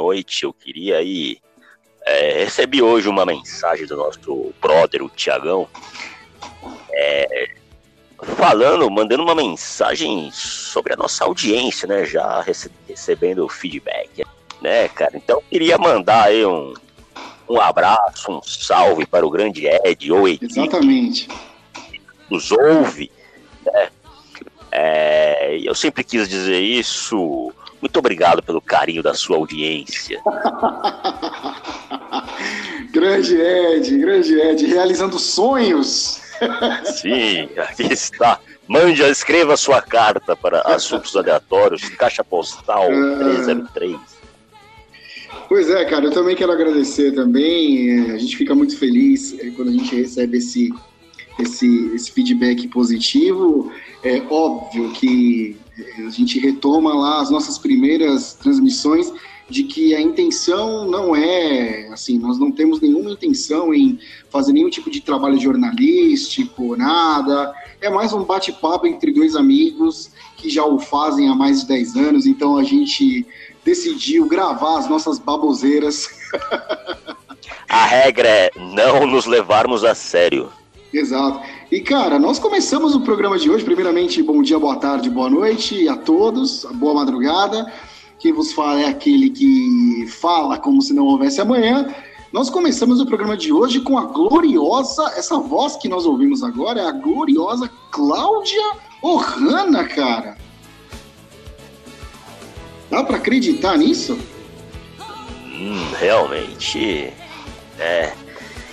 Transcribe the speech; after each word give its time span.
noite. 0.00 0.44
Eu 0.44 0.52
queria 0.52 0.98
aí. 0.98 1.38
É, 2.06 2.44
recebi 2.44 2.80
hoje 2.80 3.08
uma 3.08 3.26
mensagem 3.26 3.86
do 3.86 3.96
nosso 3.96 4.54
brother, 4.60 5.02
o 5.02 5.08
Tiagão, 5.10 5.68
é, 6.90 7.50
falando, 8.36 8.90
mandando 8.90 9.22
uma 9.22 9.34
mensagem 9.34 10.30
sobre 10.32 10.94
a 10.94 10.96
nossa 10.96 11.24
audiência, 11.24 11.86
né? 11.86 12.04
Já 12.06 12.40
rece 12.40 12.70
recebendo 12.88 13.46
feedback, 13.48 14.24
né, 14.62 14.88
cara? 14.88 15.16
Então, 15.16 15.36
eu 15.36 15.44
queria 15.50 15.76
mandar 15.76 16.24
aí 16.24 16.44
um, 16.44 16.72
um 17.48 17.60
abraço, 17.60 18.32
um 18.32 18.42
salve 18.42 19.06
para 19.06 19.26
o 19.26 19.30
grande 19.30 19.66
Ed 19.66 20.10
ou 20.10 20.26
Ed. 20.26 20.44
Exatamente. 20.44 21.28
Nos 22.30 22.50
ouve, 22.50 23.10
né? 23.64 23.90
É, 24.72 25.58
eu 25.62 25.74
sempre 25.74 26.04
quis 26.04 26.28
dizer 26.28 26.60
isso. 26.60 27.52
Muito 27.80 27.98
obrigado 27.98 28.42
pelo 28.42 28.60
carinho 28.60 29.02
da 29.02 29.14
sua 29.14 29.36
audiência. 29.36 30.20
grande 32.92 33.36
Ed, 33.36 33.98
grande 33.98 34.34
Ed, 34.34 34.66
realizando 34.66 35.18
sonhos. 35.18 36.20
Sim, 36.84 37.48
aqui 37.56 37.92
está. 37.92 38.38
Mande, 38.66 39.02
escreva 39.02 39.56
sua 39.56 39.82
carta 39.82 40.36
para 40.36 40.60
assuntos 40.60 41.16
aleatórios, 41.16 41.88
caixa 41.90 42.22
postal 42.22 42.86
303. 42.86 43.96
Ah. 43.96 44.00
Pois 45.48 45.68
é, 45.68 45.84
cara, 45.84 46.04
eu 46.04 46.12
também 46.12 46.36
quero 46.36 46.52
agradecer 46.52 47.12
também. 47.12 48.10
É, 48.10 48.12
a 48.12 48.18
gente 48.18 48.36
fica 48.36 48.54
muito 48.54 48.78
feliz 48.78 49.36
é, 49.40 49.50
quando 49.50 49.70
a 49.70 49.72
gente 49.72 49.96
recebe 49.96 50.38
esse, 50.38 50.72
esse, 51.38 51.90
esse 51.94 52.10
feedback 52.10 52.68
positivo. 52.68 53.72
É 54.02 54.22
óbvio 54.30 54.90
que 54.92 55.56
é, 55.78 56.06
a 56.06 56.10
gente 56.10 56.38
retoma 56.38 56.94
lá 56.94 57.20
as 57.20 57.30
nossas 57.30 57.58
primeiras 57.58 58.34
transmissões 58.34 59.12
de 59.48 59.64
que 59.64 59.94
a 59.94 60.00
intenção 60.00 60.88
não 60.88 61.14
é, 61.14 61.88
assim, 61.88 62.18
nós 62.18 62.38
não 62.38 62.52
temos 62.52 62.80
nenhuma 62.80 63.10
intenção 63.10 63.74
em 63.74 63.98
fazer 64.30 64.52
nenhum 64.52 64.70
tipo 64.70 64.88
de 64.88 65.00
trabalho 65.00 65.40
jornalístico, 65.40 66.76
nada. 66.76 67.52
É 67.80 67.90
mais 67.90 68.12
um 68.12 68.22
bate-papo 68.22 68.86
entre 68.86 69.12
dois 69.12 69.34
amigos 69.34 70.12
que 70.36 70.48
já 70.48 70.64
o 70.64 70.78
fazem 70.78 71.28
há 71.28 71.34
mais 71.34 71.62
de 71.62 71.66
10 71.66 71.96
anos, 71.96 72.26
então 72.26 72.56
a 72.56 72.62
gente 72.62 73.26
decidiu 73.64 74.26
gravar 74.26 74.78
as 74.78 74.88
nossas 74.88 75.18
baboseiras. 75.18 76.08
A 77.68 77.84
regra 77.86 78.28
é 78.28 78.50
não 78.56 79.06
nos 79.06 79.26
levarmos 79.26 79.84
a 79.84 79.94
sério. 79.94 80.50
Exato. 80.92 81.40
E, 81.70 81.80
cara, 81.80 82.18
nós 82.18 82.38
começamos 82.38 82.94
o 82.94 83.00
programa 83.00 83.38
de 83.38 83.48
hoje. 83.48 83.64
Primeiramente, 83.64 84.22
bom 84.22 84.42
dia, 84.42 84.58
boa 84.58 84.76
tarde, 84.76 85.08
boa 85.08 85.30
noite 85.30 85.88
a 85.88 85.96
todos, 85.96 86.66
boa 86.74 86.94
madrugada. 86.94 87.72
Quem 88.18 88.32
vos 88.32 88.52
fala 88.52 88.80
é 88.80 88.86
aquele 88.86 89.30
que 89.30 90.06
fala 90.08 90.58
como 90.58 90.82
se 90.82 90.92
não 90.92 91.06
houvesse 91.06 91.40
amanhã. 91.40 91.94
Nós 92.32 92.50
começamos 92.50 93.00
o 93.00 93.06
programa 93.06 93.36
de 93.36 93.52
hoje 93.52 93.80
com 93.80 93.98
a 93.98 94.04
gloriosa, 94.04 95.02
essa 95.16 95.38
voz 95.38 95.76
que 95.76 95.88
nós 95.88 96.06
ouvimos 96.06 96.42
agora 96.42 96.80
é 96.80 96.86
a 96.86 96.92
gloriosa 96.92 97.68
Cláudia 97.90 98.72
Ohana, 99.02 99.84
cara. 99.84 100.36
Dá 102.90 103.04
para 103.04 103.16
acreditar 103.16 103.78
nisso? 103.78 104.18
Hum, 105.46 105.92
realmente. 105.98 107.12
É. 107.78 108.12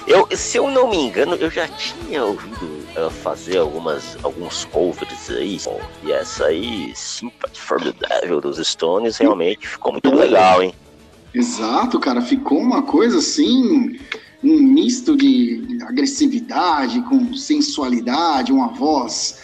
Eu, 0.07 0.25
se 0.31 0.57
eu 0.57 0.71
não 0.71 0.89
me 0.89 0.95
engano, 0.95 1.35
eu 1.35 1.51
já 1.51 1.67
tinha 1.67 2.23
ouvido 2.23 2.65
uh, 2.97 3.11
fazer 3.11 3.57
algumas, 3.57 4.17
alguns 4.23 4.63
covers 4.63 5.29
aí. 5.29 5.59
Bom, 5.65 5.81
e 6.01 6.13
essa 6.13 6.45
aí, 6.45 6.93
Sympathy 6.95 7.59
for 7.59 7.81
the 7.81 7.91
Devil 7.91 8.39
dos 8.39 8.57
Stones, 8.65 9.17
realmente 9.17 9.67
ficou 9.67 9.91
muito 9.91 10.09
legal, 10.15 10.63
hein? 10.63 10.73
Exato, 11.33 11.99
cara. 11.99 12.21
Ficou 12.21 12.57
uma 12.57 12.83
coisa 12.83 13.17
assim, 13.17 13.99
um 14.41 14.61
misto 14.61 15.17
de 15.17 15.77
agressividade 15.81 17.01
com 17.01 17.33
sensualidade, 17.33 18.53
uma 18.53 18.69
voz 18.69 19.43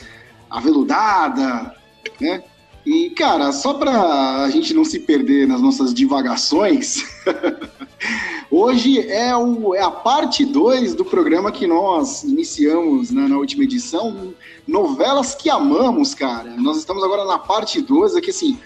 aveludada, 0.49 1.75
né? 2.21 2.41
E, 2.85 3.09
cara, 3.11 3.51
só 3.51 3.73
para 3.73 4.43
a 4.43 4.49
gente 4.49 4.73
não 4.73 4.83
se 4.83 4.99
perder 4.99 5.47
nas 5.47 5.61
nossas 5.61 5.93
divagações, 5.93 7.03
hoje 8.51 8.99
é, 9.09 9.35
o, 9.35 9.73
é 9.73 9.81
a 9.81 9.91
parte 9.91 10.45
2 10.45 10.93
do 10.93 11.05
programa 11.05 11.51
que 11.51 11.65
nós 11.65 12.23
iniciamos 12.23 13.09
né, 13.09 13.27
na 13.27 13.37
última 13.37 13.63
edição, 13.63 14.33
Novelas 14.67 15.33
que 15.33 15.49
Amamos, 15.49 16.13
cara. 16.13 16.55
Nós 16.57 16.77
estamos 16.77 17.03
agora 17.03 17.23
na 17.25 17.39
parte 17.39 17.81
2, 17.81 18.17
aqui 18.17 18.31
assim, 18.31 18.59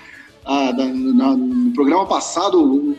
a, 0.43 0.71
da, 0.71 0.85
na, 0.85 1.35
no 1.35 1.71
programa 1.71 2.05
passado 2.07 2.59
o, 2.59 2.97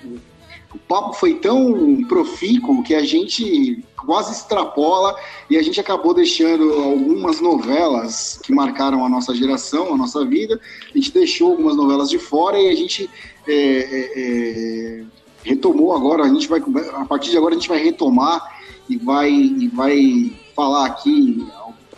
o 0.75 0.79
papo 0.79 1.15
foi 1.15 1.35
tão 1.35 2.05
profícuo 2.05 2.83
que 2.83 2.95
a 2.95 3.03
gente 3.03 3.83
quase 3.97 4.33
extrapola 4.33 5.17
e 5.49 5.57
a 5.57 5.63
gente 5.63 5.81
acabou 5.81 6.13
deixando 6.13 6.73
algumas 6.75 7.41
novelas 7.41 8.39
que 8.43 8.53
marcaram 8.53 9.05
a 9.05 9.09
nossa 9.09 9.35
geração, 9.35 9.95
a 9.95 9.97
nossa 9.97 10.25
vida. 10.25 10.61
A 10.95 10.99
gente 10.99 11.13
deixou 11.13 11.53
algumas 11.53 11.77
novelas 11.77 12.11
de 12.11 12.19
fora 12.19 12.59
e 12.59 12.69
a 12.69 12.75
gente 12.75 13.09
é, 13.47 13.53
é, 13.55 14.13
é, 14.17 15.05
retomou 15.43 15.95
agora. 15.95 16.25
A 16.25 16.29
gente 16.29 16.49
vai, 16.49 16.63
a 16.95 17.05
partir 17.07 17.31
de 17.31 17.37
agora, 17.39 17.55
a 17.55 17.59
gente 17.59 17.69
vai 17.69 17.83
retomar 17.83 18.61
e 18.89 18.97
vai, 18.97 19.31
e 19.31 19.69
vai 19.69 20.39
falar 20.55 20.87
aqui, 20.87 21.47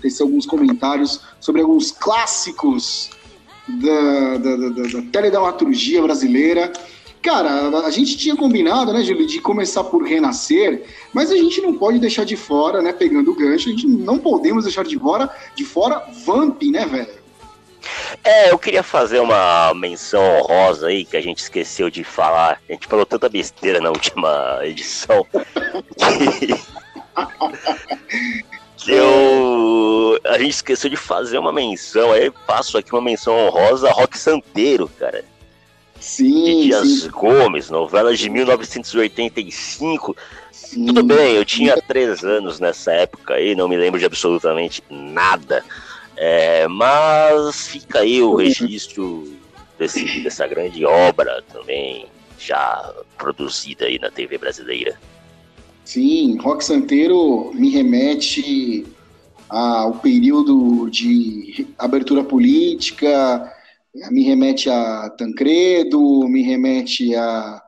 tecer 0.01 0.23
alguns 0.23 0.47
comentários 0.47 1.21
sobre 1.41 1.61
alguns 1.61 1.91
clássicos 1.91 3.11
da, 3.69 4.39
da, 4.39 4.57
da, 4.57 4.69
da 4.69 5.03
teledramaturgia 5.13 6.03
brasileira. 6.03 6.73
Cara, 7.23 7.69
a 7.85 7.91
gente 7.91 8.17
tinha 8.17 8.35
combinado, 8.35 8.93
né, 8.93 9.03
Júlio, 9.03 9.27
de 9.27 9.41
começar 9.41 9.85
por 9.85 10.03
renascer, 10.03 10.85
mas 11.13 11.31
a 11.31 11.37
gente 11.37 11.61
não 11.61 11.75
pode 11.75 11.99
deixar 11.99 12.25
de 12.25 12.35
fora, 12.35 12.81
né, 12.81 12.93
pegando 12.93 13.31
o 13.31 13.35
gancho, 13.35 13.69
a 13.69 13.73
gente 13.73 13.87
não 13.87 14.19
podemos 14.19 14.65
deixar 14.65 14.85
de 14.85 14.99
fora, 14.99 15.29
de 15.55 15.65
fora 15.65 16.03
Vamp, 16.25 16.63
né, 16.63 16.87
velho? 16.87 17.21
É, 18.25 18.51
eu 18.51 18.59
queria 18.59 18.83
fazer 18.83 19.21
uma 19.21 19.73
menção 19.75 20.23
honrosa 20.39 20.89
aí 20.89 21.05
que 21.05 21.17
a 21.17 21.21
gente 21.21 21.39
esqueceu 21.39 21.91
de 21.91 22.05
falar. 22.05 22.61
A 22.69 22.73
gente 22.73 22.87
falou 22.87 23.07
tanta 23.07 23.29
besteira 23.29 23.81
na 23.81 23.89
última 23.89 24.61
edição 24.63 25.27
que, 25.97 26.55
que 28.77 28.93
eu 28.93 30.21
a 30.25 30.39
gente 30.39 30.51
esqueceu 30.51 30.91
de 30.91 30.97
fazer 30.97 31.39
uma 31.39 31.53
menção. 31.53 32.13
Aí 32.13 32.31
passo 32.47 32.77
aqui 32.77 32.93
uma 32.93 33.03
menção 33.03 33.34
honrosa 33.34 33.89
a 33.89 33.93
Rock 33.93 34.19
Santeiro, 34.19 34.89
cara. 34.99 35.25
Sim, 36.01 36.63
Dias 36.63 36.89
sim. 36.89 37.11
Gomes, 37.11 37.69
novelas 37.69 38.19
de 38.19 38.31
1985. 38.31 40.17
Sim, 40.51 40.87
Tudo 40.87 41.05
bem, 41.05 41.35
eu 41.35 41.45
tinha 41.45 41.77
três 41.77 42.25
anos 42.25 42.59
nessa 42.59 42.93
época 42.93 43.35
aí, 43.35 43.55
não 43.55 43.69
me 43.69 43.77
lembro 43.77 44.01
de 44.01 44.07
absolutamente 44.07 44.83
nada. 44.89 45.63
É, 46.17 46.67
mas 46.69 47.69
fica 47.69 48.01
aí 48.01 48.23
o 48.23 48.35
registro 48.35 49.33
desse, 49.79 50.21
dessa 50.21 50.47
grande 50.47 50.85
obra 50.85 51.43
também, 51.53 52.07
já 52.39 52.93
produzida 53.17 53.87
aí 53.87 53.99
na 53.99 54.11
TV 54.11 54.39
brasileira. 54.39 54.99
Sim, 55.85 56.39
Rock 56.39 56.65
Santeiro 56.65 57.51
me 57.55 57.71
remete 57.71 58.87
ao 59.49 59.95
período 59.95 60.89
de 60.89 61.67
abertura 61.79 62.23
política, 62.23 63.53
me 64.10 64.22
remete 64.22 64.71
a 64.71 65.10
Tancredo, 65.10 66.28
me 66.28 66.42
remete 66.42 67.15
a, 67.15 67.63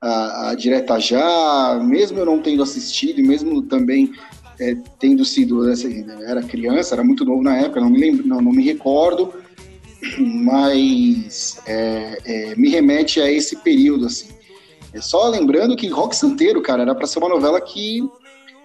a, 0.00 0.50
a 0.50 0.54
Direta 0.54 0.98
Já, 0.98 1.78
mesmo 1.82 2.18
eu 2.18 2.26
não 2.26 2.40
tendo 2.40 2.62
assistido, 2.62 3.22
mesmo 3.22 3.62
também 3.62 4.12
é, 4.58 4.74
tendo 4.98 5.24
sido, 5.24 5.62
assim, 5.68 6.06
era 6.26 6.42
criança, 6.42 6.94
era 6.94 7.04
muito 7.04 7.24
novo 7.24 7.42
na 7.42 7.56
época, 7.56 7.80
não 7.80 7.90
me 7.90 7.98
lembro, 7.98 8.26
não, 8.26 8.40
não 8.40 8.52
me 8.52 8.64
recordo, 8.64 9.32
mas 10.18 11.58
é, 11.66 12.18
é, 12.24 12.56
me 12.56 12.68
remete 12.68 13.20
a 13.20 13.30
esse 13.30 13.56
período, 13.56 14.06
assim. 14.06 14.28
É 14.94 15.00
só 15.00 15.28
lembrando 15.28 15.76
que 15.76 15.88
Rock 15.88 16.16
Santeiro, 16.16 16.62
cara, 16.62 16.82
era 16.82 16.94
para 16.94 17.06
ser 17.06 17.18
uma 17.18 17.28
novela 17.28 17.60
que 17.60 18.02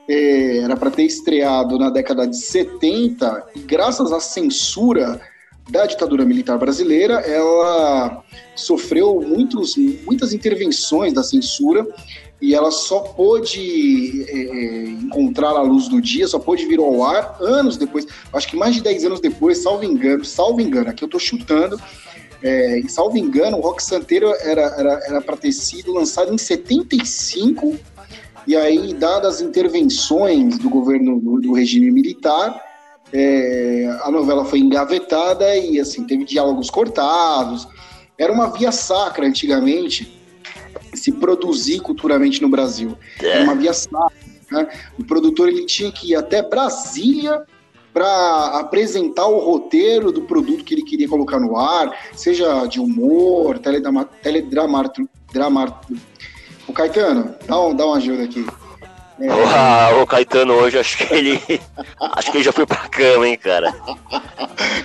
é, 0.08 0.60
era 0.60 0.78
para 0.78 0.90
ter 0.90 1.04
estreado 1.04 1.78
na 1.78 1.90
década 1.90 2.26
de 2.26 2.38
70 2.38 3.48
e 3.56 3.60
graças 3.60 4.14
à 4.14 4.20
censura 4.20 5.22
da 5.70 5.86
ditadura 5.86 6.26
militar 6.26 6.58
brasileira, 6.58 7.16
ela 7.22 8.24
sofreu 8.56 9.22
muitos, 9.22 9.76
muitas 10.06 10.34
intervenções 10.34 11.14
da 11.14 11.24
censura 11.24 11.88
e 12.42 12.56
ela 12.56 12.72
só 12.72 13.00
pôde 13.00 14.26
é, 14.28 14.34
é, 14.34 14.84
encontrar 14.90 15.52
a 15.52 15.62
luz 15.62 15.88
do 15.88 16.02
dia, 16.02 16.28
só 16.28 16.40
pôde 16.40 16.66
vir 16.66 16.80
ao 16.80 17.04
ar 17.04 17.38
anos 17.40 17.78
depois, 17.78 18.08
acho 18.34 18.48
que 18.48 18.58
mais 18.58 18.74
de 18.74 18.82
10 18.82 19.06
anos 19.06 19.20
depois, 19.20 19.60
salvo 19.60 19.86
engano, 19.86 20.26
salvo 20.26 20.60
engano, 20.60 20.90
aqui 20.90 21.04
eu 21.04 21.06
estou 21.06 21.20
chutando, 21.20 21.80
é, 22.42 22.80
e 22.80 22.90
salvo 22.90 23.16
engano, 23.18 23.58
o 23.58 23.62
Rock 23.62 23.84
Santeiro 23.84 24.34
era 24.42 25.22
para 25.22 25.38
ter 25.38 25.52
sido 25.52 25.94
lançado 25.94 26.34
em 26.34 26.38
75 26.38 27.78
E 28.48 28.56
aí, 28.56 28.96
dadas 28.96 29.36
as 29.36 29.42
intervenções 29.42 30.58
do 30.58 30.68
governo 30.68 31.20
do, 31.20 31.40
do 31.40 31.54
regime 31.54 31.92
militar, 31.92 32.60
é, 33.14 34.00
a 34.04 34.12
novela 34.12 34.46
foi 34.46 34.60
engavetada 34.60 35.56
e 35.56 35.80
assim 35.80 36.06
teve 36.06 36.24
diálogos 36.24 36.70
cortados. 36.70 37.68
Era 38.18 38.32
uma 38.32 38.48
via 38.52 38.72
sacra 38.72 39.26
antigamente 39.26 40.20
se 40.94 41.12
produzir 41.12 41.80
culturalmente 41.82 42.42
no 42.42 42.50
Brasil. 42.50 42.98
Era 43.20 43.44
uma 43.44 43.56
via 43.56 43.74
sacra. 43.74 44.12
Né? 44.52 44.68
O 45.00 45.04
produtor 45.04 45.50
ele 45.50 45.66
tinha 45.66 45.92
que 45.92 46.12
ir 46.12 46.16
até 46.16 46.42
Brasília 46.42 47.44
para 47.94 48.60
apresentar 48.60 49.26
o 49.28 49.40
roteiro 49.40 50.12
do 50.12 50.22
produto 50.22 50.64
que 50.64 50.74
ele 50.74 50.84
queria 50.84 51.10
colocar 51.10 51.40
no 51.40 51.58
ar, 51.58 51.94
seja 52.16 52.66
de 52.66 52.80
humor, 52.80 53.60
teledrama, 53.60 54.06
teledrama, 54.06 54.94
O 56.68 56.74
Caetano, 56.74 57.36
dá, 57.46 57.60
um, 57.60 57.76
dá 57.76 57.86
uma 57.86 57.98
ajuda 57.98 58.24
aqui. 58.24 58.46
É... 59.22 59.94
o 60.02 60.08
Caetano 60.08 60.54
hoje, 60.54 60.80
acho 60.80 60.98
que 60.98 61.14
ele. 61.14 61.42
acho 62.16 62.32
que 62.32 62.38
ele 62.38 62.44
já 62.44 62.52
foi 62.52 62.66
pra 62.66 62.88
cama, 62.90 63.28
hein, 63.28 63.38
cara. 63.38 63.74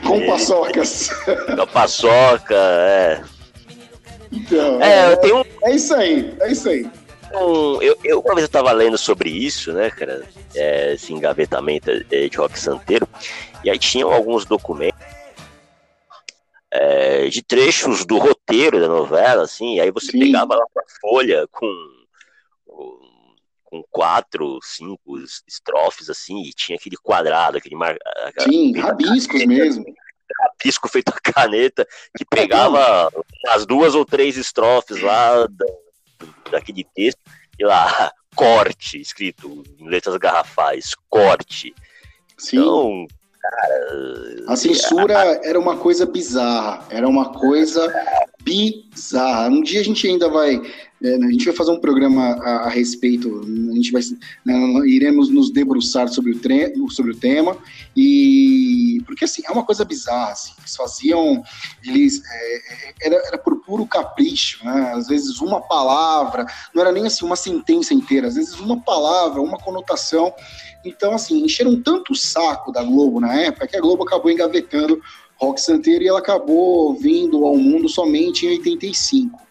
Com 0.06 0.26
paçocas. 0.26 1.10
Com 1.56 1.66
paçoca, 1.66 2.54
é. 2.54 3.22
Então, 4.32 4.82
é, 4.82 5.12
é, 5.12 5.34
um... 5.34 5.44
é 5.62 5.74
isso 5.74 5.94
aí, 5.94 6.34
é 6.40 6.52
isso 6.52 6.68
aí. 6.68 6.90
Um, 7.34 7.82
eu, 7.82 7.98
eu, 8.04 8.20
uma 8.20 8.34
vez 8.34 8.46
eu 8.46 8.50
tava 8.50 8.72
lendo 8.72 8.96
sobre 8.96 9.30
isso, 9.30 9.72
né, 9.72 9.90
cara? 9.90 10.24
É, 10.54 10.94
esse 10.94 11.12
engavetamento 11.12 12.04
de 12.04 12.30
rock 12.36 12.58
santeiro. 12.58 13.08
E 13.64 13.70
aí 13.70 13.78
tinham 13.78 14.12
alguns 14.12 14.44
documentos 14.44 15.00
é, 16.70 17.28
de 17.28 17.42
trechos 17.42 18.04
do 18.04 18.18
roteiro 18.18 18.80
da 18.80 18.88
novela, 18.88 19.42
assim. 19.42 19.80
aí 19.80 19.90
você 19.90 20.12
Sim. 20.12 20.20
pegava 20.20 20.54
lá 20.54 20.64
uma 20.74 20.84
folha 21.00 21.46
com, 21.50 21.66
com 23.66 23.82
quatro, 23.90 24.58
cinco 24.62 25.18
estrofes, 25.46 26.08
assim, 26.08 26.42
e 26.42 26.50
tinha 26.52 26.76
aquele 26.76 26.96
quadrado, 26.96 27.58
aquele 27.58 27.76
mar... 27.76 27.96
Sim, 28.40 28.78
rabiscos 28.78 29.44
mesmo 29.44 29.84
rabisco 30.40 30.88
feito 30.88 31.10
a 31.10 31.32
caneta, 31.32 31.86
que 32.16 32.24
pegava 32.24 33.10
as 33.48 33.66
duas 33.66 33.94
ou 33.94 34.04
três 34.04 34.36
estrofes 34.36 35.00
lá 35.00 35.46
da, 35.46 35.66
daquele 36.50 36.84
texto, 36.94 37.20
e 37.58 37.64
lá, 37.64 38.12
corte, 38.34 39.00
escrito 39.00 39.62
em 39.78 39.88
letras 39.88 40.16
garrafais, 40.16 40.90
corte. 41.08 41.74
Sim. 42.36 42.58
Então, 42.58 43.06
cara. 43.40 44.44
A 44.48 44.56
censura 44.56 45.40
era 45.42 45.58
uma 45.58 45.76
coisa 45.76 46.04
bizarra, 46.04 46.86
era 46.90 47.08
uma 47.08 47.32
coisa 47.32 47.92
bizarra. 48.42 49.48
Um 49.48 49.62
dia 49.62 49.80
a 49.80 49.84
gente 49.84 50.06
ainda 50.06 50.28
vai 50.28 50.60
a 51.02 51.30
gente 51.30 51.44
vai 51.44 51.54
fazer 51.54 51.72
um 51.72 51.80
programa 51.80 52.22
a, 52.22 52.50
a 52.66 52.68
respeito, 52.70 53.42
a 53.70 53.74
gente 53.74 53.92
vai, 53.92 54.00
né, 54.44 54.54
iremos 54.86 55.28
nos 55.28 55.50
debruçar 55.50 56.08
sobre 56.08 56.32
o, 56.32 56.38
tre 56.38 56.72
sobre 56.90 57.12
o 57.12 57.16
tema, 57.16 57.56
e 57.94 59.02
porque 59.04 59.24
assim, 59.24 59.42
é 59.46 59.52
uma 59.52 59.64
coisa 59.64 59.84
bizarra, 59.84 60.32
assim, 60.32 60.52
eles 60.58 60.74
faziam, 60.74 61.42
eles, 61.84 62.22
é, 62.24 62.56
é, 62.56 62.94
era, 63.02 63.16
era 63.26 63.38
por 63.38 63.60
puro 63.60 63.86
capricho, 63.86 64.64
né, 64.64 64.92
às 64.94 65.06
vezes 65.06 65.40
uma 65.40 65.60
palavra, 65.60 66.46
não 66.74 66.82
era 66.82 66.92
nem 66.92 67.06
assim 67.06 67.26
uma 67.26 67.36
sentença 67.36 67.92
inteira, 67.92 68.28
às 68.28 68.34
vezes 68.34 68.54
uma 68.58 68.80
palavra, 68.80 69.42
uma 69.42 69.58
conotação, 69.58 70.32
então 70.82 71.12
assim, 71.12 71.44
encheram 71.44 71.80
tanto 71.82 72.12
o 72.12 72.16
saco 72.16 72.72
da 72.72 72.82
Globo 72.82 73.20
na 73.20 73.34
época, 73.34 73.66
que 73.66 73.76
a 73.76 73.80
Globo 73.80 74.04
acabou 74.04 74.30
engavetando 74.30 75.00
Rock 75.38 75.60
Santeiro 75.60 76.02
e 76.02 76.08
ela 76.08 76.20
acabou 76.20 76.94
vindo 76.94 77.44
ao 77.44 77.58
mundo 77.58 77.88
somente 77.88 78.46
em 78.46 78.50
85. 78.50 79.45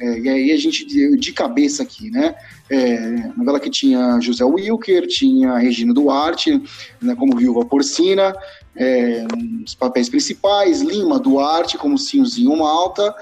É, 0.00 0.18
e 0.18 0.28
aí 0.28 0.52
a 0.52 0.56
gente, 0.56 0.84
de 1.16 1.32
cabeça 1.32 1.82
aqui, 1.82 2.10
né? 2.10 2.34
É, 2.70 3.30
novela 3.36 3.60
que 3.60 3.68
tinha 3.68 4.18
José 4.20 4.44
Wilker, 4.44 5.06
tinha 5.06 5.58
Regina 5.58 5.92
Duarte, 5.92 6.62
né, 7.02 7.14
como 7.14 7.36
viúva 7.36 7.64
porcina, 7.64 8.32
é, 8.76 9.26
os 9.64 9.74
papéis 9.74 10.08
principais, 10.08 10.80
Lima 10.80 11.18
Duarte 11.18 11.76
como 11.76 11.98
Sinhozinho 11.98 12.56
Malta. 12.56 13.14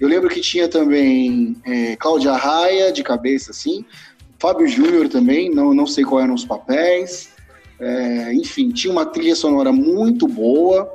Eu 0.00 0.08
lembro 0.08 0.30
que 0.30 0.40
tinha 0.40 0.68
também 0.68 1.56
é, 1.64 1.96
Cláudia 1.96 2.32
Raia, 2.32 2.92
de 2.92 3.02
cabeça, 3.02 3.50
assim, 3.50 3.84
Fábio 4.38 4.66
Júnior 4.66 5.08
também, 5.08 5.50
não, 5.50 5.74
não 5.74 5.86
sei 5.86 6.04
quais 6.04 6.24
eram 6.24 6.34
os 6.34 6.44
papéis. 6.44 7.30
É, 7.78 8.32
enfim, 8.34 8.70
tinha 8.70 8.92
uma 8.92 9.04
trilha 9.04 9.34
sonora 9.34 9.72
muito 9.72 10.26
boa, 10.26 10.88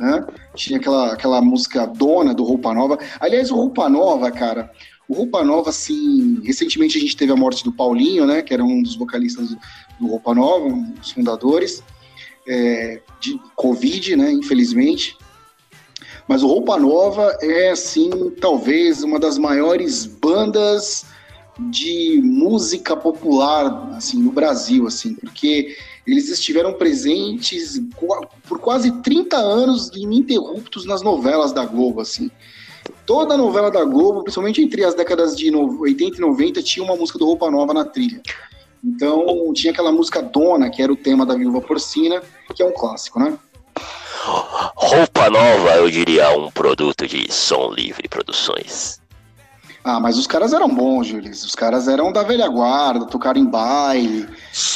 né? 0.00 0.26
Tinha 0.54 0.78
aquela, 0.78 1.12
aquela 1.12 1.42
música 1.42 1.86
Dona 1.86 2.32
do 2.32 2.42
Roupa 2.42 2.72
Nova. 2.72 2.98
Aliás, 3.20 3.50
o 3.50 3.54
Roupa 3.54 3.88
Nova, 3.88 4.30
cara, 4.30 4.72
o 5.06 5.14
Roupa 5.14 5.44
Nova, 5.44 5.68
assim, 5.68 6.40
recentemente 6.42 6.96
a 6.96 7.00
gente 7.00 7.16
teve 7.16 7.30
a 7.30 7.36
morte 7.36 7.62
do 7.62 7.70
Paulinho, 7.70 8.26
né? 8.26 8.40
Que 8.40 8.54
era 8.54 8.64
um 8.64 8.82
dos 8.82 8.96
vocalistas 8.96 9.50
do 10.00 10.06
Roupa 10.06 10.34
Nova, 10.34 10.64
um 10.64 10.90
dos 10.92 11.10
fundadores, 11.10 11.82
é, 12.48 13.02
de 13.20 13.38
Covid, 13.54 14.16
né? 14.16 14.32
Infelizmente. 14.32 15.16
Mas 16.26 16.42
o 16.42 16.46
Roupa 16.46 16.78
Nova 16.78 17.36
é, 17.42 17.70
assim, 17.70 18.30
talvez 18.40 19.02
uma 19.02 19.18
das 19.18 19.36
maiores 19.36 20.06
bandas 20.06 21.04
de 21.68 22.22
música 22.24 22.96
popular, 22.96 23.90
assim, 23.96 24.18
no 24.22 24.32
Brasil, 24.32 24.86
assim, 24.86 25.14
porque 25.14 25.76
eles 26.06 26.28
estiveram 26.28 26.72
presentes 26.72 27.80
por 28.48 28.58
quase 28.58 28.90
30 29.02 29.36
anos 29.36 29.90
ininterruptos 29.94 30.84
nas 30.84 31.02
novelas 31.02 31.52
da 31.52 31.64
Globo, 31.64 32.00
assim. 32.00 32.30
Toda 33.06 33.36
novela 33.36 33.70
da 33.70 33.84
Globo, 33.84 34.22
principalmente 34.22 34.62
entre 34.62 34.84
as 34.84 34.94
décadas 34.94 35.36
de 35.36 35.54
80 35.54 36.16
e 36.16 36.20
90, 36.20 36.62
tinha 36.62 36.84
uma 36.84 36.96
música 36.96 37.18
do 37.18 37.26
Roupa 37.26 37.50
Nova 37.50 37.74
na 37.74 37.84
trilha. 37.84 38.20
Então, 38.82 39.52
tinha 39.52 39.72
aquela 39.72 39.92
música 39.92 40.22
Dona, 40.22 40.70
que 40.70 40.82
era 40.82 40.92
o 40.92 40.96
tema 40.96 41.26
da 41.26 41.34
Viúva 41.34 41.60
Porcina, 41.60 42.22
que 42.54 42.62
é 42.62 42.66
um 42.66 42.72
clássico, 42.72 43.20
né? 43.20 43.38
Roupa 44.24 45.30
Nova, 45.30 45.76
eu 45.76 45.90
diria, 45.90 46.30
um 46.36 46.50
produto 46.50 47.06
de 47.06 47.30
Som 47.32 47.72
Livre 47.72 48.08
Produções. 48.08 48.99
Ah, 49.82 49.98
mas 49.98 50.18
os 50.18 50.26
caras 50.26 50.52
eram 50.52 50.68
bons, 50.68 51.06
Júlio. 51.06 51.30
Os 51.30 51.54
caras 51.54 51.88
eram 51.88 52.12
da 52.12 52.22
velha 52.22 52.46
guarda, 52.48 53.06
tocaram 53.06 53.40
em 53.40 53.46
baile. 53.46 54.28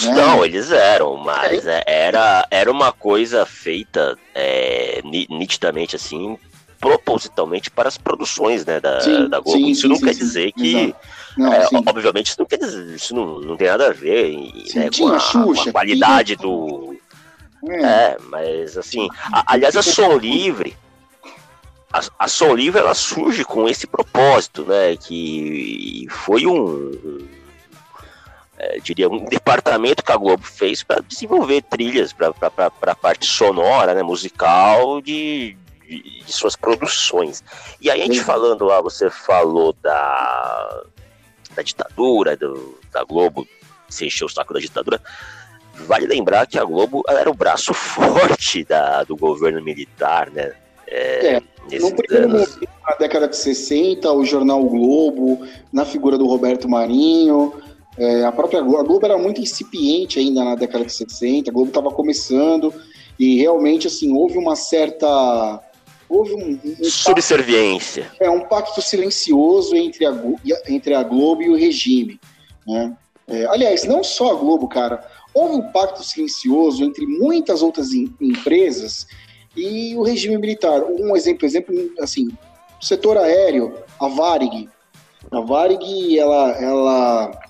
Né? 0.03 0.15
Não, 0.15 0.45
eles 0.45 0.71
eram, 0.71 1.17
mas 1.19 1.67
é. 1.67 1.83
era, 1.87 2.47
era 2.51 2.71
uma 2.71 2.91
coisa 2.91 3.45
feita 3.45 4.17
é, 4.35 5.03
nitidamente 5.05 5.95
assim, 5.95 6.39
propositalmente 6.81 7.71
para 7.71 7.89
as 7.89 7.99
produções 7.99 8.65
né, 8.65 8.81
da, 8.81 9.01
sim, 9.01 9.29
da 9.29 9.41
Globo. 9.41 9.59
Sim, 9.59 9.69
isso 9.69 9.83
sim, 9.83 9.89
não 9.89 10.01
quer 10.01 10.15
dizer 10.15 10.53
que. 10.53 10.95
Não, 11.37 11.53
é, 11.53 11.69
obviamente, 11.87 12.29
isso 12.29 12.37
não 12.39 12.47
quer 12.47 12.59
dizer, 12.59 12.95
isso 12.95 13.15
não, 13.15 13.41
não 13.41 13.57
tem 13.57 13.67
nada 13.67 13.89
a 13.89 13.93
ver 13.93 14.37
né, 14.75 14.89
com, 14.97 15.09
a, 15.09 15.19
Xuxa, 15.19 15.65
com 15.65 15.69
a 15.69 15.73
qualidade 15.73 16.37
do. 16.37 16.97
É. 17.69 17.83
é. 17.83 18.17
mas 18.31 18.79
assim, 18.79 19.09
a, 19.33 19.53
aliás, 19.55 19.77
a 19.77 19.83
Som 19.83 20.17
Livre 20.17 20.77
a, 21.95 22.25
a 22.25 22.29
Som 22.29 22.55
Livre 22.55 22.81
ela 22.81 22.95
surge 22.95 23.45
com 23.45 23.69
esse 23.69 23.87
propósito, 23.87 24.65
né? 24.65 24.97
Que 24.97 26.09
foi 26.11 26.45
um, 26.45 26.91
é, 28.59 28.81
diria 28.81 29.09
um 29.09 29.25
departamento 29.27 30.03
que 30.03 30.11
a 30.11 30.17
Globo 30.17 30.43
fez 30.43 30.83
para 30.83 31.01
desenvolver 31.01 31.63
trilhas 31.63 32.13
para 32.13 32.35
a 32.83 32.95
parte 32.97 33.27
sonora, 33.27 33.95
né, 33.95 34.03
musical 34.03 35.01
de, 35.01 35.57
de, 35.87 36.25
de, 36.25 36.33
suas 36.33 36.57
produções. 36.57 37.45
E 37.81 37.89
aí 37.89 38.03
a 38.03 38.07
gente 38.07 38.25
falando 38.25 38.65
lá, 38.65 38.81
você 38.81 39.09
falou 39.09 39.73
da, 39.81 40.83
da 41.55 41.63
ditadura, 41.63 42.37
do, 42.37 42.77
da 42.91 43.05
Globo, 43.05 43.47
se 43.89 44.07
encheu 44.07 44.27
o 44.27 44.31
saco 44.31 44.53
da 44.53 44.59
ditadura. 44.59 45.01
Vale 45.87 46.07
lembrar 46.07 46.47
que 46.47 46.59
a 46.59 46.65
Globo 46.65 47.05
era 47.09 47.31
o 47.31 47.35
braço 47.35 47.73
forte 47.75 48.65
da, 48.65 49.05
do 49.05 49.17
governo 49.17 49.63
militar, 49.63 50.29
né? 50.31 50.55
É, 50.87 51.37
é 51.37 51.43
no 51.81 51.95
primeiro 51.95 52.29
momento, 52.29 52.69
na 52.87 52.97
década 52.97 53.29
de 53.29 53.37
60, 53.37 54.13
o 54.13 54.25
jornal 54.25 54.65
o 54.65 54.69
Globo, 54.69 55.47
na 55.73 55.85
figura 55.85 56.19
do 56.19 56.27
Roberto 56.27 56.69
Marinho, 56.69 57.55
é, 57.97 58.25
a 58.25 58.33
própria 58.33 58.61
Globo, 58.61 58.79
a 58.79 58.83
Globo 58.83 59.07
era 59.07 59.19
muito 59.19 59.41
incipiente 59.41 60.19
ainda 60.19 60.45
na 60.45 60.55
década 60.55 60.85
de 60.85 60.93
60, 60.93 61.51
a 61.51 61.53
Globo 61.53 61.69
estava 61.69 61.91
começando, 61.91 62.73
e 63.19 63.37
realmente, 63.37 63.87
assim, 63.87 64.13
houve 64.13 64.39
uma 64.39 64.57
certa... 64.57 65.61
Houve 66.09 66.35
um, 66.35 66.61
um 66.63 66.85
Subserviência. 66.85 68.05
Pacto, 68.05 68.25
é, 68.25 68.31
um 68.31 68.41
pacto 68.41 68.83
silencioso 68.83 69.75
entre 69.75 70.05
a, 70.05 70.15
entre 70.69 70.95
a 70.95 71.03
Globo 71.03 71.43
e 71.43 71.49
o 71.49 71.57
regime, 71.57 72.21
né? 72.67 72.95
É, 73.27 73.47
aliás, 73.47 73.85
não 73.85 74.05
só 74.05 74.33
a 74.33 74.35
Globo, 74.35 74.69
cara, 74.69 75.03
houve 75.33 75.57
um 75.57 75.63
pacto 75.73 76.05
silencioso 76.05 76.85
entre 76.85 77.07
muitas 77.07 77.63
outras 77.63 77.93
em, 77.93 78.15
empresas 78.21 79.07
e 79.57 79.95
o 79.97 80.03
regime 80.03 80.39
militar. 80.39 80.83
Um 80.83 81.17
exemplo, 81.17 81.47
exemplo 81.47 81.75
assim, 82.01 82.29
setor 82.81 83.17
aéreo, 83.19 83.75
a 84.01 84.09
Varig. 84.09 84.69
A 85.31 85.41
Varig, 85.41 86.19
ela, 86.19 86.51
ela, 86.53 87.41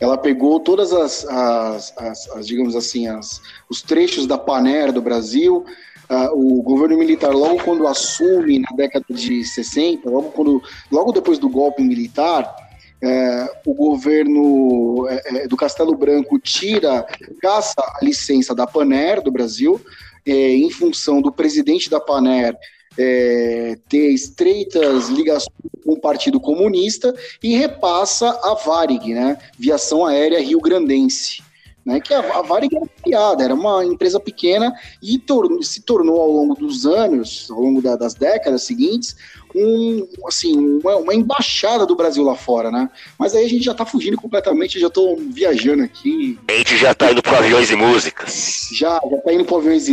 ela 0.00 0.18
pegou 0.18 0.60
todas 0.60 0.92
as, 0.92 1.24
as, 1.26 1.94
as, 1.98 2.30
as 2.30 2.46
digamos 2.46 2.74
assim, 2.74 3.08
as, 3.08 3.40
os 3.68 3.82
trechos 3.82 4.26
da 4.26 4.38
Panera 4.38 4.92
do 4.92 5.02
Brasil. 5.02 5.64
Uh, 6.10 6.58
o 6.58 6.62
governo 6.62 6.98
militar, 6.98 7.32
logo 7.32 7.62
quando 7.62 7.86
assume 7.86 8.58
na 8.58 8.76
década 8.76 9.06
de 9.08 9.44
60, 9.44 10.10
logo, 10.10 10.30
quando, 10.32 10.62
logo 10.90 11.12
depois 11.12 11.38
do 11.38 11.48
golpe 11.48 11.82
militar, 11.82 12.54
é, 13.02 13.50
o 13.66 13.74
governo 13.74 15.08
é, 15.08 15.44
é, 15.44 15.48
do 15.48 15.56
Castelo 15.56 15.96
Branco 15.96 16.38
tira, 16.38 17.04
caça 17.40 17.80
a 17.80 17.98
licença 18.04 18.54
da 18.54 18.64
Paner 18.64 19.20
do 19.20 19.32
Brasil, 19.32 19.80
é, 20.26 20.54
em 20.54 20.70
função 20.70 21.20
do 21.20 21.32
presidente 21.32 21.90
da 21.90 22.00
Paner 22.00 22.56
é, 22.98 23.78
ter 23.88 24.12
estreitas 24.12 25.08
ligações 25.08 25.48
com 25.84 25.92
o 25.92 26.00
Partido 26.00 26.38
Comunista 26.38 27.14
e 27.42 27.56
repassa 27.56 28.28
a 28.42 28.54
Varig, 28.54 29.14
né, 29.14 29.38
Viação 29.58 30.04
Aérea 30.04 30.40
Rio 30.40 30.60
Grandense 30.60 31.42
né, 31.84 32.00
que 32.00 32.14
a, 32.14 32.38
a 32.38 32.42
Varig 32.42 32.74
era 32.74 32.86
criada, 33.02 33.44
era 33.44 33.54
uma 33.54 33.84
empresa 33.84 34.18
pequena 34.20 34.72
e 35.02 35.20
se 35.62 35.82
tornou 35.82 36.20
ao 36.20 36.30
longo 36.30 36.54
dos 36.54 36.86
anos, 36.86 37.50
ao 37.50 37.60
longo 37.60 37.82
da, 37.82 37.96
das 37.96 38.14
décadas 38.14 38.62
seguintes, 38.62 39.16
um, 39.54 40.06
assim, 40.26 40.56
uma, 40.82 40.96
uma, 40.96 41.14
embaixada 41.14 41.86
do 41.86 41.96
Brasil 41.96 42.24
lá 42.24 42.34
fora, 42.34 42.70
né? 42.70 42.88
Mas 43.18 43.34
aí 43.34 43.44
a 43.44 43.48
gente 43.48 43.64
já 43.64 43.74
tá 43.74 43.84
fugindo 43.84 44.16
completamente, 44.16 44.80
já 44.80 44.90
tô 44.90 45.16
viajando 45.16 45.82
aqui. 45.82 46.38
A 46.48 46.52
gente 46.52 46.76
já 46.76 46.94
tá 46.94 47.10
indo 47.10 47.22
para 47.22 47.38
aviões 47.38 47.70
e 47.70 47.76
músicas. 47.76 48.68
Já, 48.72 49.00
já 49.10 49.18
tá 49.18 49.32
indo 49.32 49.44
para 49.44 49.56
aviões 49.58 49.88
e, 49.88 49.92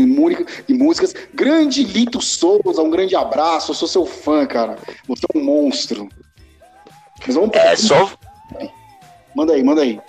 e 0.67 0.73
músicas. 0.73 1.13
Grande 1.33 1.83
Lito 1.83 2.21
Souza, 2.21 2.81
um 2.81 2.89
grande 2.89 3.15
abraço, 3.15 3.71
eu 3.71 3.75
sou 3.75 3.87
seu 3.87 4.05
fã, 4.05 4.45
cara. 4.45 4.77
Você 5.07 5.25
é 5.33 5.37
um 5.37 5.43
monstro. 5.43 6.09
Mas 7.25 7.35
vamos 7.35 7.55
É 7.55 7.75
só. 7.75 8.11
Manda 9.35 9.53
aí, 9.53 9.63
manda 9.63 9.81
aí. 9.81 9.99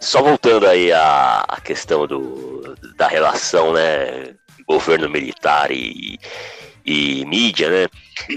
Só 0.00 0.22
voltando 0.22 0.66
aí 0.66 0.90
à, 0.92 1.44
à 1.46 1.60
questão 1.60 2.06
do, 2.06 2.74
da 2.96 3.06
relação, 3.06 3.74
né, 3.74 4.34
governo 4.66 5.10
militar 5.10 5.70
e, 5.70 6.18
e 6.86 7.24
mídia, 7.26 7.68
né? 7.68 7.88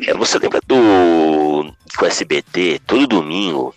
É, 0.07 0.13
você 0.13 0.39
lembra 0.39 0.59
do 0.65 1.73
com 1.97 2.05
o 2.05 2.07
SBT 2.07 2.81
todo 2.85 3.07
domingo? 3.07 3.75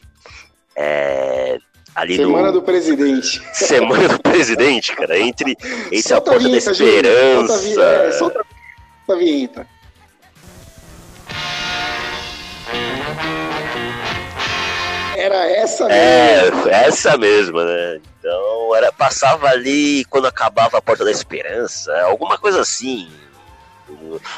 É, 0.75 1.59
ali 1.95 2.17
Semana 2.17 2.49
no, 2.49 2.53
do 2.55 2.63
presidente. 2.63 3.43
Semana 3.53 4.09
do 4.09 4.19
presidente, 4.21 4.95
cara. 4.95 5.19
Entre, 5.19 5.57
entre 5.91 6.15
a 6.15 6.21
porta 6.21 6.49
da 6.49 6.57
esperança. 6.57 7.59
Solta 7.59 7.81
a, 7.81 8.05
é, 8.05 8.13
solta 8.13 8.47
a 9.09 9.15
vinheta. 9.15 9.67
Era 15.17 15.51
essa 15.51 15.91
é, 15.91 16.51
mesmo. 16.51 16.69
É, 16.69 16.87
essa 16.87 17.17
mesma, 17.17 17.65
né? 17.65 18.01
Então, 18.19 18.77
era, 18.77 18.93
passava 18.93 19.49
ali 19.49 20.05
quando 20.07 20.27
acabava 20.27 20.77
a 20.77 20.83
Porta 20.83 21.05
da 21.05 21.11
Esperança, 21.11 21.91
alguma 22.03 22.37
coisa 22.39 22.61
assim. 22.61 23.09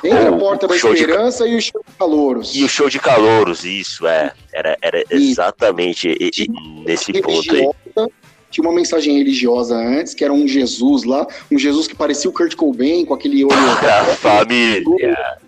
Entre 0.04 0.28
a 0.28 0.32
Porta 0.32 0.68
da 0.68 0.76
Esperança 0.76 1.44
de... 1.44 1.52
e 1.52 1.56
o 1.56 1.62
show 1.62 1.82
de 1.86 1.96
calouros. 1.96 2.54
E 2.54 2.64
o 2.64 2.68
show 2.68 2.88
de 2.88 2.98
calouros, 2.98 3.64
isso, 3.64 4.06
é. 4.06 4.32
Era, 4.52 4.76
era 4.82 5.04
exatamente 5.10 6.08
e, 6.08 6.48
nesse 6.84 7.12
ponto 7.20 7.54
aí. 7.54 7.68
Tinha 8.50 8.66
uma 8.66 8.74
mensagem 8.74 9.18
religiosa 9.18 9.76
antes, 9.76 10.14
que 10.14 10.24
era 10.24 10.32
um 10.32 10.48
Jesus 10.48 11.04
lá, 11.04 11.26
um 11.50 11.58
Jesus 11.58 11.86
que 11.86 11.94
parecia 11.94 12.30
o 12.30 12.32
Kurt 12.32 12.54
Cobain, 12.54 13.04
com 13.04 13.12
aquele 13.12 13.44
olho. 13.44 13.52
a 14.10 14.16
família. 14.16 15.38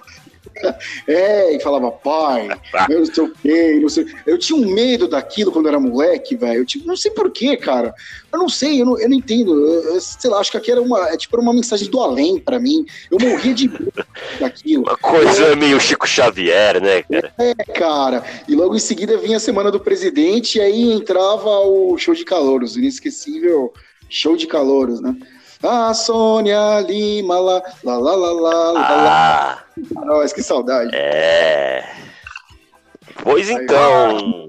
É, 1.06 1.56
e 1.56 1.60
falava, 1.60 1.90
pai, 1.90 2.48
eu 2.88 3.00
não 3.00 3.06
sei 3.06 3.24
o 3.24 3.32
quê, 3.34 3.78
não 3.80 3.88
sei. 3.88 4.06
Eu 4.26 4.38
tinha 4.38 4.58
um 4.58 4.72
medo 4.72 5.08
daquilo 5.08 5.50
quando 5.50 5.66
eu 5.66 5.70
era 5.70 5.80
moleque, 5.80 6.36
velho. 6.36 6.64
Tipo, 6.64 6.86
não 6.86 6.96
sei 6.96 7.10
porquê, 7.10 7.56
cara. 7.56 7.94
Eu 8.32 8.38
não 8.38 8.48
sei, 8.48 8.80
eu 8.80 8.86
não, 8.86 8.98
eu 8.98 9.08
não 9.08 9.16
entendo. 9.16 9.52
Eu, 9.52 9.94
eu, 9.94 10.00
sei 10.00 10.30
lá, 10.30 10.38
acho 10.38 10.50
que 10.50 10.56
aqui 10.56 10.70
era 10.70 10.80
uma, 10.80 11.08
é, 11.08 11.16
tipo, 11.16 11.34
era 11.34 11.42
uma 11.42 11.52
mensagem 11.52 11.90
do 11.90 12.00
além 12.00 12.38
pra 12.38 12.60
mim. 12.60 12.84
Eu 13.10 13.18
morria 13.18 13.54
de 13.54 13.68
medo 13.68 13.92
daquilo. 14.38 14.82
Uma 14.84 14.96
coisa 14.96 15.46
é, 15.46 15.56
meio 15.56 15.80
Chico 15.80 16.06
Xavier, 16.06 16.80
né, 16.80 17.02
cara? 17.02 17.34
É, 17.38 17.54
cara. 17.72 18.24
E 18.46 18.54
logo 18.54 18.76
em 18.76 18.80
seguida 18.80 19.18
vinha 19.18 19.38
a 19.38 19.40
semana 19.40 19.70
do 19.70 19.80
presidente 19.80 20.58
e 20.58 20.60
aí 20.60 20.92
entrava 20.92 21.60
o 21.60 21.96
show 21.98 22.14
de 22.14 22.24
calouros, 22.24 22.76
o 22.76 22.78
inesquecível 22.78 23.72
show 24.08 24.36
de 24.36 24.46
calouros, 24.46 25.00
né? 25.00 25.16
A 25.62 25.92
Sônia 25.92 26.80
Lima, 26.80 27.38
lá, 27.38 27.62
lá, 27.84 27.98
lá, 27.98 28.16
lá, 28.16 28.32
lá, 28.32 28.72
lá. 28.72 28.82
Ah, 28.86 30.04
Nossa, 30.06 30.34
que 30.34 30.42
saudade. 30.42 30.90
É. 30.94 31.84
Pois 33.22 33.48
aí, 33.50 33.56
então. 33.56 34.40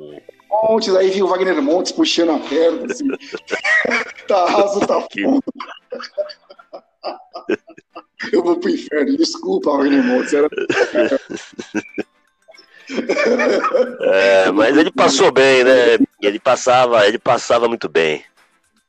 Montes, 0.49 0.95
aí 0.95 1.09
viu 1.09 1.25
o 1.25 1.29
Wagner 1.29 1.61
Montes 1.61 1.91
puxando 1.91 2.31
a 2.31 2.39
perna, 2.39 2.85
assim. 2.89 3.07
tá 4.27 4.45
raso, 4.45 4.79
tá 4.81 5.01
fundo. 5.11 5.43
Eu 8.31 8.43
vou 8.43 8.57
pro 8.57 8.69
inferno, 8.69 9.17
desculpa, 9.17 9.71
Wagner 9.71 10.03
Montes. 10.03 10.33
Era... 10.33 10.47
É, 14.01 14.51
mas 14.51 14.77
ele 14.77 14.91
passou 14.91 15.31
bem, 15.31 15.63
né? 15.63 15.97
Ele 16.21 16.39
passava, 16.39 17.05
ele 17.05 17.19
passava 17.19 17.67
muito 17.67 17.89
bem. 17.89 18.23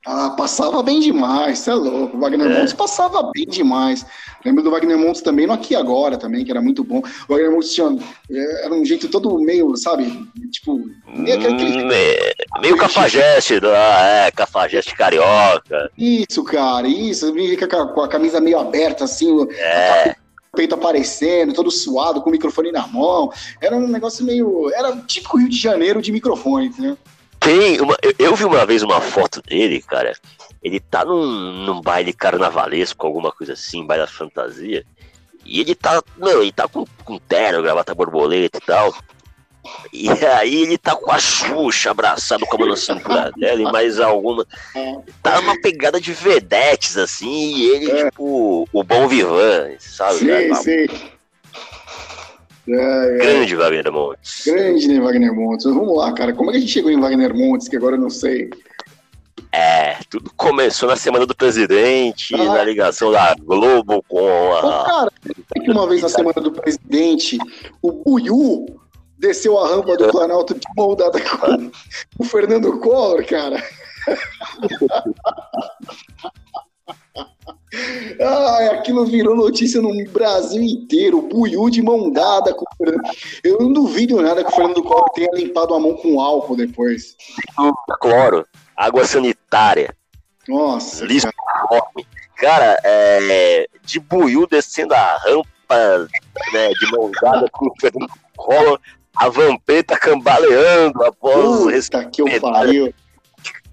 Ah, 0.05 0.31
passava 0.31 0.83
bem 0.83 0.99
demais, 0.99 1.59
você 1.59 1.71
é 1.71 1.73
louco. 1.73 2.17
O 2.17 2.19
Wagner 2.19 2.51
é. 2.51 2.59
Montes 2.59 2.73
passava 2.73 3.31
bem 3.33 3.45
demais. 3.45 4.05
Lembro 4.43 4.61
do 4.61 4.69
Wagner 4.69 4.97
Montes 4.97 5.21
também 5.21 5.47
no 5.47 5.53
Aqui 5.53 5.75
Agora 5.75 6.17
também, 6.17 6.43
que 6.43 6.51
era 6.51 6.61
muito 6.61 6.83
bom. 6.83 6.99
O 6.99 7.33
Wagner 7.33 7.51
Montes 7.51 7.73
tinha. 7.73 7.97
É, 8.29 8.65
era 8.65 8.73
um 8.73 8.83
jeito 8.83 9.07
todo 9.07 9.39
meio, 9.39 9.75
sabe? 9.77 10.05
Tipo. 10.51 10.77
Meio, 11.07 11.37
aquele, 11.37 11.85
hum, 11.85 11.89
é, 11.89 12.33
meio 12.61 12.75
cafajeste, 12.75 13.61
ah, 13.63 14.25
é, 14.27 14.31
cafajeste 14.31 14.93
carioca. 14.93 15.89
Isso, 15.97 16.43
cara, 16.43 16.85
isso. 16.85 17.33
Com 17.93 18.01
a 18.01 18.07
camisa 18.09 18.41
meio 18.41 18.59
aberta, 18.59 19.05
assim. 19.05 19.47
É. 19.57 20.15
O 20.51 20.57
peito 20.57 20.75
aparecendo, 20.75 21.53
todo 21.53 21.71
suado, 21.71 22.21
com 22.21 22.29
o 22.29 22.31
microfone 22.31 22.73
na 22.73 22.85
mão. 22.87 23.31
Era 23.61 23.77
um 23.77 23.87
negócio 23.87 24.25
meio. 24.25 24.69
Era 24.75 24.97
tipo 24.97 25.37
Rio 25.37 25.47
de 25.47 25.57
Janeiro 25.57 26.01
de 26.01 26.11
microfone, 26.11 26.67
entendeu? 26.67 26.97
Tem 27.43 27.81
uma. 27.81 27.97
Eu, 28.01 28.13
eu, 28.17 28.35
vi 28.35 28.45
uma 28.45 28.65
vez 28.65 28.81
uma 28.81 29.01
foto 29.01 29.41
dele, 29.41 29.81
cara. 29.81 30.13
Ele 30.61 30.79
tá 30.79 31.03
num, 31.03 31.25
num 31.65 31.81
baile 31.81 32.13
carnavalesco, 32.13 33.05
alguma 33.05 33.31
coisa 33.31 33.53
assim, 33.53 33.85
baile 33.85 34.03
da 34.03 34.07
fantasia. 34.07 34.85
E 35.45 35.59
ele 35.59 35.75
tá. 35.75 36.01
Não, 36.17 36.41
ele 36.41 36.51
tá 36.51 36.67
com, 36.67 36.85
com 37.03 37.19
terno, 37.19 37.61
gravata 37.61 37.93
borboleta 37.93 38.57
e 38.57 38.61
tal. 38.61 38.93
E 39.91 40.09
aí 40.09 40.63
ele 40.63 40.77
tá 40.77 40.95
com 40.95 41.11
a 41.11 41.19
Xuxa 41.19 41.91
abraçado 41.91 42.45
com 42.45 42.55
a 42.55 42.59
mão 42.59 42.69
na 42.69 42.75
cintura 42.75 43.31
dela 43.37 43.61
e 43.61 43.71
mais 43.71 43.99
alguma. 43.99 44.45
Tá 45.21 45.39
uma 45.39 45.59
pegada 45.61 45.99
de 45.99 46.11
vedetes, 46.13 46.97
assim, 46.97 47.55
e 47.55 47.69
ele, 47.69 47.91
é. 47.91 48.05
tipo, 48.05 48.67
o 48.71 48.83
bom 48.83 49.07
vivan, 49.07 49.75
sabe? 49.79 50.19
Sim, 50.19 50.25
né? 50.25 50.53
sim. 50.55 50.87
É, 52.67 52.73
é. 52.73 53.17
Grande 53.17 53.55
Wagner 53.55 53.91
Montes. 53.91 54.43
Grande, 54.45 54.87
né, 54.87 54.99
Wagner 54.99 55.33
Montes. 55.33 55.65
Vamos 55.65 55.97
lá, 55.97 56.13
cara. 56.13 56.33
Como 56.33 56.49
é 56.49 56.53
que 56.53 56.57
a 56.57 56.61
gente 56.61 56.71
chegou 56.71 56.91
em 56.91 56.99
Wagner 56.99 57.35
Montes, 57.35 57.67
que 57.67 57.75
agora 57.75 57.95
eu 57.95 58.01
não 58.01 58.09
sei? 58.09 58.49
É, 59.51 59.97
tudo 60.09 60.31
começou 60.35 60.89
na 60.89 60.95
semana 60.95 61.27
do 61.27 61.35
presidente, 61.35 62.33
ah. 62.33 62.55
na 62.55 62.63
ligação 62.63 63.11
da 63.11 63.35
Globo 63.35 64.03
com 64.07 64.55
a. 64.55 64.85
Cara, 64.85 65.11
que 65.63 65.69
uma 65.69 65.87
vez 65.87 66.01
na 66.01 66.09
semana 66.09 66.41
do 66.41 66.51
presidente, 66.51 67.37
o 67.81 67.91
Buiu 67.91 68.65
desceu 69.19 69.59
a 69.59 69.67
rampa 69.67 69.95
do 69.95 70.09
Planalto 70.09 70.55
de 70.55 70.65
mão 70.75 70.95
dada 70.95 71.19
com 71.21 71.69
o 72.17 72.23
Fernando 72.23 72.79
Collor, 72.79 73.23
cara. 73.25 73.63
Ah, 78.21 78.69
aquilo 78.73 79.05
virou 79.05 79.35
notícia 79.35 79.81
no 79.81 79.91
Brasil 80.11 80.61
inteiro. 80.61 81.21
Buiu 81.21 81.69
de 81.69 81.81
mão 81.81 82.11
dada 82.11 82.53
com 82.53 82.63
o 82.63 82.77
Fernando. 82.77 83.09
Eu 83.43 83.57
não 83.59 83.73
duvido 83.73 84.21
nada 84.21 84.43
que 84.43 84.51
o 84.51 84.55
Fernando 84.55 84.83
Collor 84.83 85.09
tenha 85.09 85.29
limpado 85.33 85.73
a 85.73 85.79
mão 85.79 85.95
com 85.95 86.21
álcool 86.21 86.55
depois. 86.55 87.15
Cloro, 87.99 88.45
água 88.77 89.05
sanitária. 89.05 89.95
Nossa. 90.47 91.05
Liso 91.05 91.27
cara, 91.69 91.83
cara 92.35 92.79
é, 92.83 93.67
de 93.83 93.99
Buiu 93.99 94.45
descendo 94.45 94.93
a 94.93 95.17
rampa 95.17 96.07
né, 96.51 96.69
de 96.69 96.91
mão 96.91 97.11
dada 97.21 97.49
com 97.51 97.67
o 97.67 97.73
Fernando 97.79 98.11
Collor, 98.35 98.79
a 99.15 99.29
vampeta 99.29 99.97
cambaleando 99.97 101.03
após 101.03 101.89
Puta 101.89 102.05
que 102.05 102.21
eu 102.21 102.41
pariu. 102.41 102.93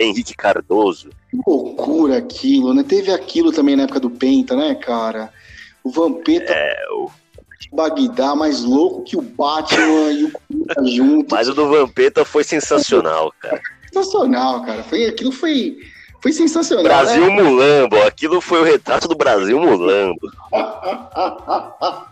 Henrique 0.00 0.34
Cardoso. 0.34 1.10
Que 1.30 1.38
loucura 1.46 2.16
aquilo, 2.16 2.72
né? 2.72 2.82
Teve 2.82 3.12
aquilo 3.12 3.52
também 3.52 3.76
na 3.76 3.82
época 3.82 4.00
do 4.00 4.10
Penta, 4.10 4.56
né, 4.56 4.74
cara? 4.74 5.30
O 5.84 5.90
Vampeta 5.90 6.52
é, 6.52 6.76
o... 6.92 7.10
Bagdá 7.72 8.34
mais 8.34 8.64
louco 8.64 9.04
que 9.04 9.16
o 9.16 9.22
Batman 9.22 10.12
e 10.12 10.24
o 10.24 10.32
Coringa 10.32 10.74
junto. 10.90 11.34
Mas 11.34 11.48
o 11.48 11.54
do 11.54 11.68
Vampeta 11.68 12.24
foi 12.24 12.42
sensacional, 12.42 13.32
cara. 13.38 13.60
Sensacional, 13.92 14.64
cara. 14.64 14.82
Foi, 14.82 15.06
aquilo 15.06 15.30
foi, 15.30 15.78
foi 16.20 16.32
sensacional. 16.32 16.84
Brasil 16.84 17.26
né? 17.26 17.42
Mulambo, 17.42 17.96
aquilo 18.02 18.40
foi 18.40 18.60
o 18.60 18.64
retrato 18.64 19.06
do 19.06 19.14
Brasil 19.14 19.60
Mulambo. 19.60 20.18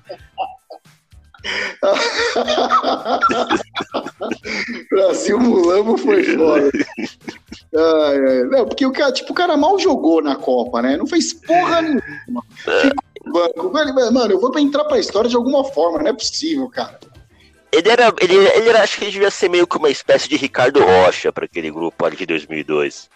Brasil 4.90 5.40
Mulambo 5.40 5.96
foi 5.96 6.22
foda. 6.22 6.70
Ai, 7.78 8.16
ai. 8.16 8.42
Não, 8.44 8.66
porque 8.66 8.84
o 8.84 8.92
cara, 8.92 9.12
tipo, 9.12 9.32
o 9.32 9.34
cara 9.34 9.56
mal 9.56 9.78
jogou 9.78 10.20
na 10.20 10.36
Copa, 10.36 10.82
né? 10.82 10.96
Não 10.96 11.06
fez 11.06 11.32
porra 11.32 11.82
nenhuma. 11.82 12.44
Ficou 12.56 13.70
banco. 13.70 13.72
Mano, 14.12 14.32
eu 14.32 14.40
vou 14.40 14.58
entrar 14.58 14.84
pra 14.84 14.98
história 14.98 15.30
de 15.30 15.36
alguma 15.36 15.64
forma, 15.64 15.98
não 15.98 16.08
é 16.08 16.12
possível, 16.12 16.68
cara. 16.68 16.98
Ele 17.70 17.90
era, 17.90 18.12
ele, 18.20 18.34
ele 18.34 18.68
era, 18.70 18.82
acho 18.82 18.98
que 18.98 19.04
ele 19.04 19.12
devia 19.12 19.30
ser 19.30 19.50
meio 19.50 19.66
que 19.66 19.76
uma 19.76 19.90
espécie 19.90 20.28
de 20.28 20.36
Ricardo 20.36 20.80
Rocha 20.80 21.30
para 21.30 21.44
aquele 21.44 21.70
grupo 21.70 22.04
ali 22.04 22.16
de 22.16 22.26
2002. 22.26 23.10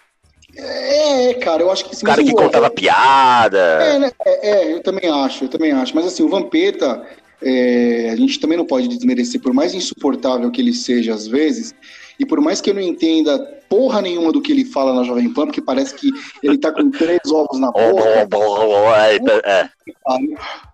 É, 0.55 1.33
cara, 1.35 1.63
eu 1.63 1.71
acho 1.71 1.85
que. 1.85 1.95
O 1.95 2.01
cara 2.01 2.23
que 2.23 2.31
contava 2.31 2.69
piada. 2.69 3.57
É, 3.57 3.99
né? 3.99 4.11
é, 4.23 4.49
é, 4.49 4.73
eu 4.73 4.83
também 4.83 5.09
acho, 5.09 5.45
eu 5.45 5.49
também 5.49 5.71
acho. 5.71 5.95
Mas 5.95 6.05
assim, 6.05 6.21
o 6.21 6.29
Vampeta, 6.29 7.03
é, 7.41 8.11
a 8.11 8.15
gente 8.15 8.39
também 8.39 8.57
não 8.57 8.65
pode 8.65 8.87
desmerecer, 8.87 9.41
por 9.41 9.51
mais 9.51 9.73
insuportável 9.73 10.51
que 10.51 10.61
ele 10.61 10.73
seja 10.73 11.15
às 11.15 11.27
vezes, 11.27 11.73
e 12.19 12.25
por 12.25 12.39
mais 12.39 12.61
que 12.61 12.69
eu 12.69 12.73
não 12.73 12.81
entenda 12.81 13.39
porra 13.69 14.01
nenhuma 14.01 14.31
do 14.31 14.41
que 14.41 14.51
ele 14.51 14.65
fala 14.65 14.93
na 14.93 15.03
Jovem 15.03 15.33
Pan, 15.33 15.45
porque 15.45 15.61
parece 15.61 15.95
que 15.95 16.11
ele 16.43 16.57
tá 16.57 16.71
com 16.71 16.91
três 16.91 17.19
ovos 17.31 17.59
na 17.59 17.71
boca. 17.71 18.03
É. 18.07 19.69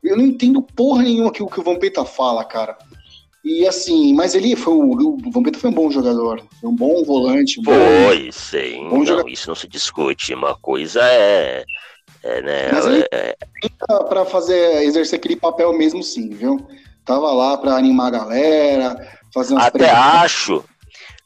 eu 0.03 0.17
não 0.17 0.25
entendo 0.25 0.62
porra 0.62 1.03
nenhuma 1.03 1.31
que 1.31 1.41
o 1.41 1.48
que 1.48 1.60
o 1.60 1.63
Vampeta 1.63 2.03
fala, 2.03 2.43
cara. 2.43 2.77
E 3.43 3.65
assim, 3.65 4.13
mas 4.13 4.36
ele 4.36 4.55
foi 4.55 4.74
o, 4.74 4.91
o 4.91 5.31
Vampeta 5.31 5.58
foi 5.58 5.69
um 5.69 5.74
bom 5.74 5.89
jogador, 5.89 6.43
foi 6.60 6.69
um 6.69 6.75
bom 6.75 7.03
volante. 7.05 7.60
Um 7.62 7.63
foi, 7.63 8.25
bom, 8.25 8.31
sim. 8.31 8.89
Bom 8.89 9.03
não, 9.03 9.27
isso 9.29 9.48
não 9.48 9.55
se 9.55 9.67
discute. 9.67 10.34
Uma 10.34 10.55
coisa 10.55 11.01
é. 11.01 11.63
é 12.22 12.41
né, 12.41 12.72
mas 12.74 12.86
ele 12.86 13.05
é, 13.13 13.38
para 14.10 14.25
fazer 14.25 14.84
exercer 14.84 15.17
aquele 15.17 15.38
papel 15.38 15.72
mesmo, 15.72 16.03
sim, 16.03 16.29
viu? 16.29 16.67
Tava 17.05 17.31
lá 17.31 17.58
para 17.58 17.75
animar 17.75 18.08
a 18.08 18.19
galera, 18.19 19.19
fazer 19.34 19.53
umas 19.53 19.67
Até 19.67 19.89
acho. 19.89 20.63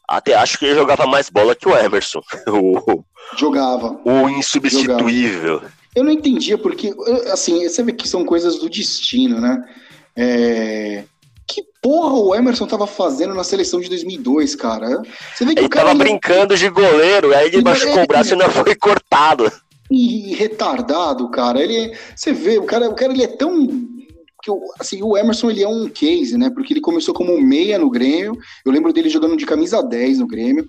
Até 0.07 0.35
acho 0.35 0.57
que 0.59 0.65
ele 0.65 0.75
jogava 0.75 1.05
mais 1.05 1.29
bola 1.29 1.55
que 1.55 1.67
o 1.67 1.77
Emerson. 1.77 2.21
O, 2.47 3.03
jogava. 3.37 3.99
O 4.03 4.29
insubstituível. 4.29 5.55
Jogava. 5.55 5.73
Eu 5.95 6.03
não 6.03 6.11
entendia 6.11 6.57
porque, 6.57 6.93
assim, 7.31 7.67
você 7.67 7.83
vê 7.83 7.93
que 7.93 8.07
são 8.07 8.25
coisas 8.25 8.59
do 8.59 8.69
destino, 8.69 9.39
né? 9.39 9.63
É, 10.15 11.03
que 11.47 11.63
porra 11.81 12.13
o 12.13 12.35
Emerson 12.35 12.65
tava 12.65 12.87
fazendo 12.87 13.33
na 13.33 13.43
seleção 13.43 13.79
de 13.79 13.89
2002, 13.89 14.55
cara? 14.55 15.03
Você 15.33 15.45
vê 15.45 15.53
que 15.53 15.59
ele 15.59 15.67
o 15.67 15.69
cara 15.69 15.87
tava 15.87 15.99
brincando 15.99 16.55
de 16.57 16.67
goleiro, 16.69 17.33
aí 17.35 17.47
ele 17.47 17.61
machucou 17.61 17.99
é... 17.99 18.03
o 18.03 18.07
braço 18.07 18.33
e 18.33 18.37
não 18.37 18.49
foi 18.49 18.75
cortado. 18.75 19.51
E 19.91 20.33
retardado, 20.33 21.29
cara. 21.29 21.61
Ele, 21.61 21.95
você 22.15 22.33
vê, 22.33 22.57
o 22.57 22.63
cara, 22.63 22.89
o 22.89 22.95
cara 22.95 23.13
ele 23.13 23.23
é 23.23 23.27
tão 23.27 23.67
que 24.43 24.51
assim, 24.77 25.01
o 25.01 25.17
Emerson 25.17 25.49
ele 25.49 25.63
é 25.63 25.67
um 25.67 25.87
case, 25.87 26.37
né? 26.37 26.49
Porque 26.49 26.73
ele 26.73 26.81
começou 26.81 27.13
como 27.13 27.41
meia 27.41 27.79
no 27.79 27.89
Grêmio. 27.89 28.37
Eu 28.65 28.73
lembro 28.73 28.91
dele 28.91 29.09
jogando 29.09 29.37
de 29.37 29.45
camisa 29.45 29.81
10 29.81 30.19
no 30.19 30.27
Grêmio. 30.27 30.67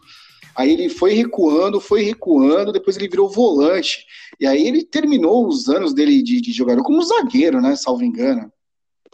Aí 0.57 0.73
ele 0.73 0.88
foi 0.88 1.12
recuando, 1.14 1.81
foi 1.81 2.02
recuando, 2.02 2.73
depois 2.73 2.97
ele 2.97 3.09
virou 3.09 3.28
volante. 3.28 4.07
E 4.38 4.47
aí 4.47 4.69
ele 4.69 4.85
terminou 4.85 5.49
os 5.49 5.69
anos 5.69 5.93
dele 5.93 6.23
de, 6.23 6.40
de 6.40 6.52
jogador 6.52 6.85
como 6.85 7.02
zagueiro, 7.02 7.61
né? 7.61 7.75
Salvo 7.75 8.04
engano. 8.04 8.52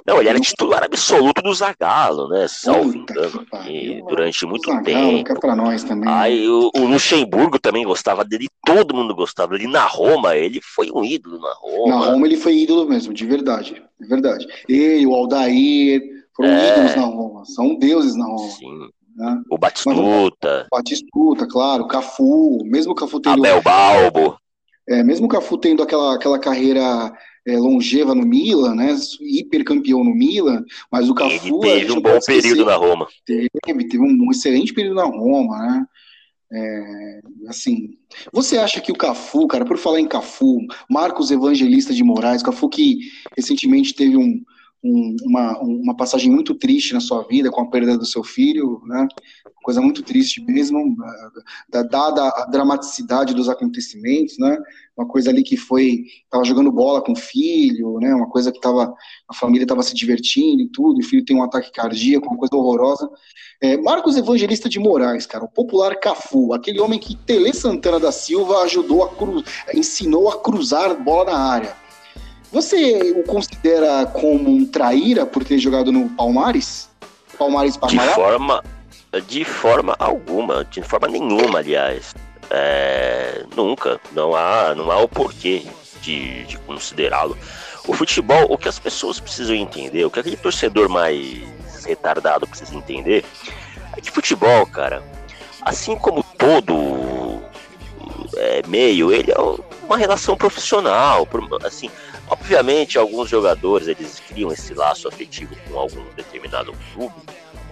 Não, 0.07 0.19
ele 0.19 0.29
era 0.29 0.41
titular 0.41 0.85
absoluto 0.85 1.43
do 1.43 1.55
Zagallo, 1.55 2.29
né? 2.29 2.47
Salvo 2.49 2.97
engano. 2.97 3.47
durante 4.09 4.47
muito 4.47 4.67
Zagallo, 4.67 4.85
tempo. 4.85 5.41
Que 5.41 5.47
é 5.47 5.55
nós 5.55 5.85
também. 5.85 6.09
Né? 6.09 6.13
Aí 6.13 6.49
o, 6.49 6.71
o, 6.75 6.87
Luxemburgo 6.87 7.59
também 7.59 7.85
gostava 7.85 8.25
dele, 8.25 8.49
todo 8.65 8.95
mundo 8.95 9.15
gostava 9.15 9.53
dele. 9.53 9.71
Na 9.71 9.87
Roma, 9.87 10.37
ele 10.37 10.61
foi 10.63 10.91
um 10.93 11.05
ídolo 11.05 11.39
na 11.39 11.53
Roma. 11.55 11.97
Na 11.97 12.11
Roma 12.13 12.27
ele 12.27 12.37
foi 12.37 12.57
ídolo 12.57 12.89
mesmo, 12.89 13.13
de 13.13 13.27
verdade. 13.27 13.83
De 14.01 14.07
verdade. 14.07 14.47
Ele, 14.69 15.07
o 15.07 15.15
Aldair, 15.15 16.03
foram 16.37 16.51
é... 16.51 16.73
ídolos 16.73 16.97
na 16.97 17.05
Roma. 17.05 17.45
São 17.45 17.75
deuses 17.77 18.17
na 18.17 18.27
Roma. 18.27 18.51
Sim. 18.51 18.89
Né? 19.17 19.43
O 19.51 19.59
Batistuta. 19.59 20.67
o 20.73 20.77
Batistuta, 20.77 21.47
claro. 21.47 21.85
O 21.85 21.89
Cafu, 21.89 22.65
mesmo 22.65 22.93
o 22.93 22.95
Cafu 22.95 23.21
tendo. 23.21 23.45
Abel 23.45 23.61
Balbo. 23.63 24.39
É, 24.89 25.05
mesmo 25.05 25.27
o 25.27 25.29
Cafu 25.29 25.59
tendo 25.59 25.83
aquela, 25.83 26.15
aquela 26.15 26.39
carreira 26.39 27.13
é, 27.47 27.57
longeva 27.59 28.15
no 28.15 28.27
Milan, 28.27 28.75
né? 28.75 28.95
Hiper 29.21 29.65
campeão 29.65 30.05
no 30.05 30.15
Milan, 30.15 30.65
mas 30.91 31.09
o 31.09 31.15
Cafu 31.15 31.65
ele 31.65 31.81
teve 31.81 31.93
um 31.93 32.01
bom 32.01 32.19
período 32.25 32.65
na 32.65 32.77
Roma. 32.77 33.09
Teve, 33.25 33.49
teve 33.89 33.99
um 33.99 34.31
excelente 34.31 34.73
período 34.73 34.97
na 34.97 35.05
Roma, 35.05 35.59
né? 35.59 35.87
É, 36.53 37.21
assim, 37.47 37.97
você 38.33 38.59
acha 38.59 38.81
que 38.81 38.91
o 38.91 38.97
Cafu, 38.97 39.47
cara, 39.47 39.65
por 39.65 39.79
falar 39.79 40.01
em 40.01 40.09
Cafu, 40.09 40.59
Marcos 40.89 41.31
Evangelista 41.31 41.95
de 41.95 42.03
Moraes, 42.03 42.43
Cafu 42.43 42.69
que 42.69 42.99
recentemente 43.37 43.95
teve 43.95 44.17
um, 44.17 44.43
um, 44.83 45.17
uma, 45.23 45.59
uma 45.61 45.97
passagem 45.97 46.31
muito 46.31 46.55
triste 46.55 46.95
na 46.95 47.01
sua 47.01 47.23
vida 47.25 47.51
com 47.51 47.61
a 47.61 47.71
perda 47.71 47.99
do 47.99 48.07
seu 48.07 48.25
filho, 48.25 48.81
né? 48.87 49.07
Coisa 49.63 49.81
muito 49.81 50.03
triste 50.03 50.43
mesmo, 50.43 50.97
dada 51.69 52.29
a 52.29 52.47
dramaticidade 52.47 53.35
dos 53.35 53.49
acontecimentos, 53.49 54.39
né? 54.39 54.57
Uma 54.97 55.07
coisa 55.07 55.31
ali 55.31 55.43
que 55.43 55.57
foi, 55.57 56.05
estava 56.25 56.45
jogando 56.45 56.73
bola 56.73 57.03
com 57.03 57.13
o 57.13 57.17
filho, 57.17 57.99
né? 58.01 58.15
Uma 58.15 58.29
coisa 58.29 58.51
que 58.51 58.61
tava, 58.61 58.95
a 59.29 59.35
família 59.35 59.65
estava 59.65 59.83
se 59.83 59.95
divertindo 59.95 60.63
e 60.63 60.69
tudo, 60.69 61.01
e 61.01 61.05
o 61.05 61.07
filho 61.07 61.25
tem 61.25 61.37
um 61.37 61.43
ataque 61.43 61.71
cardíaco, 61.73 62.27
uma 62.27 62.39
coisa 62.39 62.57
horrorosa. 62.57 63.09
É, 63.63 63.77
Marcos 63.77 64.17
Evangelista 64.17 64.69
de 64.69 64.79
Moraes, 64.79 65.27
cara, 65.27 65.45
o 65.45 65.49
popular 65.49 65.95
Cafu, 66.01 66.55
aquele 66.55 66.81
homem 66.81 66.99
que 66.99 67.15
Tele 67.15 67.53
Santana 67.53 68.01
da 68.01 68.11
Silva 68.11 68.63
ajudou 68.63 69.05
a 69.05 69.15
cruz, 69.15 69.45
ensinou 69.75 70.31
a 70.31 70.41
cruzar 70.41 71.03
bola 71.03 71.31
na 71.31 71.39
área 71.39 71.80
você 72.53 73.13
o 73.17 73.23
considera 73.25 74.07
como 74.07 74.51
um 74.51 74.67
traíra 74.67 75.25
por 75.25 75.45
ter 75.45 75.59
jogado 75.59 75.93
no 75.93 76.09
Palmares? 76.11 76.89
Palmares 77.39 77.77
Parmalat? 77.77 78.11
De 78.11 78.15
forma, 78.15 78.65
de 79.27 79.45
forma 79.45 79.97
alguma, 79.99 80.65
de 80.65 80.83
forma 80.83 81.09
nenhuma, 81.09 81.61
aliás. 81.61 82.15
É, 82.51 83.45
nunca. 83.57 84.01
Não 84.13 84.35
há, 84.35 84.75
não 84.75 84.91
há 84.91 84.99
o 85.01 85.09
porquê 85.09 85.65
de, 86.03 86.45
de 86.45 86.59
considerá-lo. 86.59 87.39
O 87.87 87.93
futebol, 87.93 88.47
o 88.51 88.59
que 88.59 88.69
as 88.69 88.79
pessoas 88.79 89.21
precisam 89.21 89.55
entender, 89.55 90.05
o 90.05 90.11
que 90.11 90.21
aquele 90.21 90.37
torcedor 90.37 90.89
mais 90.89 91.85
retardado 91.85 92.47
precisa 92.47 92.75
entender, 92.75 93.25
é 93.97 94.01
que 94.01 94.11
futebol, 94.11 94.67
cara, 94.67 95.03
assim 95.63 95.97
como 95.97 96.23
todo 96.23 97.41
é, 98.37 98.63
meio, 98.67 99.13
ele 99.13 99.33
é 99.33 99.39
uma 99.85 99.97
relação 99.97 100.37
profissional. 100.37 101.27
Assim, 101.65 101.91
Obviamente, 102.31 102.97
alguns 102.97 103.29
jogadores 103.29 103.89
eles 103.89 104.21
criam 104.21 104.53
esse 104.53 104.73
laço 104.73 105.09
afetivo 105.09 105.57
com 105.69 105.79
algum 105.79 106.05
determinado 106.15 106.73
clube, 106.95 107.15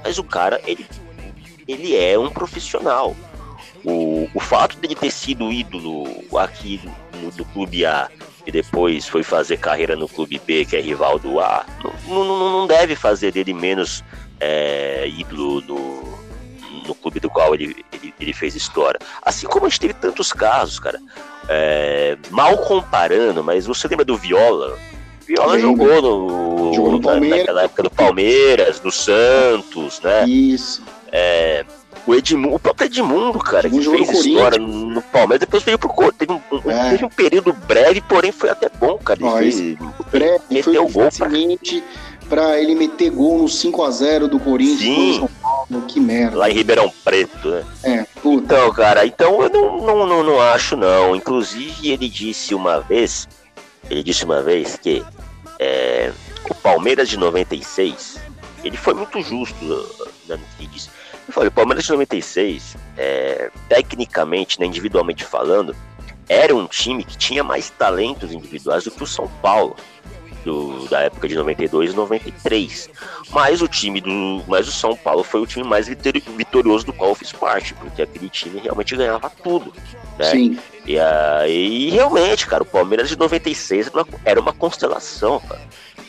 mas 0.02 0.18
o 0.18 0.24
cara 0.24 0.60
ele, 0.66 0.84
ele 1.66 1.96
é 1.96 2.18
um 2.18 2.28
profissional. 2.28 3.16
O, 3.84 4.28
o 4.34 4.40
fato 4.40 4.76
dele 4.78 4.96
ter 4.96 5.12
sido 5.12 5.52
ídolo 5.52 6.04
aqui 6.36 6.80
do 7.36 7.44
clube 7.44 7.86
A 7.86 8.10
e 8.44 8.50
depois 8.50 9.06
foi 9.06 9.22
fazer 9.22 9.58
carreira 9.58 9.94
no 9.94 10.08
clube 10.08 10.40
B, 10.44 10.64
que 10.64 10.76
é 10.76 10.80
rival 10.80 11.18
do 11.18 11.38
A, 11.38 11.64
não, 12.08 12.24
não, 12.24 12.50
não 12.50 12.66
deve 12.66 12.96
fazer 12.96 13.30
dele 13.30 13.54
menos 13.54 14.02
é, 14.40 15.06
ídolo 15.06 15.60
no, 15.60 16.18
no 16.86 16.94
clube 16.94 17.20
do 17.20 17.30
qual 17.30 17.54
ele, 17.54 17.84
ele, 17.92 18.14
ele, 18.18 18.32
fez 18.32 18.54
história. 18.56 18.98
Assim 19.22 19.46
como 19.46 19.66
a 19.66 19.68
gente 19.68 19.80
teve 19.80 19.94
tantos 19.94 20.32
casos, 20.32 20.80
cara. 20.80 20.98
É, 21.48 22.16
mal 22.30 22.58
comparando, 22.58 23.42
mas 23.42 23.66
você 23.66 23.88
lembra 23.88 24.04
do 24.04 24.16
Viola? 24.16 24.78
Viola 25.26 25.58
jogou 25.58 26.02
no, 26.02 26.74
jogou 26.74 26.92
no 26.92 27.00
Palmeiras. 27.00 27.38
naquela 27.40 27.62
época 27.64 27.82
do 27.82 27.90
Palmeiras, 27.90 28.80
do 28.80 28.90
Santos, 28.90 30.00
né? 30.00 30.26
Isso. 30.26 30.82
É, 31.10 31.64
o 32.06 32.14
Edmundo, 32.14 32.54
o 32.54 32.58
próprio 32.58 32.86
Edmundo, 32.86 33.38
cara, 33.38 33.66
Edmundo 33.66 33.90
que 33.90 34.06
fez 34.06 34.26
história 34.26 34.58
no 34.58 35.02
Palmeiras, 35.02 35.40
depois 35.40 35.62
veio 35.62 35.78
pro 35.78 35.90
teve 36.12 36.32
um, 36.32 36.40
é. 36.70 36.90
teve 36.90 37.04
um 37.04 37.10
período 37.10 37.52
breve, 37.52 38.00
porém 38.00 38.32
foi 38.32 38.48
até 38.48 38.70
bom, 38.80 38.96
cara. 38.98 39.20
Ele 39.22 39.52
fez, 39.52 39.76
breve, 40.10 40.42
meteu 40.50 40.88
foi 40.88 40.92
gol 40.92 41.08
pra... 41.10 41.28
pra 42.28 42.58
ele 42.58 42.74
meter 42.74 43.10
gol 43.10 43.38
no 43.38 43.48
5 43.48 43.82
a 43.82 43.90
0 43.90 44.28
do 44.28 44.40
Corinthians. 44.40 45.16
Sim. 45.16 45.28
Que 45.86 46.00
merda. 46.00 46.36
Lá 46.36 46.50
em 46.50 46.54
Ribeirão 46.54 46.90
Preto, 47.04 47.50
né? 47.50 47.64
É, 47.82 48.04
puta. 48.22 48.54
Então, 48.54 48.72
cara, 48.72 49.04
então 49.04 49.42
eu 49.42 49.50
não, 49.50 49.86
não, 49.86 50.06
não, 50.06 50.22
não 50.22 50.40
acho, 50.40 50.76
não. 50.76 51.14
Inclusive, 51.14 51.90
ele 51.90 52.08
disse 52.08 52.54
uma 52.54 52.80
vez, 52.80 53.28
ele 53.90 54.02
disse 54.02 54.24
uma 54.24 54.42
vez 54.42 54.76
que 54.76 55.04
é, 55.58 56.10
o 56.48 56.54
Palmeiras 56.54 57.08
de 57.08 57.18
96, 57.18 58.18
ele 58.64 58.76
foi 58.76 58.94
muito 58.94 59.20
justo 59.20 59.62
né, 60.26 60.36
no 60.36 60.38
que 60.38 60.62
ele 60.62 60.68
disse. 60.68 60.88
Ele 61.12 61.32
falou, 61.32 61.48
o 61.48 61.52
Palmeiras 61.52 61.84
de 61.84 61.90
96, 61.90 62.76
é, 62.96 63.50
tecnicamente, 63.68 64.58
né, 64.58 64.64
individualmente 64.64 65.22
falando, 65.22 65.76
era 66.28 66.54
um 66.54 66.66
time 66.66 67.04
que 67.04 67.16
tinha 67.16 67.44
mais 67.44 67.68
talentos 67.68 68.32
individuais 68.32 68.84
do 68.84 68.90
que 68.90 69.02
o 69.02 69.06
São 69.06 69.28
Paulo 69.42 69.76
do, 70.48 70.88
da 70.88 71.00
época 71.00 71.28
de 71.28 71.34
92 71.34 71.92
e 71.92 71.96
93. 71.96 72.90
Mas 73.30 73.60
o 73.60 73.68
time 73.68 74.00
do. 74.00 74.42
Mas 74.48 74.66
o 74.66 74.72
São 74.72 74.96
Paulo 74.96 75.22
foi 75.22 75.42
o 75.42 75.46
time 75.46 75.66
mais 75.66 75.86
vitorioso 75.86 76.86
do 76.86 76.92
qual 76.92 77.10
eu 77.10 77.14
fiz 77.14 77.30
parte, 77.32 77.74
porque 77.74 78.00
aquele 78.00 78.30
time 78.30 78.58
realmente 78.58 78.96
ganhava 78.96 79.30
tudo. 79.42 79.72
Né? 80.18 80.24
Sim. 80.24 80.58
E 80.86 80.98
aí, 80.98 81.90
realmente, 81.90 82.46
cara, 82.46 82.62
o 82.62 82.66
Palmeiras 82.66 83.10
de 83.10 83.18
96 83.18 83.90
era 84.24 84.40
uma 84.40 84.54
constelação, 84.54 85.38
cara. 85.40 85.60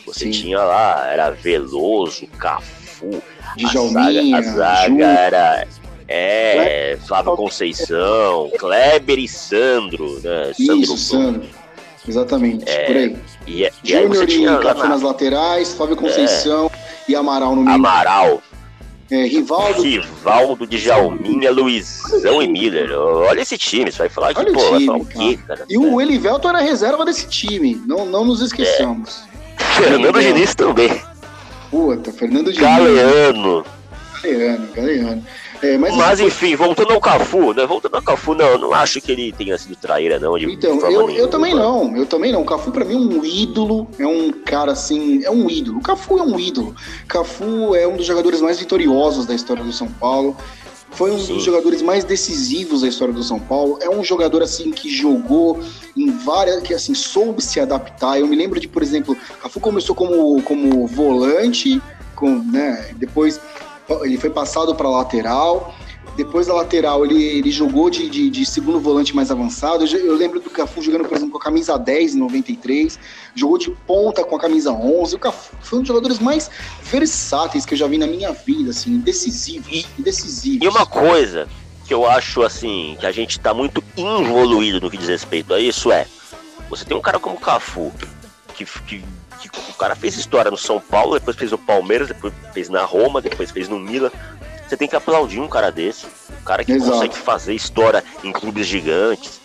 Você 0.06 0.24
Sim. 0.24 0.30
tinha 0.30 0.58
lá, 0.58 1.06
era 1.06 1.30
Veloso, 1.30 2.26
Cafu, 2.38 3.22
Djalminha, 3.56 4.38
a 4.38 4.42
zaga, 4.42 4.48
a 4.48 4.52
zaga 4.52 5.06
era. 5.06 5.66
É, 6.12 6.98
Flávio 7.06 7.36
Conceição, 7.36 8.50
Kleber 8.58 9.16
e 9.16 9.28
Sandro, 9.28 10.18
né? 10.20 10.50
Isso, 10.58 10.66
Sandro. 10.66 10.96
Sandro. 10.96 11.59
Exatamente, 12.08 12.64
é, 12.68 12.86
por 12.86 12.96
aí. 12.96 13.16
E, 13.46 13.64
e 13.64 13.70
Júnior 13.84 14.28
e 14.28 14.62
Cafu 14.62 14.88
nas 14.88 15.02
laterais, 15.02 15.72
Flávio 15.74 15.96
Conceição 15.96 16.70
é, 16.72 17.12
e 17.12 17.16
Amaral 17.16 17.54
no 17.54 17.62
meio. 17.62 17.74
Amaral. 17.74 18.42
é, 19.10 19.24
Rivaldo. 19.24 19.82
Rivaldo, 19.82 20.66
Djalminha, 20.66 21.50
Luizão 21.50 22.42
e 22.42 22.48
Miller. 22.48 22.90
Olha 22.98 23.40
esse 23.40 23.58
time, 23.58 23.90
você 23.90 23.98
vai 23.98 24.08
falar 24.08 24.34
que, 24.34 24.44
pô, 24.44 24.58
time, 24.58 24.70
vai 24.70 24.86
falar 24.86 24.98
o 24.98 25.04
quê, 25.04 25.38
cara? 25.46 25.64
E 25.68 25.76
o 25.76 26.00
Elivelto 26.00 26.48
era 26.48 26.60
reserva 26.60 27.04
desse 27.04 27.26
time, 27.28 27.80
não, 27.86 28.06
não 28.06 28.24
nos 28.24 28.40
esqueçamos. 28.40 29.22
É. 29.58 29.62
Fernando 29.82 30.20
Diniz 30.20 30.54
também. 30.54 31.02
Puta, 31.70 32.12
Fernando 32.12 32.52
Diniz. 32.52 32.60
Galeano. 32.60 33.64
Galeano, 34.22 34.68
Galeano. 34.74 35.26
É, 35.62 35.76
mas, 35.76 35.94
mas 35.94 36.20
enfim, 36.20 36.56
voltando 36.56 36.92
ao 36.92 37.00
Cafu, 37.00 37.52
né? 37.52 37.66
Voltando 37.66 37.94
ao 37.96 38.02
Cafu, 38.02 38.34
não, 38.34 38.56
não 38.56 38.72
acho 38.72 39.00
que 39.00 39.12
ele 39.12 39.30
tenha 39.30 39.58
sido 39.58 39.76
traíra, 39.76 40.18
não. 40.18 40.36
então, 40.38 40.78
eu, 40.90 41.10
eu 41.10 41.28
também 41.28 41.54
não, 41.54 41.94
eu 41.96 42.06
também 42.06 42.32
não. 42.32 42.42
O 42.42 42.44
Cafu, 42.46 42.70
pra 42.70 42.84
mim, 42.84 42.94
é 42.94 42.98
um 42.98 43.24
ídolo, 43.24 43.86
é 43.98 44.06
um 44.06 44.32
cara 44.32 44.72
assim, 44.72 45.22
é 45.22 45.30
um 45.30 45.50
ídolo. 45.50 45.78
O 45.78 45.82
Cafu 45.82 46.18
é 46.18 46.22
um 46.22 46.38
ídolo. 46.38 46.74
Cafu 47.06 47.74
é 47.74 47.86
um 47.86 47.96
dos 47.96 48.06
jogadores 48.06 48.40
mais 48.40 48.58
vitoriosos 48.58 49.26
da 49.26 49.34
história 49.34 49.62
do 49.62 49.72
São 49.72 49.88
Paulo. 49.88 50.36
Foi 50.92 51.10
um 51.12 51.18
Sim. 51.18 51.34
dos 51.34 51.44
jogadores 51.44 51.82
mais 51.82 52.04
decisivos 52.04 52.80
da 52.80 52.88
história 52.88 53.14
do 53.14 53.22
São 53.22 53.38
Paulo. 53.38 53.78
É 53.80 53.88
um 53.88 54.02
jogador 54.02 54.42
assim 54.42 54.72
que 54.72 54.90
jogou 54.90 55.60
em 55.96 56.10
várias, 56.10 56.62
que 56.62 56.74
assim 56.74 56.94
soube 56.94 57.42
se 57.42 57.60
adaptar. 57.60 58.18
Eu 58.18 58.26
me 58.26 58.34
lembro 58.34 58.58
de, 58.58 58.66
por 58.66 58.82
exemplo, 58.82 59.16
Cafu 59.40 59.60
começou 59.60 59.94
como, 59.94 60.42
como 60.42 60.86
volante, 60.86 61.80
com, 62.16 62.42
né, 62.42 62.92
depois 62.96 63.40
ele 64.02 64.18
foi 64.18 64.30
passado 64.30 64.74
para 64.74 64.88
lateral. 64.88 65.74
Depois 66.16 66.46
da 66.46 66.54
lateral, 66.54 67.04
ele, 67.04 67.22
ele 67.22 67.50
jogou 67.50 67.88
de, 67.88 68.08
de, 68.08 68.28
de 68.28 68.44
segundo 68.44 68.80
volante 68.80 69.14
mais 69.14 69.30
avançado. 69.30 69.86
Eu, 69.86 69.98
eu, 69.98 70.16
lembro 70.16 70.40
do 70.40 70.50
Cafu 70.50 70.82
jogando, 70.82 71.08
por 71.08 71.16
exemplo, 71.16 71.32
com 71.32 71.38
a 71.38 71.40
camisa 71.40 71.78
10 71.78 72.14
em 72.14 72.18
93. 72.18 72.98
Jogou 73.34 73.56
de 73.56 73.70
ponta 73.86 74.24
com 74.24 74.36
a 74.36 74.40
camisa 74.40 74.72
11. 74.72 75.14
O 75.14 75.18
Cafu 75.18 75.54
foi 75.60 75.78
um 75.78 75.82
dos 75.82 75.88
jogadores 75.88 76.18
mais 76.18 76.50
versáteis 76.82 77.64
que 77.64 77.74
eu 77.74 77.78
já 77.78 77.86
vi 77.86 77.96
na 77.96 78.06
minha 78.06 78.32
vida, 78.32 78.70
assim, 78.70 78.98
decisivos. 78.98 79.68
E, 79.70 80.02
decisivos. 80.02 80.64
e 80.64 80.68
uma 80.68 80.84
coisa 80.84 81.48
que 81.86 81.94
eu 81.94 82.08
acho, 82.08 82.42
assim, 82.42 82.96
que 82.98 83.06
a 83.06 83.12
gente 83.12 83.38
está 83.38 83.54
muito 83.54 83.82
involuído 83.96 84.80
no 84.80 84.90
que 84.90 84.96
diz 84.96 85.08
respeito 85.08 85.54
a 85.54 85.60
isso 85.60 85.90
é: 85.90 86.06
você 86.68 86.84
tem 86.84 86.96
um 86.96 87.00
cara 87.00 87.18
como 87.18 87.36
o 87.36 87.40
Cafu, 87.40 87.92
que, 88.54 88.64
que 88.64 89.04
o 89.48 89.74
cara 89.74 89.94
fez 89.94 90.16
história 90.16 90.50
no 90.50 90.56
São 90.56 90.80
Paulo, 90.80 91.14
depois 91.14 91.36
fez 91.36 91.50
no 91.50 91.58
Palmeiras, 91.58 92.08
depois 92.08 92.32
fez 92.52 92.68
na 92.68 92.84
Roma, 92.84 93.20
depois 93.20 93.50
fez 93.50 93.68
no 93.68 93.78
Milan. 93.78 94.10
Você 94.66 94.76
tem 94.76 94.86
que 94.86 94.96
aplaudir 94.96 95.40
um 95.40 95.48
cara 95.48 95.70
desse. 95.70 96.06
Um 96.40 96.44
cara 96.44 96.64
que 96.64 96.72
Exato. 96.72 96.92
consegue 96.92 97.18
fazer 97.18 97.54
história 97.54 98.04
em 98.22 98.32
clubes 98.32 98.66
gigantes. 98.66 99.40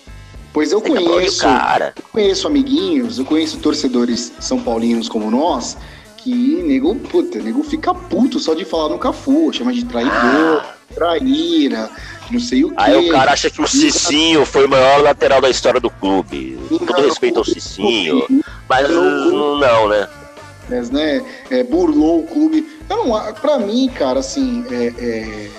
Pois 0.54 0.72
eu 0.72 0.82
conheço, 0.82 1.42
cara. 1.42 1.94
Eu 1.98 2.04
conheço 2.12 2.48
amiguinhos, 2.48 3.20
eu 3.20 3.26
conheço 3.26 3.58
torcedores 3.58 4.32
são 4.40 4.62
paulinos 4.62 5.10
como 5.10 5.30
nós, 5.30 5.78
que 6.18 6.34
nego, 6.64 6.96
puta, 6.96 7.40
nego 7.40 7.62
fica 7.64 7.94
puto 7.94 8.40
só 8.40 8.54
de 8.54 8.64
falar 8.64 8.90
no 8.90 8.98
Cafu, 8.98 9.52
chama 9.52 9.74
de 9.74 9.84
traidor, 9.84 10.14
ah. 10.64 10.75
Traíra, 10.94 11.90
não 12.30 12.40
sei 12.40 12.64
o 12.64 12.70
quê. 12.70 12.76
Aí 12.78 12.96
o 12.96 13.12
cara 13.12 13.32
acha 13.32 13.50
que 13.50 13.62
o 13.62 13.68
Cicinho 13.68 14.46
foi 14.46 14.66
o 14.66 14.70
maior 14.70 15.02
lateral 15.02 15.42
da 15.42 15.50
história 15.50 15.80
do 15.80 15.90
clube. 15.90 16.58
Todo 16.70 17.02
respeito 17.02 17.40
ao 17.40 17.46
Cicinho. 17.46 18.26
Mas 18.68 18.90
não, 18.90 19.58
não, 19.58 19.90
né? 19.90 20.08
Mas, 20.70 20.90
né, 20.90 21.24
é, 21.50 21.64
burlou 21.64 22.22
o 22.22 22.28
clube. 22.28 22.68
Eu 22.90 23.06
não, 23.06 23.34
pra 23.34 23.60
mim, 23.60 23.90
cara, 23.94 24.20
assim, 24.20 24.66
é, 24.72 24.94
é, 24.98 25.50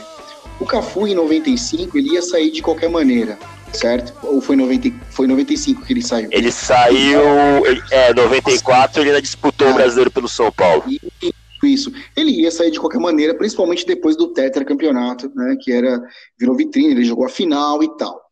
o 0.59 0.67
Cafu 0.67 1.07
em 1.07 1.15
95 1.15 1.97
ele 1.97 2.15
ia 2.15 2.23
sair 2.23 2.51
de 2.51 2.61
qualquer 2.61 2.89
maneira, 2.89 3.39
certo? 3.73 4.13
Ou 4.23 4.41
foi 4.41 4.57
90, 4.57 4.93
foi 5.11 5.27
95 5.27 5.85
que 5.85 5.93
ele 5.93 6.03
saiu? 6.03 6.29
Ele 6.33 6.51
saiu, 6.51 7.21
é, 7.91 8.13
94 8.13 9.01
ele 9.01 9.11
ainda 9.11 9.23
disputou 9.23 9.71
o 9.71 9.75
brasileiro 9.75 10.11
pelo 10.11 10.29
São 10.29 10.51
Paulo. 10.51 10.85
Isso. 11.63 11.93
Ele 12.17 12.31
ia 12.43 12.51
sair 12.51 12.71
de 12.71 12.79
qualquer 12.79 13.01
maneira, 13.01 13.35
principalmente 13.35 13.87
depois 13.87 14.17
do 14.17 14.33
tetracampeonato, 14.33 15.31
né? 15.35 15.57
Que 15.61 15.73
era 15.73 16.01
virou 16.39 16.57
vitrine, 16.57 16.93
ele 16.93 17.05
jogou 17.05 17.25
a 17.25 17.29
final 17.29 17.83
e 17.83 17.97
tal. 17.97 18.27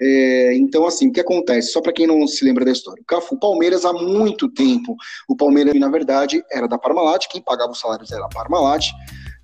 É, 0.00 0.54
então, 0.54 0.86
assim, 0.86 1.08
o 1.08 1.12
que 1.12 1.20
acontece? 1.20 1.72
Só 1.72 1.80
para 1.80 1.92
quem 1.92 2.06
não 2.06 2.24
se 2.26 2.44
lembra 2.44 2.64
da 2.64 2.70
história, 2.70 3.02
o 3.02 3.04
Cafu 3.04 3.36
Palmeiras 3.38 3.84
há 3.84 3.92
muito 3.92 4.48
tempo, 4.48 4.94
o 5.28 5.36
Palmeiras, 5.36 5.74
na 5.74 5.88
verdade, 5.88 6.40
era 6.52 6.68
da 6.68 6.78
Parmalat, 6.78 7.26
quem 7.28 7.42
pagava 7.42 7.72
os 7.72 7.80
salários 7.80 8.12
era 8.12 8.24
a 8.24 8.28
Parmalat, 8.28 8.86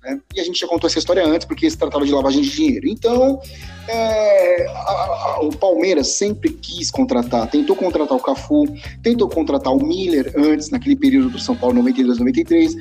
né? 0.05 0.21
e 0.35 0.39
a 0.39 0.43
gente 0.43 0.59
já 0.59 0.67
contou 0.67 0.87
essa 0.87 0.99
história 0.99 1.25
antes, 1.25 1.45
porque 1.45 1.69
se 1.69 1.77
tratava 1.77 2.05
de 2.05 2.11
lavagem 2.11 2.41
de 2.41 2.49
dinheiro. 2.49 2.87
Então, 2.87 3.39
é, 3.87 4.67
a, 4.67 4.71
a, 4.71 5.39
o 5.41 5.49
Palmeiras 5.57 6.15
sempre 6.15 6.51
quis 6.51 6.91
contratar, 6.91 7.49
tentou 7.49 7.75
contratar 7.75 8.17
o 8.17 8.21
Cafu, 8.21 8.65
tentou 9.01 9.27
contratar 9.27 9.73
o 9.73 9.83
Miller 9.83 10.31
antes, 10.37 10.69
naquele 10.69 10.95
período 10.95 11.31
do 11.31 11.39
São 11.39 11.55
Paulo 11.55 11.75
92, 11.77 12.19
93, 12.19 12.75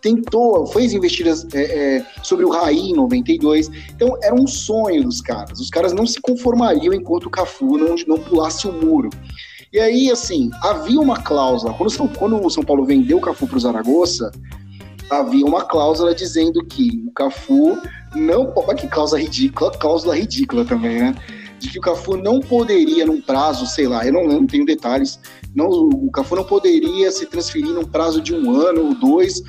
tentou, 0.00 0.66
fez 0.66 0.92
investidas 0.92 1.46
é, 1.54 1.62
é, 1.62 2.06
sobre 2.22 2.44
o 2.44 2.50
Raí 2.50 2.90
em 2.90 2.94
92. 2.94 3.70
Então 3.94 4.18
era 4.22 4.34
um 4.34 4.46
sonho 4.46 5.04
dos 5.04 5.20
caras. 5.20 5.60
Os 5.60 5.70
caras 5.70 5.92
não 5.92 6.06
se 6.06 6.20
conformariam 6.20 6.92
enquanto 6.92 7.26
o 7.26 7.30
Cafu 7.30 7.78
não, 7.78 7.94
não 8.06 8.18
pulasse 8.18 8.66
o 8.66 8.72
muro. 8.72 9.10
E 9.72 9.80
aí, 9.80 10.10
assim, 10.10 10.50
havia 10.60 11.00
uma 11.00 11.22
cláusula. 11.22 11.72
Quando, 11.72 11.88
São, 11.88 12.06
quando 12.06 12.44
o 12.44 12.50
São 12.50 12.62
Paulo 12.62 12.84
vendeu 12.84 13.16
o 13.16 13.20
Cafu 13.20 13.46
para 13.46 13.56
o 13.56 13.60
Zaragoza, 13.60 14.30
havia 15.12 15.44
uma 15.44 15.62
cláusula 15.62 16.14
dizendo 16.14 16.64
que 16.64 17.04
o 17.06 17.10
Cafu 17.12 17.78
não. 18.14 18.52
Olha 18.56 18.74
que 18.74 18.88
cláusula 18.88 19.20
ridícula, 19.20 19.70
cláusula 19.72 20.16
ridícula 20.16 20.64
também, 20.64 20.98
né? 20.98 21.14
De 21.58 21.70
que 21.70 21.78
o 21.78 21.82
Cafu 21.82 22.16
não 22.16 22.40
poderia, 22.40 23.06
num 23.06 23.20
prazo, 23.20 23.66
sei 23.66 23.86
lá, 23.86 24.04
eu 24.04 24.12
não, 24.12 24.26
não 24.26 24.46
tenho 24.46 24.64
detalhes, 24.64 25.20
não, 25.54 25.68
o 25.68 26.10
Cafu 26.10 26.34
não 26.34 26.44
poderia 26.44 27.10
se 27.12 27.26
transferir 27.26 27.70
num 27.70 27.84
prazo 27.84 28.20
de 28.20 28.34
um 28.34 28.50
ano 28.50 28.86
ou 28.86 28.94
dois 28.94 29.42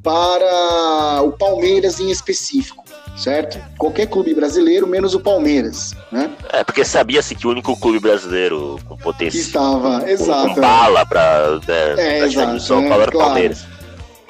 para 0.00 1.22
o 1.22 1.32
Palmeiras 1.32 1.98
em 1.98 2.08
específico, 2.08 2.84
certo? 3.16 3.58
Qualquer 3.76 4.06
clube 4.06 4.32
brasileiro, 4.32 4.86
menos 4.86 5.14
o 5.16 5.20
Palmeiras, 5.20 5.92
né? 6.12 6.30
É, 6.52 6.62
porque 6.62 6.84
sabia-se 6.84 7.34
que 7.34 7.44
o 7.44 7.50
único 7.50 7.76
clube 7.76 7.98
brasileiro 7.98 8.78
com 8.86 8.96
potência... 8.96 9.40
Que 9.40 9.44
estava, 9.44 10.02
com, 10.02 10.06
exato. 10.06 10.54
Com 10.54 10.60
bala 10.60 11.04
para 11.04 11.58
né, 11.66 12.20
é, 12.20 12.24
exato, 12.24 12.60
São 12.60 12.88
Paulo 12.88 13.02
era 13.02 13.10
o 13.10 13.12
claro. 13.12 13.30
Palmeiras. 13.30 13.66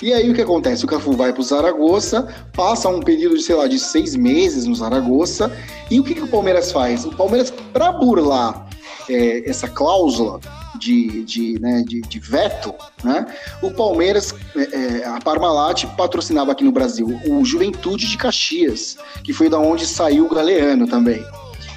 E 0.03 0.13
aí 0.13 0.31
o 0.31 0.35
que 0.35 0.43
acontece? 0.43 0.85
O 0.85 0.89
Cafu 0.89 1.13
vai 1.13 1.33
para 1.33 1.41
o 1.41 1.45
Zaragoza, 1.45 2.29
passa 2.53 2.89
um 2.89 3.01
período 3.01 3.37
de, 3.37 3.43
sei 3.43 3.55
lá, 3.55 3.67
de 3.67 3.79
seis 3.79 4.15
meses 4.15 4.67
no 4.67 4.75
Zaragoza, 4.75 5.51
e 5.91 5.99
o 5.99 6.05
que, 6.05 6.15
que 6.15 6.23
o 6.23 6.29
Palmeiras 6.29 6.71
faz? 6.71 7.05
O 7.07 7.11
Palmeiras, 7.11 7.51
para 7.73 7.93
burlar 7.93 8.67
é, 9.09 9.49
essa 9.49 9.69
cláusula, 9.69 10.39
de, 10.79 11.25
de, 11.25 11.59
né, 11.59 11.83
de, 11.87 12.03
de, 12.03 12.19
veto, 12.19 12.75
né? 13.03 13.27
O 13.63 13.71
Palmeiras, 13.71 14.35
é, 14.55 15.01
é, 15.01 15.07
a 15.07 15.19
Parmalat 15.21 15.87
patrocinava 15.97 16.53
aqui 16.53 16.65
no 16.65 16.73
Brasil 16.73 17.19
o 17.27 17.45
Juventude 17.45 18.07
de 18.07 18.17
Caxias, 18.17 18.97
que 19.25 19.33
foi 19.33 19.49
da 19.49 19.59
onde 19.59 19.87
saiu 19.87 20.27
o 20.27 20.35
Galeano 20.35 20.87
também. 20.87 21.25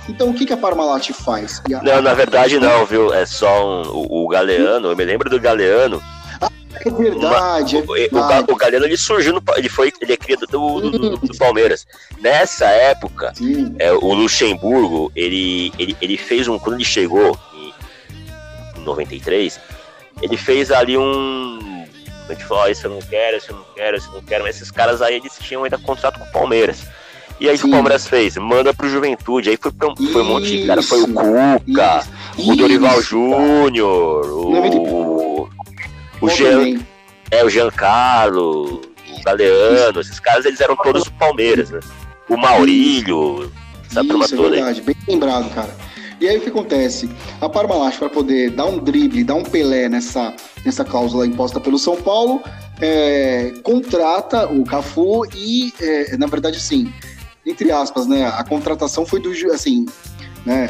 Então 0.07 0.29
o 0.29 0.33
que, 0.33 0.45
que 0.45 0.53
a 0.53 0.57
Parmalat 0.57 1.11
faz? 1.11 1.61
A... 1.73 1.83
Não, 1.83 2.01
na 2.01 2.13
verdade 2.13 2.59
não, 2.59 2.85
viu? 2.85 3.13
É 3.13 3.25
só 3.25 3.47
um, 3.65 3.89
o, 3.89 4.25
o 4.25 4.27
Galeano, 4.27 4.89
eu 4.89 4.95
me 4.95 5.05
lembro 5.05 5.29
do 5.29 5.39
Galeano. 5.39 6.01
Ah, 6.79 6.89
é 6.89 6.91
verdade, 6.91 7.77
uma, 7.77 7.97
é 7.97 8.01
verdade. 8.01 8.45
O, 8.49 8.53
o, 8.53 8.57
Galeano 8.57 8.85
ele 8.85 8.97
surgiu 8.97 9.33
no, 9.33 9.43
ele 9.55 9.69
foi 9.69 9.91
ele 10.01 10.13
é 10.13 10.17
criado 10.17 10.45
do, 10.47 10.81
do, 10.81 11.17
do, 11.17 11.37
Palmeiras. 11.37 11.85
Nessa 12.19 12.65
época, 12.65 13.33
é, 13.77 13.91
o 13.91 14.13
Luxemburgo 14.13 15.11
ele, 15.15 15.71
ele, 15.77 15.97
ele 16.01 16.17
fez 16.17 16.47
um 16.47 16.57
quando 16.57 16.75
ele 16.75 16.85
chegou 16.85 17.37
93, 18.77 19.59
ele 20.21 20.37
fez 20.37 20.71
ali 20.71 20.97
um. 20.97 21.85
A 22.27 22.33
gente 22.33 22.45
falou, 22.45 22.65
oh, 22.65 22.67
isso 22.67 22.85
eu 22.85 22.91
não 22.91 23.01
quero, 23.01 23.37
isso 23.37 23.51
eu 23.51 23.55
não 23.55 23.65
quero, 23.75 23.97
isso 23.97 24.07
eu 24.09 24.13
não 24.13 24.21
quero, 24.21 24.43
mas 24.43 24.55
esses 24.55 24.69
caras 24.69 25.01
aí 25.01 25.15
eles 25.15 25.33
tinham 25.39 25.63
ainda 25.63 25.79
contrato 25.79 26.19
com 26.19 26.25
o 26.25 26.31
Palmeiras. 26.31 26.85
E 27.39 27.47
aí 27.47 27.55
o 27.55 27.59
que 27.59 27.65
o 27.67 27.71
Palmeiras 27.71 28.05
fez? 28.05 28.35
Manda 28.35 28.73
pro 28.73 28.89
Juventude. 28.89 29.49
Aí 29.49 29.57
foi, 29.57 29.71
pra, 29.71 29.87
foi 30.11 30.21
um 30.21 30.25
monte 30.25 30.47
de 30.47 30.67
cara. 30.67 30.83
Foi 30.83 31.01
o 31.01 31.07
Cuca, 31.07 32.05
isso, 32.37 32.51
o 32.51 32.55
Dorival 32.55 33.01
Júnior, 33.01 34.25
o. 34.25 35.49
O 36.21 36.29
Jean. 36.29 36.79
É, 37.31 37.43
o 37.43 37.49
Giancarlo, 37.49 38.81
o 38.81 39.23
Galeano, 39.23 39.99
esses 39.99 40.19
caras 40.19 40.45
eles 40.45 40.59
eram 40.59 40.75
todos 40.75 41.07
o 41.07 41.13
Palmeiras, 41.13 41.69
né? 41.69 41.79
O 42.27 42.35
Maurílio, 42.37 43.51
essa 43.89 44.03
turma 44.03 44.25
é 44.25 44.27
toda. 44.27 44.47
É 44.47 44.63
verdade, 44.63 44.79
aí. 44.79 44.85
bem 44.85 44.95
lembrado, 45.07 45.53
cara. 45.53 45.75
E 46.19 46.27
aí 46.27 46.37
o 46.37 46.41
que 46.41 46.49
acontece? 46.49 47.09
A 47.39 47.47
Parmalat, 47.47 47.97
para 47.97 48.09
poder 48.09 48.51
dar 48.51 48.65
um 48.65 48.77
drible, 48.77 49.23
dar 49.23 49.35
um 49.35 49.43
Pelé 49.43 49.87
nessa, 49.87 50.33
nessa 50.65 50.83
cláusula 50.83 51.25
imposta 51.25 51.61
pelo 51.61 51.79
São 51.79 51.95
Paulo, 51.95 52.43
é, 52.81 53.53
contrata 53.63 54.51
o 54.51 54.65
Cafu 54.65 55.25
e, 55.33 55.73
é, 55.79 56.17
na 56.17 56.27
verdade, 56.27 56.57
assim, 56.57 56.91
entre 57.45 57.71
aspas, 57.71 58.05
né, 58.05 58.27
a 58.27 58.43
contratação 58.43 59.05
foi 59.05 59.21
do, 59.21 59.31
assim, 59.53 59.85
né, 60.49 60.67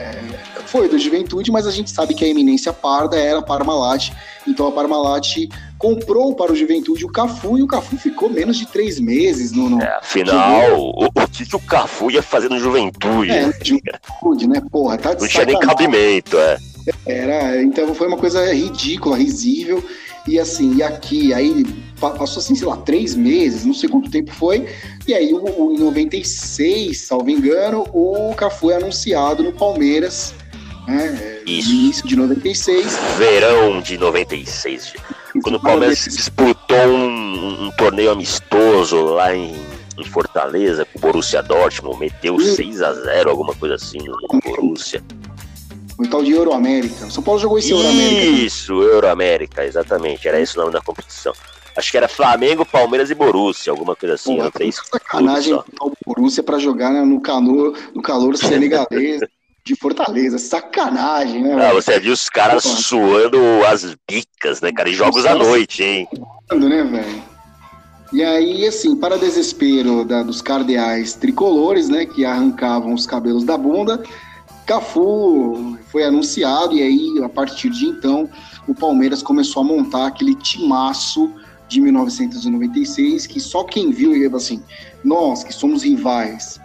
foi 0.66 0.90
do 0.90 1.00
Juventude, 1.00 1.52
mas 1.52 1.66
a 1.66 1.72
gente 1.72 1.90
sabe 1.90 2.14
que 2.14 2.26
a 2.26 2.28
eminência 2.28 2.72
parda 2.74 3.18
era 3.18 3.40
a 3.40 3.42
Parmalat, 3.42 4.12
então 4.48 4.68
a 4.68 4.72
Parmalat 4.72 5.48
comprou 5.78 6.36
para 6.36 6.52
o 6.52 6.56
Juventude 6.56 7.06
o 7.06 7.10
Cafu 7.10 7.58
e 7.58 7.64
o 7.64 7.68
Cafu 7.68 7.98
ficou 7.98 8.30
menos 8.30 8.58
de 8.58 8.68
três 8.68 9.00
meses 9.00 9.52
no. 9.54 9.70
no 9.70 9.82
é, 9.82 9.98
afinal, 9.98 10.78
o, 10.78 11.06
o, 11.06 11.28
que, 11.32 11.46
que 11.46 11.56
o 11.56 11.60
Cafu 11.60 12.12
ia 12.12 12.22
fazer 12.22 12.50
no 12.50 12.60
Juventude? 12.60 13.32
É, 13.32 13.52
Juventude, 13.64 14.48
né? 14.48 14.62
Porra, 14.70 14.98
tá 14.98 15.14
de 15.14 15.22
Não 15.22 15.28
tinha 15.28 15.46
nem 15.46 15.60
cabimento, 15.60 16.38
é. 16.38 16.58
Era, 17.06 17.62
então 17.62 17.96
foi 17.96 18.08
uma 18.08 18.18
coisa 18.18 18.54
ridícula, 18.54 19.18
risível. 19.18 19.84
E 20.28 20.40
assim, 20.40 20.76
e 20.76 20.84
aqui, 20.84 21.34
aí 21.34 21.66
passou 22.00 22.40
assim, 22.40 22.56
sei 22.56 22.68
lá, 22.68 22.78
três 22.78 23.16
meses, 23.16 23.66
não 23.66 23.74
sei 23.74 23.90
quanto 23.90 24.10
tempo 24.10 24.32
foi. 24.34 24.68
E 25.08 25.14
aí, 25.14 25.34
o, 25.34 25.44
o, 25.44 25.74
em 25.74 25.80
96, 25.80 27.00
salvo 27.02 27.30
engano, 27.30 27.86
o 27.94 28.34
Cafu 28.36 28.72
é 28.72 28.76
anunciado 28.76 29.44
no 29.44 29.52
Palmeiras. 29.52 30.34
Né, 30.88 31.42
Isso. 31.46 31.72
Início 31.72 32.08
de 32.08 32.16
96. 32.16 32.98
Verão 33.18 33.82
de 33.82 33.98
96. 33.98 34.94
Quando 35.44 35.56
o 35.56 35.60
Palmeiras 35.60 36.04
disputou 36.06 36.88
um, 36.88 37.68
um 37.68 37.72
torneio 37.78 38.12
amistoso 38.12 39.00
lá 39.04 39.36
em, 39.36 39.56
em, 39.98 40.04
Fortaleza 40.04 40.86
com 40.86 40.98
o 40.98 41.02
Borussia 41.02 41.44
Dortmund, 41.44 42.00
meteu 42.00 42.40
6 42.40 42.82
a 42.82 42.94
0 42.94 43.30
alguma 43.30 43.54
coisa 43.54 43.76
assim 43.76 44.00
no, 44.00 44.18
Borussia. 44.44 45.04
O 46.00 46.08
tal 46.08 46.24
de 46.24 46.32
Euroamérica. 46.32 47.06
O 47.06 47.12
São 47.12 47.22
Paulo 47.22 47.40
jogou 47.40 47.60
esse 47.60 47.72
Euroamérica. 47.72 48.24
Isso, 48.24 48.82
Euroamérica, 48.82 49.66
exatamente. 49.66 50.28
Era 50.28 50.40
esse 50.40 50.58
o 50.58 50.62
nome 50.62 50.74
da 50.74 50.82
competição. 50.82 51.34
Acho 51.80 51.92
que 51.92 51.98
era 51.98 52.10
Flamengo, 52.10 52.66
Palmeiras 52.66 53.10
e 53.10 53.16
Borussia, 53.16 53.72
alguma 53.72 53.96
coisa 53.96 54.16
assim. 54.16 54.36
Pô, 54.36 54.52
três 54.52 54.76
sacanagem 54.76 55.54
o 55.54 55.94
Borussia 56.06 56.44
para 56.44 56.60
jogar 56.60 56.92
no 57.06 57.22
calor, 57.22 57.74
no 57.96 58.02
calor 58.02 58.36
senegalês 58.36 59.22
de 59.66 59.76
Fortaleza. 59.78 60.38
Sacanagem, 60.38 61.42
né? 61.42 61.70
Ah, 61.70 61.74
você 61.74 61.98
viu 61.98 62.12
os 62.12 62.28
caras 62.28 62.64
suando 62.64 63.40
as 63.66 63.96
bicas, 64.10 64.60
né, 64.60 64.74
cara? 64.74 64.90
E 64.90 64.94
jogos 64.94 65.26
à 65.26 65.34
noite, 65.34 65.82
hein? 65.82 66.08
né, 66.52 66.84
velho? 66.84 67.24
E 68.12 68.24
aí, 68.26 68.68
assim, 68.68 68.98
para 68.98 69.18
desespero 69.18 70.04
da, 70.04 70.22
dos 70.22 70.42
cardeais 70.42 71.14
tricolores, 71.14 71.88
né, 71.88 72.06
que 72.06 72.26
arrancavam 72.26 72.94
os 72.94 73.06
cabelos 73.06 73.46
da 73.46 73.58
bunda, 73.58 74.04
Cafu 74.66 75.78
foi 75.92 76.04
anunciado 76.04 76.74
e 76.74 76.82
aí, 76.82 77.24
a 77.24 77.30
partir 77.30 77.70
de 77.70 77.86
então, 77.86 78.30
o 78.68 78.76
Palmeiras 78.76 79.24
começou 79.24 79.62
a 79.62 79.66
montar 79.66 80.08
aquele 80.08 80.36
timaço 80.36 81.34
de 81.70 81.80
1996 81.80 83.28
que 83.28 83.40
só 83.40 83.64
quem 83.64 83.92
viu 83.92 84.16
ia 84.18 84.30
assim, 84.36 84.62
nós 85.04 85.44
que 85.44 85.54
somos 85.54 85.84
rivais, 85.84 86.60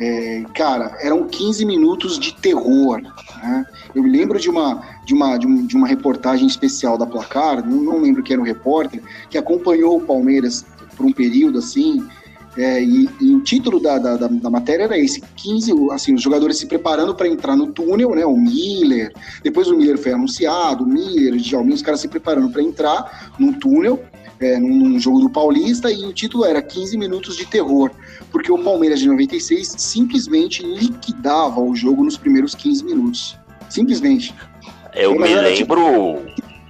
é, 0.00 0.44
cara, 0.54 0.96
eram 1.00 1.26
15 1.26 1.64
minutos 1.64 2.18
de 2.18 2.34
terror. 2.34 3.00
Né? 3.42 3.66
Eu 3.94 4.02
me 4.02 4.10
lembro 4.10 4.38
de 4.40 4.50
uma, 4.50 4.82
de, 5.04 5.14
uma, 5.14 5.36
de, 5.36 5.46
um, 5.46 5.66
de 5.66 5.76
uma 5.76 5.86
reportagem 5.86 6.46
especial 6.46 6.98
da 6.98 7.06
Placar, 7.06 7.66
não, 7.66 7.82
não 7.82 8.00
lembro 8.00 8.22
quem 8.22 8.34
era 8.34 8.42
o 8.42 8.44
repórter, 8.44 9.02
que 9.30 9.38
acompanhou 9.38 9.96
o 9.96 10.00
Palmeiras 10.00 10.64
por 10.96 11.06
um 11.06 11.12
período 11.12 11.58
assim, 11.58 12.06
é, 12.56 12.82
e, 12.82 13.08
e, 13.20 13.34
o 13.34 13.42
título 13.42 13.78
da, 13.78 13.98
da, 13.98 14.16
da, 14.16 14.50
matéria 14.50 14.84
era 14.84 14.98
esse: 14.98 15.20
15, 15.20 15.72
assim, 15.92 16.14
os 16.14 16.22
jogadores 16.22 16.56
se 16.56 16.64
preparando 16.64 17.14
para 17.14 17.28
entrar 17.28 17.54
no 17.54 17.66
túnel, 17.66 18.14
né? 18.14 18.24
O 18.24 18.34
Miller, 18.34 19.12
depois 19.42 19.68
o 19.68 19.76
Miller 19.76 19.98
foi 19.98 20.12
anunciado, 20.12 20.84
o 20.84 20.86
Miller, 20.86 21.34
o 21.34 21.36
Djalminha, 21.36 21.74
os 21.74 21.82
caras 21.82 22.00
se 22.00 22.08
preparando 22.08 22.48
para 22.48 22.62
entrar 22.62 23.30
num 23.38 23.52
túnel, 23.52 24.02
é, 24.40 24.58
num, 24.58 24.98
jogo 24.98 25.20
do 25.20 25.30
Paulista, 25.30 25.90
e 25.90 26.04
o 26.04 26.12
título 26.12 26.44
era 26.44 26.60
15 26.60 26.96
minutos 26.98 27.36
de 27.36 27.46
terror, 27.46 27.90
porque 28.30 28.50
o 28.52 28.58
Palmeiras 28.58 29.00
de 29.00 29.08
96 29.08 29.74
simplesmente 29.78 30.62
liquidava 30.62 31.60
o 31.60 31.74
jogo 31.74 32.04
nos 32.04 32.16
primeiros 32.16 32.54
15 32.54 32.84
minutos. 32.84 33.36
Simplesmente. 33.68 34.34
Eu 34.94 35.12
me 35.18 35.34
lembro, 35.34 35.54
tipo, 35.54 36.22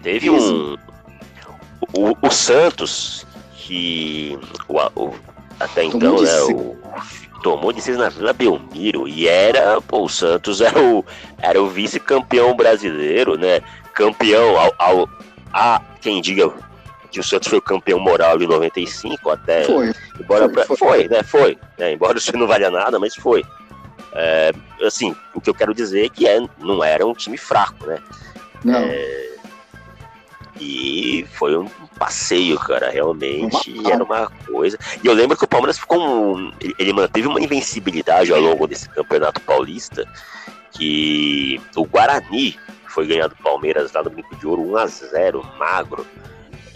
teve 0.03 0.31
um. 0.31 0.77
O, 1.93 2.27
o 2.27 2.31
Santos, 2.31 3.27
que 3.55 4.39
o, 4.69 4.79
o 5.01 5.15
até 5.59 5.85
então, 5.85 6.21
né, 6.21 6.41
o, 6.43 6.77
tomou 7.43 7.73
de 7.73 7.81
seis 7.81 7.97
na 7.97 8.09
Vila 8.09 8.33
Belmiro 8.33 9.07
e 9.09 9.29
era, 9.29 9.81
pô, 9.81 10.05
o 10.05 10.09
Santos 10.09 10.61
era 10.63 10.81
o, 10.81 11.05
era 11.39 11.63
o 11.63 11.69
vice-campeão 11.69 12.55
brasileiro, 12.57 13.39
né? 13.39 13.61
Campeão 13.95 14.59
ao, 14.59 14.75
ao, 14.79 15.09
a 15.53 15.81
quem 16.01 16.21
diga 16.21 16.53
que 17.07 17.21
o 17.21 17.25
Santos 17.25 17.49
foi 17.49 17.59
o 17.59 17.63
campeão 17.63 17.99
moral 17.99 18.39
de 18.39 18.47
95 18.47 19.31
até. 19.31 19.65
Foi. 19.65 19.93
Embora 20.21 20.49
foi, 20.49 20.65
foi, 20.65 20.77
foi 20.77 21.09
né? 21.09 21.23
Foi. 21.23 21.59
Né, 21.79 21.93
embora 21.93 22.17
isso 22.19 22.37
não 22.37 22.47
valha 22.47 22.71
nada, 22.71 22.99
mas 22.99 23.15
foi. 23.15 23.45
É, 24.13 24.53
assim, 24.83 25.15
o 25.35 25.41
que 25.41 25.51
eu 25.51 25.55
quero 25.55 25.75
dizer 25.75 26.07
é 26.07 26.09
que 26.09 26.27
é, 26.27 26.41
não 26.59 26.83
era 26.83 27.07
um 27.07 27.13
time 27.13 27.37
fraco, 27.37 27.87
né? 27.87 27.99
Não. 28.65 28.79
É, 28.79 29.37
e 30.61 31.27
foi 31.33 31.57
um 31.57 31.69
passeio, 31.99 32.59
cara, 32.59 32.91
realmente 32.91 33.73
uma 33.73 33.91
era 33.91 34.05
uma 34.05 34.31
coisa. 34.47 34.79
E 35.03 35.07
eu 35.07 35.13
lembro 35.13 35.37
que 35.37 35.45
o 35.45 35.49
Palmeiras 35.49 35.79
ficou 35.79 36.37
um, 36.37 36.53
ele 36.79 36.93
manteve 36.93 37.27
uma 37.27 37.41
invencibilidade 37.41 38.33
ao 38.33 38.41
longo 38.41 38.67
desse 38.67 38.89
campeonato 38.89 39.41
paulista, 39.43 40.07
que 40.73 41.61
o 41.75 41.85
Guarani 41.85 42.59
foi 42.89 43.07
ganhado 43.07 43.35
do 43.35 43.43
Palmeiras 43.43 43.93
lá 43.93 44.03
no 44.03 44.11
Brinco 44.11 44.35
de 44.37 44.47
Ouro 44.47 44.63
1 44.73 44.77
a 44.77 44.87
0 44.87 45.47
magro. 45.59 46.07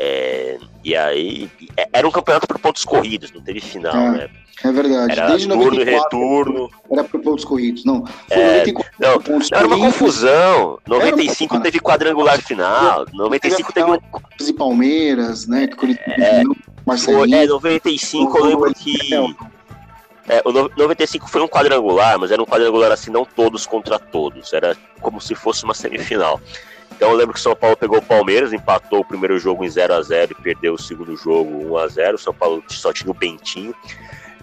É, 0.03 0.59
e 0.83 0.97
aí 0.97 1.51
é, 1.77 1.87
era 1.93 2.09
um 2.09 2.11
campeonato 2.11 2.47
por 2.47 2.59
pontos 2.59 2.87
corridos, 2.87 3.31
não 3.33 3.43
teve 3.43 3.61
final, 3.61 3.95
é. 3.95 4.11
né? 4.13 4.31
É 4.65 4.73
verdade. 4.73 5.13
Era 5.13 5.27
Desde 5.29 5.49
turno 5.49 5.65
94, 5.65 5.81
e 5.81 5.95
retorno. 5.95 6.71
Era 6.91 7.05
por 7.05 7.21
pontos 7.21 7.45
corridos. 7.45 7.85
Não, 7.85 8.07
foi 8.07 8.37
é, 8.37 8.59
94 8.59 8.93
não, 8.99 9.39
não, 9.39 9.47
era 9.53 9.67
uma 9.67 9.79
confusão. 9.79 10.79
95 10.87 11.55
uma... 11.55 11.63
teve 11.63 11.81
quadrangular 11.81 12.41
final. 12.43 13.07
95 13.13 13.73
teve. 13.73 13.99
teve 14.39 14.53
Palmeiras, 14.55 15.47
né? 15.47 15.69
É, 16.19 16.43
Marcelinho. 16.87 17.37
É, 17.37 17.47
95 17.47 18.39
eu 18.39 18.45
lembro 18.45 18.75
que. 18.75 19.15
É, 20.29 20.43
o 20.45 20.53
95 20.53 21.29
foi 21.29 21.43
um 21.43 21.49
quadrangular, 21.49 22.19
mas 22.19 22.31
era 22.31 22.41
um 22.41 22.47
quadrangular 22.47 22.93
assim, 22.93 23.11
não 23.11 23.25
todos 23.25 23.67
contra 23.67 23.99
todos. 23.99 24.53
Era 24.53 24.77
como 25.01 25.21
se 25.21 25.35
fosse 25.35 25.65
uma 25.65 25.75
semifinal. 25.75 26.41
Então 27.01 27.13
eu 27.13 27.17
lembro 27.17 27.33
que 27.33 27.41
o 27.41 27.43
São 27.43 27.57
Paulo 27.57 27.79
pegou 27.79 27.97
o 27.97 28.03
Palmeiras, 28.03 28.53
empatou 28.53 29.01
o 29.01 29.05
primeiro 29.05 29.39
jogo 29.39 29.65
em 29.65 29.71
0 29.71 29.95
a 29.95 30.03
0 30.03 30.33
e 30.33 30.43
perdeu 30.43 30.75
o 30.75 30.79
segundo 30.79 31.17
jogo 31.17 31.73
1 31.73 31.77
a 31.79 31.89
0 31.89 32.15
O 32.17 32.19
São 32.19 32.35
Paulo 32.35 32.63
só 32.69 32.93
tinha 32.93 33.11
o 33.11 33.15
Bentinho. 33.15 33.75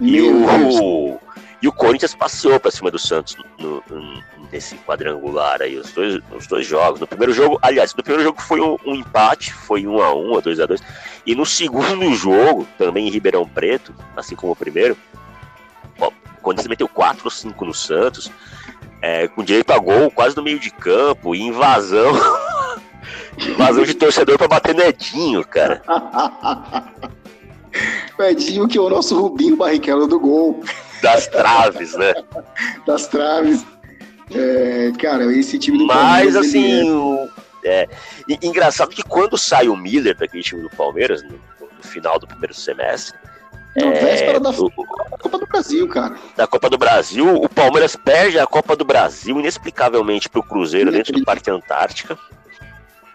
E 0.02 0.20
o, 0.22 1.20
e 1.62 1.67
o 1.67 1.72
Corinthians 1.72 2.15
passeou 2.15 2.60
para 2.60 2.72
cima 2.72 2.89
do 2.89 2.98
Santos 2.98 3.38
no, 3.60 3.84
no, 3.88 4.24
nesse 4.52 4.76
quadrangular 4.78 5.62
aí, 5.62 5.78
os 5.78 5.91
dois, 5.91 6.20
os 6.36 6.48
dois 6.48 6.65
jogos. 6.65 7.00
No 7.00 7.06
primeiro 7.06 7.32
jogo, 7.32 7.60
aliás, 7.62 7.93
no 7.93 8.02
primeiro 8.02 8.24
jogo 8.24 8.41
foi 8.41 8.60
um, 8.60 8.76
um 8.88 8.96
empate, 8.96 9.54
foi 9.54 9.86
1 9.86 10.02
a 10.02 10.15
1 10.15 10.17
ou 10.17 10.41
2 10.41 10.60
a 10.60 10.65
2 10.65 10.82
E 11.28 11.36
no 11.36 11.46
segundo 11.46 12.12
jogo, 12.15 12.67
também 12.76 13.08
em 13.08 13.12
Ribeirão 13.12 13.48
Preto, 13.48 13.93
assim 14.15 14.36
como 14.36 14.54
o 14.54 14.56
primeiro, 14.56 14.98
o 16.00 16.12
Corinthians 16.41 16.67
meteu 16.67 16.88
4 16.88 17.22
ou 17.24 17.30
5 17.30 17.65
no 17.65 17.74
Santos, 17.76 18.32
é, 19.02 19.28
com 19.28 19.44
direito 19.44 19.72
a 19.72 19.78
gol 19.78 20.12
quase 20.12 20.36
no 20.36 20.44
meio 20.44 20.60
de 20.60 20.70
campo, 20.72 21.36
e 21.36 21.42
invasão. 21.42 22.14
invasão 23.38 23.84
de 23.84 23.94
torcedor 23.94 24.38
para 24.38 24.48
bater 24.48 24.76
Nedinho, 24.76 25.46
cara. 25.46 25.82
Edinho, 28.20 28.68
que 28.68 28.78
é 28.78 28.82
o 28.82 28.90
nosso 28.90 29.20
Rubinho 29.20 29.56
Barrichello 29.56 30.08
do 30.08 30.20
gol. 30.20 30.64
Das 31.02 31.28
traves, 31.28 31.94
né? 31.96 32.14
das 32.86 33.08
traves. 33.08 33.66
É, 34.32 34.92
cara, 35.00 35.26
esse 35.34 35.58
time 35.60 35.78
do 35.78 35.86
Mas, 35.86 36.36
assim, 36.36 36.90
o, 36.90 37.30
é, 37.64 37.88
engraçado 38.42 38.90
que 38.90 39.04
quando 39.04 39.38
sai 39.38 39.68
o 39.68 39.76
Miller 39.76 40.18
daquele 40.18 40.44
time 40.44 40.62
do 40.62 40.70
Palmeiras, 40.72 41.24
no, 41.24 41.40
no 41.60 41.84
final 41.84 42.20
do 42.20 42.28
primeiro 42.28 42.54
semestre, 42.54 43.18
na 43.75 43.88
é, 43.88 43.99
véspera 43.99 44.39
da 44.39 44.51
do, 44.51 44.71
Copa 44.71 45.38
do 45.38 45.45
Brasil, 45.45 45.88
cara. 45.88 46.15
Da 46.36 46.47
Copa 46.47 46.69
do 46.69 46.77
Brasil, 46.77 47.36
o 47.36 47.49
Palmeiras 47.49 47.95
perde 47.95 48.39
a 48.39 48.47
Copa 48.47 48.75
do 48.75 48.86
Brasil 48.86 49.39
inexplicavelmente 49.39 50.30
pro 50.30 50.43
Cruzeiro 50.43 50.91
dentro 50.91 51.13
do 51.13 51.23
Parque 51.23 51.49
Antártica. 51.51 52.17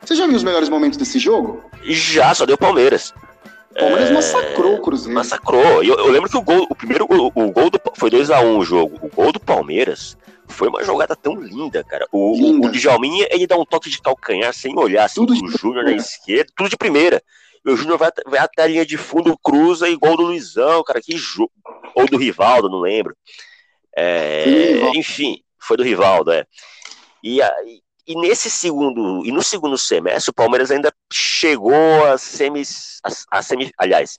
Você 0.04 0.14
já 0.14 0.26
viu 0.26 0.36
os 0.36 0.44
melhores 0.44 0.68
momentos 0.68 0.98
desse 0.98 1.18
jogo? 1.18 1.64
Já, 1.82 2.34
só 2.34 2.44
deu 2.44 2.58
Palmeiras. 2.58 3.14
O 3.70 3.74
Palmeiras 3.74 4.10
é... 4.10 4.12
massacrou 4.12 4.74
o 4.74 4.80
Cruzeiro. 4.80 5.14
Massacrou. 5.14 5.82
Eu, 5.82 5.96
eu, 5.96 6.10
lembro 6.10 6.28
que 6.28 6.36
o 6.36 6.42
gol, 6.42 6.66
o 6.68 6.74
primeiro 6.74 7.06
gol, 7.06 7.32
o 7.34 7.50
gol 7.50 7.70
do, 7.70 7.80
foi 7.94 8.10
2x1 8.10 8.44
um 8.44 8.58
o 8.58 8.64
jogo. 8.64 8.98
O 9.02 9.08
gol 9.08 9.32
do 9.32 9.40
Palmeiras 9.40 10.16
foi 10.46 10.68
uma 10.68 10.84
jogada 10.84 11.16
tão 11.16 11.40
linda, 11.40 11.82
cara. 11.82 12.06
O, 12.12 12.34
linda. 12.34 12.66
o, 12.66 12.70
o 12.70 12.72
Djalminha, 12.72 13.26
ele 13.30 13.46
dá 13.46 13.56
um 13.56 13.64
toque 13.64 13.88
de 13.88 14.00
calcanhar 14.00 14.52
sem 14.52 14.78
olhar, 14.78 15.04
assim, 15.04 15.24
tudo 15.24 15.32
o 15.32 15.50
Júnior 15.50 15.84
na 15.84 15.92
esquerda, 15.92 16.52
tudo 16.54 16.68
de 16.68 16.76
primeira. 16.76 17.22
E 17.64 17.70
o 17.70 17.76
Júnior 17.76 17.98
vai, 17.98 18.10
vai 18.26 18.40
até 18.40 18.62
a 18.62 18.66
linha 18.66 18.84
de 18.84 18.96
fundo, 18.96 19.38
cruza 19.38 19.86
gol 19.96 20.16
do 20.16 20.24
Luizão, 20.24 20.82
cara, 20.82 21.00
que 21.00 21.16
jogo. 21.16 21.52
Ou 21.94 22.06
do 22.06 22.16
Rivaldo, 22.16 22.68
não 22.68 22.80
lembro. 22.80 23.16
É, 23.96 24.88
enfim, 24.96 25.42
foi 25.60 25.76
do 25.76 25.82
Rivaldo, 25.82 26.32
é. 26.32 26.44
E 27.22 27.40
e 28.06 28.16
nesse 28.16 28.50
segundo, 28.50 29.24
e 29.24 29.30
no 29.30 29.42
segundo 29.42 29.78
semestre, 29.78 30.30
o 30.30 30.34
Palmeiras 30.34 30.70
ainda 30.70 30.92
chegou 31.12 32.04
a 32.04 32.18
semis, 32.18 32.98
a, 33.04 33.38
a 33.38 33.42
semi, 33.42 33.70
aliás, 33.78 34.18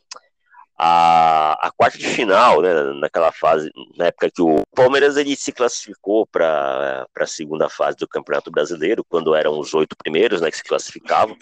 a, 0.77 1.67
a 1.67 1.71
quarta 1.71 1.97
de 1.97 2.07
final, 2.07 2.61
né, 2.61 2.73
naquela 2.99 3.31
fase, 3.31 3.71
na 3.97 4.07
época 4.07 4.31
que 4.31 4.41
o 4.41 4.63
Palmeiras 4.75 5.17
ele 5.17 5.35
se 5.35 5.51
classificou 5.51 6.25
para 6.25 7.07
a 7.15 7.27
segunda 7.27 7.69
fase 7.69 7.97
do 7.97 8.07
Campeonato 8.07 8.49
Brasileiro, 8.49 9.05
quando 9.07 9.35
eram 9.35 9.59
os 9.59 9.73
oito 9.73 9.95
primeiros, 9.95 10.41
né, 10.41 10.49
que 10.49 10.57
se 10.57 10.63
classificavam, 10.63 11.37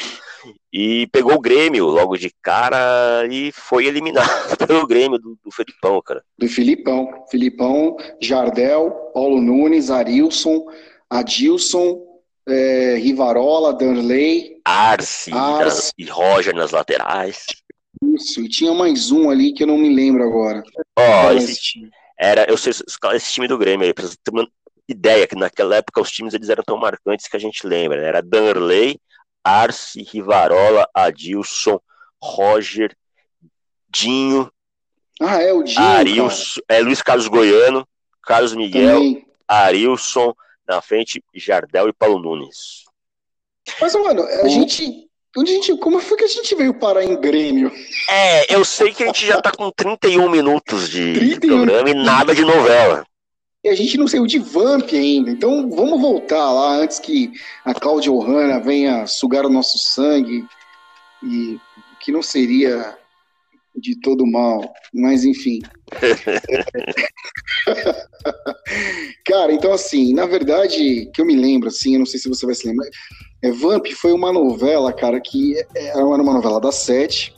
e 0.71 1.07
pegou 1.07 1.33
o 1.33 1.41
Grêmio 1.41 1.85
logo 1.85 2.17
de 2.17 2.31
cara 2.41 3.25
e 3.29 3.51
foi 3.53 3.85
eliminado 3.85 4.27
pelo 4.67 4.85
Grêmio 4.85 5.17
do, 5.17 5.37
do 5.43 5.51
Felipão, 5.51 6.01
cara. 6.01 6.23
Do 6.37 6.47
Filipão, 6.47 7.25
Filipão, 7.29 7.95
Jardel, 8.21 8.91
Paulo 9.13 9.41
Nunes, 9.41 9.89
Arilson, 9.89 10.65
Adilson, 11.09 12.01
é, 12.47 12.95
Rivarola, 12.95 13.73
Danley, 13.73 14.59
Arce, 14.65 15.31
Arce. 15.33 15.91
e 15.97 16.05
Roger 16.05 16.53
nas 16.55 16.71
laterais. 16.71 17.45
Isso, 18.03 18.41
e 18.41 18.49
tinha 18.49 18.73
mais 18.73 19.11
um 19.11 19.29
ali 19.29 19.53
que 19.53 19.63
eu 19.63 19.67
não 19.67 19.77
me 19.77 19.93
lembro 19.93 20.23
agora. 20.23 20.63
Ó, 20.97 21.01
Era 21.01 21.35
esse 21.35 21.61
time. 21.61 21.89
era, 22.17 22.45
eu 22.49 22.57
sei 22.57 22.71
esse 22.71 23.31
time 23.33 23.47
do 23.47 23.57
Grêmio 23.57 23.85
aí, 23.85 23.93
pra 23.93 24.05
você 24.07 24.15
ter 24.23 24.31
uma 24.31 24.47
ideia 24.87 25.27
que 25.27 25.35
naquela 25.35 25.75
época 25.77 26.01
os 26.01 26.11
times 26.11 26.33
eles 26.33 26.49
eram 26.49 26.63
tão 26.63 26.77
marcantes 26.77 27.27
que 27.27 27.37
a 27.37 27.39
gente 27.39 27.65
lembra, 27.65 28.01
né? 28.01 28.07
Era 28.07 28.21
Danley, 28.21 28.99
Arce, 29.43 30.01
Rivarola, 30.03 30.87
Adilson, 30.93 31.79
Roger, 32.21 32.95
Dinho, 33.89 34.51
Ah, 35.19 35.41
é 35.41 35.53
o 35.53 35.63
Dinho, 35.63 35.83
Arilson, 35.85 36.61
é, 36.67 36.79
Luiz 36.81 37.01
Carlos 37.01 37.27
Goiano, 37.27 37.87
Carlos 38.23 38.53
Miguel, 38.55 38.95
também. 38.97 39.25
Arilson, 39.47 40.33
na 40.67 40.81
frente, 40.81 41.23
Jardel 41.35 41.89
e 41.89 41.93
Paulo 41.93 42.19
Nunes. 42.19 42.83
Mas, 43.79 43.93
mano, 43.93 44.23
a 44.23 44.43
O- 44.45 44.49
gente, 44.49 45.09
onde 45.37 45.51
a 45.51 45.55
gente. 45.55 45.77
Como 45.77 45.99
foi 45.99 46.17
que 46.17 46.23
a 46.23 46.27
gente 46.27 46.55
veio 46.55 46.73
parar 46.73 47.03
em 47.03 47.19
Grêmio? 47.19 47.71
É, 48.09 48.53
eu 48.53 48.63
sei 48.65 48.93
que 48.93 49.03
a 49.03 49.07
gente 49.07 49.25
já 49.25 49.41
tá 49.41 49.51
com 49.51 49.71
31 49.71 50.29
minutos 50.29 50.89
de, 50.89 51.13
de 51.13 51.19
31. 51.39 51.57
programa 51.57 51.89
e 51.89 51.93
nada 51.93 52.35
de 52.35 52.43
novela. 52.43 53.05
E 53.63 53.69
a 53.69 53.75
gente 53.75 53.97
não 53.97 54.07
saiu 54.07 54.25
de 54.25 54.39
Vamp 54.39 54.89
ainda. 54.91 55.29
Então 55.29 55.69
vamos 55.69 56.01
voltar 56.01 56.51
lá 56.51 56.77
antes 56.77 56.99
que 56.99 57.31
a 57.63 57.73
Cláudia 57.73 58.11
Ohana 58.11 58.59
venha 58.59 59.05
sugar 59.05 59.45
o 59.45 59.49
nosso 59.49 59.77
sangue. 59.77 60.45
E 61.23 61.59
que 61.99 62.11
não 62.11 62.23
seria 62.23 62.97
de 63.75 63.99
todo 64.01 64.25
mal. 64.25 64.73
Mas 64.91 65.23
enfim. 65.23 65.59
Cara, 69.25 69.53
então 69.53 69.71
assim, 69.71 70.13
na 70.13 70.25
verdade, 70.25 71.09
que 71.13 71.21
eu 71.21 71.25
me 71.25 71.35
lembro, 71.35 71.69
assim, 71.69 71.93
eu 71.93 71.99
não 71.99 72.05
sei 72.05 72.19
se 72.19 72.27
você 72.27 72.45
vai 72.45 72.55
se 72.55 72.67
lembrar. 72.67 72.87
É, 73.41 73.51
Vamp 73.51 73.87
foi 73.95 74.11
uma 74.13 74.31
novela, 74.31 74.93
cara, 74.93 75.19
que 75.19 75.55
é, 75.75 75.87
era 75.89 76.05
uma 76.05 76.33
novela 76.33 76.59
das 76.59 76.75
sete. 76.75 77.35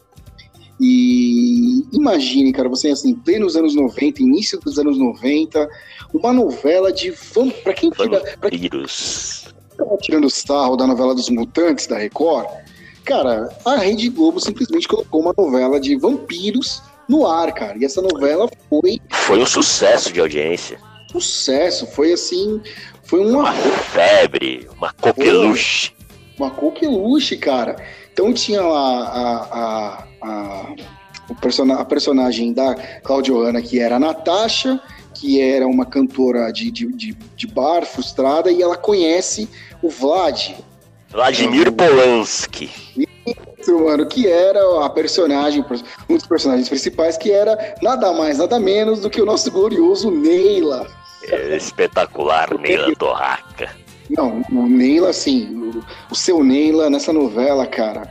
E 0.79 1.85
imagine, 1.93 2.51
cara, 2.51 2.67
você 2.67 2.89
assim, 2.89 3.13
plenos 3.15 3.55
anos 3.55 3.73
90, 3.75 4.21
início 4.21 4.59
dos 4.59 4.77
anos 4.77 4.97
90, 4.97 5.69
uma 6.13 6.33
novela 6.33 6.91
de 6.91 7.11
vamp... 7.11 7.53
Pra 7.63 7.73
quem 7.73 7.89
tira, 7.89 8.19
pra 8.39 8.49
quem 8.49 8.59
Vampiros. 8.59 9.45
tava 9.77 9.95
tirando 9.97 10.29
sarro 10.29 10.75
da 10.75 10.85
novela 10.85 11.15
dos 11.15 11.29
Mutantes 11.29 11.87
da 11.87 11.97
Record, 11.97 12.47
cara, 13.05 13.49
a 13.63 13.77
Rede 13.77 14.09
Globo 14.09 14.39
simplesmente 14.39 14.87
colocou 14.87 15.21
uma 15.21 15.33
novela 15.37 15.79
de 15.79 15.95
vampiros 15.95 16.81
no 17.07 17.25
ar, 17.27 17.53
cara. 17.53 17.77
E 17.79 17.85
essa 17.85 18.01
novela 18.01 18.49
foi 18.69 18.99
Foi 19.09 19.39
um 19.39 19.45
sucesso 19.45 20.11
de 20.11 20.19
audiência. 20.19 20.79
sucesso, 21.11 21.85
foi 21.87 22.11
assim, 22.13 22.59
foi 23.03 23.19
uma 23.21 23.51
Uma 23.51 23.53
febre, 23.53 24.67
uma 24.75 24.91
coqueluche. 24.93 25.92
Uma 26.37 26.49
coqueluche, 26.51 27.37
cara. 27.37 27.75
Então 28.11 28.33
tinha 28.33 28.61
lá 28.61 29.03
a, 29.03 29.57
a, 29.59 30.03
a, 31.29 31.33
persona- 31.41 31.75
a 31.79 31.85
personagem 31.85 32.53
da 32.53 32.75
Claudioana, 33.03 33.61
que 33.61 33.79
era 33.79 33.95
a 33.95 33.99
Natasha, 33.99 34.79
que 35.13 35.39
era 35.41 35.67
uma 35.67 35.85
cantora 35.85 36.51
de, 36.51 36.71
de, 36.71 36.87
de, 36.93 37.13
de 37.35 37.47
bar 37.47 37.85
frustrada, 37.85 38.51
e 38.51 38.61
ela 38.61 38.75
conhece 38.75 39.47
o 39.81 39.89
Vlad, 39.89 40.53
Vladimir 41.09 41.71
Polanski. 41.71 42.71
mano, 43.67 44.05
que 44.07 44.27
era 44.27 44.59
a 44.83 44.89
personagem, 44.89 45.63
um 46.09 46.15
dos 46.17 46.25
personagens 46.25 46.67
principais, 46.67 47.15
que 47.17 47.31
era 47.31 47.75
nada 47.81 48.11
mais, 48.11 48.39
nada 48.39 48.59
menos 48.59 49.01
do 49.01 49.09
que 49.09 49.21
o 49.21 49.25
nosso 49.25 49.49
glorioso 49.51 50.09
Neila. 50.09 50.87
É 51.27 51.55
Espetacular, 51.55 52.49
Neila 52.59 52.93
Torraca. 52.95 53.69
Não, 54.09 54.43
o 54.51 54.67
Neila, 54.67 55.09
assim, 55.09 55.71
o, 56.11 56.15
seu 56.15 56.43
Neila 56.43 56.89
nessa 56.89 57.13
novela, 57.13 57.65
cara, 57.65 58.09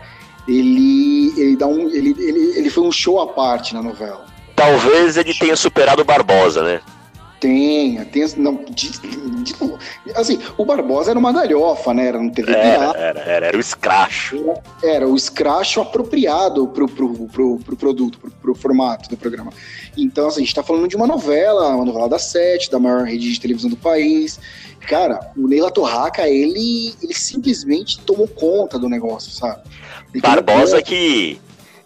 ele, 0.48 1.32
ele 1.36 1.56
dá 1.56 1.66
um. 1.66 1.88
Ele, 1.88 2.14
ele, 2.18 2.58
ele 2.58 2.70
foi 2.70 2.84
um 2.84 2.92
show 2.92 3.20
à 3.20 3.26
parte 3.26 3.74
na 3.74 3.82
novela. 3.82 4.24
Talvez 4.56 5.16
ele 5.16 5.34
tenha 5.34 5.56
superado 5.56 6.02
o 6.02 6.04
Barbosa, 6.04 6.62
né? 6.62 6.80
Tem, 7.42 7.96
tem. 8.04 8.24
Não, 8.36 8.54
de- 8.70 8.92
de- 8.92 9.54
assim, 10.14 10.38
o 10.56 10.64
Barbosa 10.64 11.10
era 11.10 11.18
uma 11.18 11.32
galhofa, 11.32 11.92
né? 11.92 12.06
Era 12.06 12.18
um 12.20 12.30
TV 12.30 12.52
Era, 12.52 12.96
era, 12.96 13.20
era, 13.20 13.46
era 13.46 13.56
o 13.56 13.60
escracho. 13.60 14.54
era 14.80 15.08
o 15.08 15.16
escracho 15.16 15.80
apropriado 15.80 16.68
pro, 16.68 16.86
pro, 16.86 17.12
pro, 17.26 17.58
pro 17.58 17.76
produto, 17.76 18.20
pro, 18.20 18.30
pro 18.30 18.54
formato 18.54 19.08
do 19.10 19.16
programa. 19.16 19.52
Então, 19.98 20.28
assim, 20.28 20.42
a 20.42 20.44
gente 20.44 20.54
tá 20.54 20.62
falando 20.62 20.86
de 20.86 20.94
uma 20.94 21.08
novela, 21.08 21.74
uma 21.74 21.84
novela 21.84 22.08
da 22.08 22.18
sete, 22.20 22.70
da 22.70 22.78
maior 22.78 23.02
rede 23.02 23.32
de 23.32 23.40
televisão 23.40 23.68
do 23.68 23.76
país. 23.76 24.38
Cara, 24.86 25.32
o 25.36 25.48
Neila 25.48 25.72
Torraca, 25.72 26.28
ele, 26.28 26.94
ele 27.02 27.12
simplesmente 27.14 27.98
tomou 28.02 28.28
conta 28.28 28.78
do 28.78 28.88
negócio, 28.88 29.32
sabe? 29.32 29.62
Ele 30.14 30.20
Barbosa 30.22 30.80
que 30.80 31.40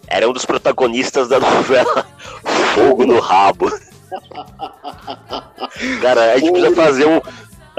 era 0.07 0.29
um 0.29 0.33
dos 0.33 0.45
protagonistas 0.45 1.27
da 1.29 1.39
novela 1.39 2.05
Fogo 2.75 3.07
no 3.07 3.19
Rabo. 3.19 3.71
Cara, 6.01 6.33
a 6.33 6.37
gente 6.37 6.51
precisa 6.51 6.75
fazer 6.75 7.07
um. 7.07 7.21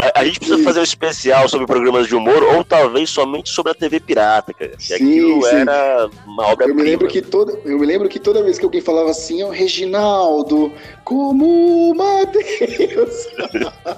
A, 0.01 0.21
a 0.21 0.25
gente 0.25 0.39
precisa 0.39 0.63
fazer 0.63 0.79
um 0.79 0.85
especial 0.85 1.49
sobre 1.49 1.67
programas 1.67 2.07
de 2.07 2.15
humor, 2.15 2.41
ou 2.43 2.63
talvez 2.63 3.11
somente 3.11 3.51
sobre 3.51 3.73
a 3.73 3.75
TV 3.75 3.99
pirata, 3.99 4.55
cara. 4.55 4.77
Que 4.77 4.85
Sim, 4.85 4.95
aquilo 4.95 5.43
sim. 5.43 5.57
era 5.57 6.09
uma 6.25 6.55
Eu 6.61 6.75
me 6.75 6.83
lembro 6.85 7.09
que 7.09 7.21
toda, 7.21 7.59
eu 7.65 7.79
me 7.79 7.85
lembro 7.85 8.09
que 8.09 8.21
toda 8.21 8.43
vez 8.45 8.59
que 8.59 8.65
alguém 8.65 8.81
falava 8.81 9.11
assim, 9.11 9.43
ó, 9.43 9.51
Reginaldo, 9.51 10.73
como 11.03 11.91
uma 11.91 12.25
Deus. 12.27 13.27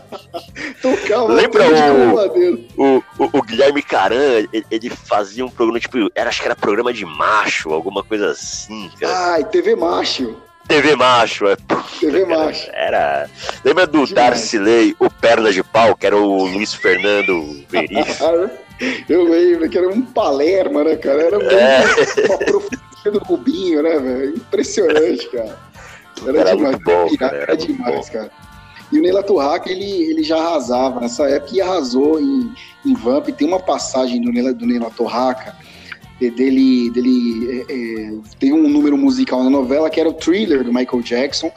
Tocava 0.80 1.34
Lembra 1.34 1.64
o-. 1.92 2.78
O, 2.78 3.04
o, 3.18 3.38
o 3.38 3.42
Guilherme 3.42 3.82
Caran, 3.82 4.46
ele, 4.50 4.64
ele 4.70 4.90
fazia 4.90 5.44
um 5.44 5.50
programa, 5.50 5.80
tipo, 5.80 5.98
era, 6.14 6.30
acho 6.30 6.40
que 6.40 6.46
era 6.46 6.56
programa 6.56 6.94
de 6.94 7.04
macho, 7.04 7.74
alguma 7.74 8.02
coisa 8.02 8.30
assim, 8.30 8.90
cara. 8.98 9.32
Ai, 9.32 9.44
TV 9.44 9.76
Macho. 9.76 10.34
TV 10.70 10.94
macho, 10.96 11.46
é. 11.48 11.56
TV 11.98 12.24
Cara, 12.24 12.44
Macho. 12.46 12.70
Era. 12.72 13.28
Lembra 13.64 13.86
do 13.86 14.06
Demais. 14.06 14.10
Darcilei, 14.12 14.94
o 15.00 15.10
Perna 15.10 15.52
de 15.52 15.62
Pau, 15.64 15.96
que 15.96 16.06
era 16.06 16.16
o 16.16 16.44
Luiz 16.46 16.72
Fernando 16.72 17.64
Veríssimo? 17.68 18.50
Eu 19.08 19.24
lembro 19.24 19.68
que 19.68 19.76
era 19.76 19.88
um 19.90 20.00
Palerma, 20.00 20.82
né, 20.84 20.96
cara? 20.96 21.22
Era 21.22 21.36
É. 21.44 21.84
uma 23.04 23.12
do 23.12 23.18
Rubinho, 23.26 23.82
né, 23.82 23.98
velho? 23.98 24.36
Impressionante, 24.36 25.28
cara. 25.30 25.58
Era, 26.26 26.38
Era 26.40 26.50
demais. 26.56 26.72
muito 26.76 26.84
bom, 26.84 27.16
cara, 27.18 27.36
era 27.36 27.42
era 27.52 27.56
demais, 27.56 28.08
cara. 28.08 28.30
E 28.92 28.98
o 28.98 29.02
Neila 29.02 29.22
Torraca, 29.22 29.70
ele, 29.70 29.84
ele 29.84 30.22
já 30.22 30.36
arrasava 30.38 30.98
nessa 31.00 31.28
época 31.28 31.54
e 31.54 31.60
arrasou 31.60 32.18
em, 32.20 32.52
em 32.86 32.94
Vamp. 32.94 33.28
Tem 33.28 33.46
uma 33.46 33.60
passagem 33.60 34.20
do 34.22 34.32
Neila, 34.32 34.52
do 34.54 34.66
Neila 34.66 34.90
Torraca 34.90 35.54
dele, 36.28 36.90
dele 36.90 37.64
é, 37.68 37.72
é, 37.72 38.12
tem 38.38 38.52
um 38.52 38.68
número 38.68 38.98
musical 38.98 39.42
na 39.42 39.48
novela 39.48 39.88
que 39.88 39.98
era 39.98 40.08
o 40.08 40.12
Thriller 40.12 40.62
do 40.62 40.72
Michael 40.72 41.02
Jackson, 41.02 41.50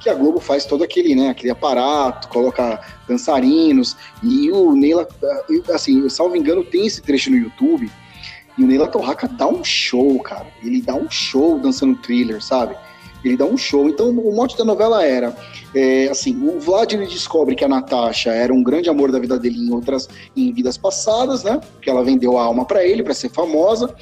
que 0.00 0.08
a 0.08 0.14
Globo 0.14 0.40
faz 0.40 0.64
todo 0.64 0.84
aquele, 0.84 1.14
né, 1.14 1.30
aquele 1.30 1.50
aparato, 1.50 2.28
coloca 2.28 2.80
dançarinos 3.08 3.96
e 4.22 4.50
o 4.52 4.74
Neila, 4.74 5.06
assim, 5.74 6.08
salvo 6.08 6.36
engano, 6.36 6.64
tem 6.64 6.86
esse 6.86 7.02
trecho 7.02 7.30
no 7.30 7.36
YouTube 7.36 7.90
e 8.56 8.64
o 8.64 8.66
Neila 8.66 8.88
Torraca 8.88 9.28
dá 9.28 9.46
um 9.46 9.62
show, 9.62 10.18
cara. 10.20 10.46
Ele 10.62 10.80
dá 10.80 10.94
um 10.94 11.10
show 11.10 11.58
dançando 11.58 11.96
Thriller, 11.96 12.42
sabe? 12.42 12.74
Ele 13.26 13.36
dá 13.36 13.44
um 13.44 13.56
show. 13.56 13.88
Então 13.88 14.10
o 14.10 14.34
mote 14.34 14.56
da 14.56 14.64
novela 14.64 15.04
era, 15.04 15.34
é, 15.74 16.08
assim, 16.08 16.36
o 16.42 16.60
Vlad 16.60 16.92
ele 16.92 17.06
descobre 17.06 17.54
que 17.54 17.64
a 17.64 17.68
Natasha 17.68 18.30
era 18.30 18.52
um 18.52 18.62
grande 18.62 18.88
amor 18.88 19.10
da 19.10 19.18
vida 19.18 19.38
dele 19.38 19.58
em 19.58 19.72
outras, 19.72 20.08
em 20.36 20.52
vidas 20.52 20.76
passadas, 20.76 21.42
né? 21.42 21.60
Que 21.82 21.90
ela 21.90 22.04
vendeu 22.04 22.38
a 22.38 22.42
alma 22.42 22.64
pra 22.64 22.84
ele 22.84 23.02
para 23.02 23.14
ser 23.14 23.30
famosa. 23.30 23.94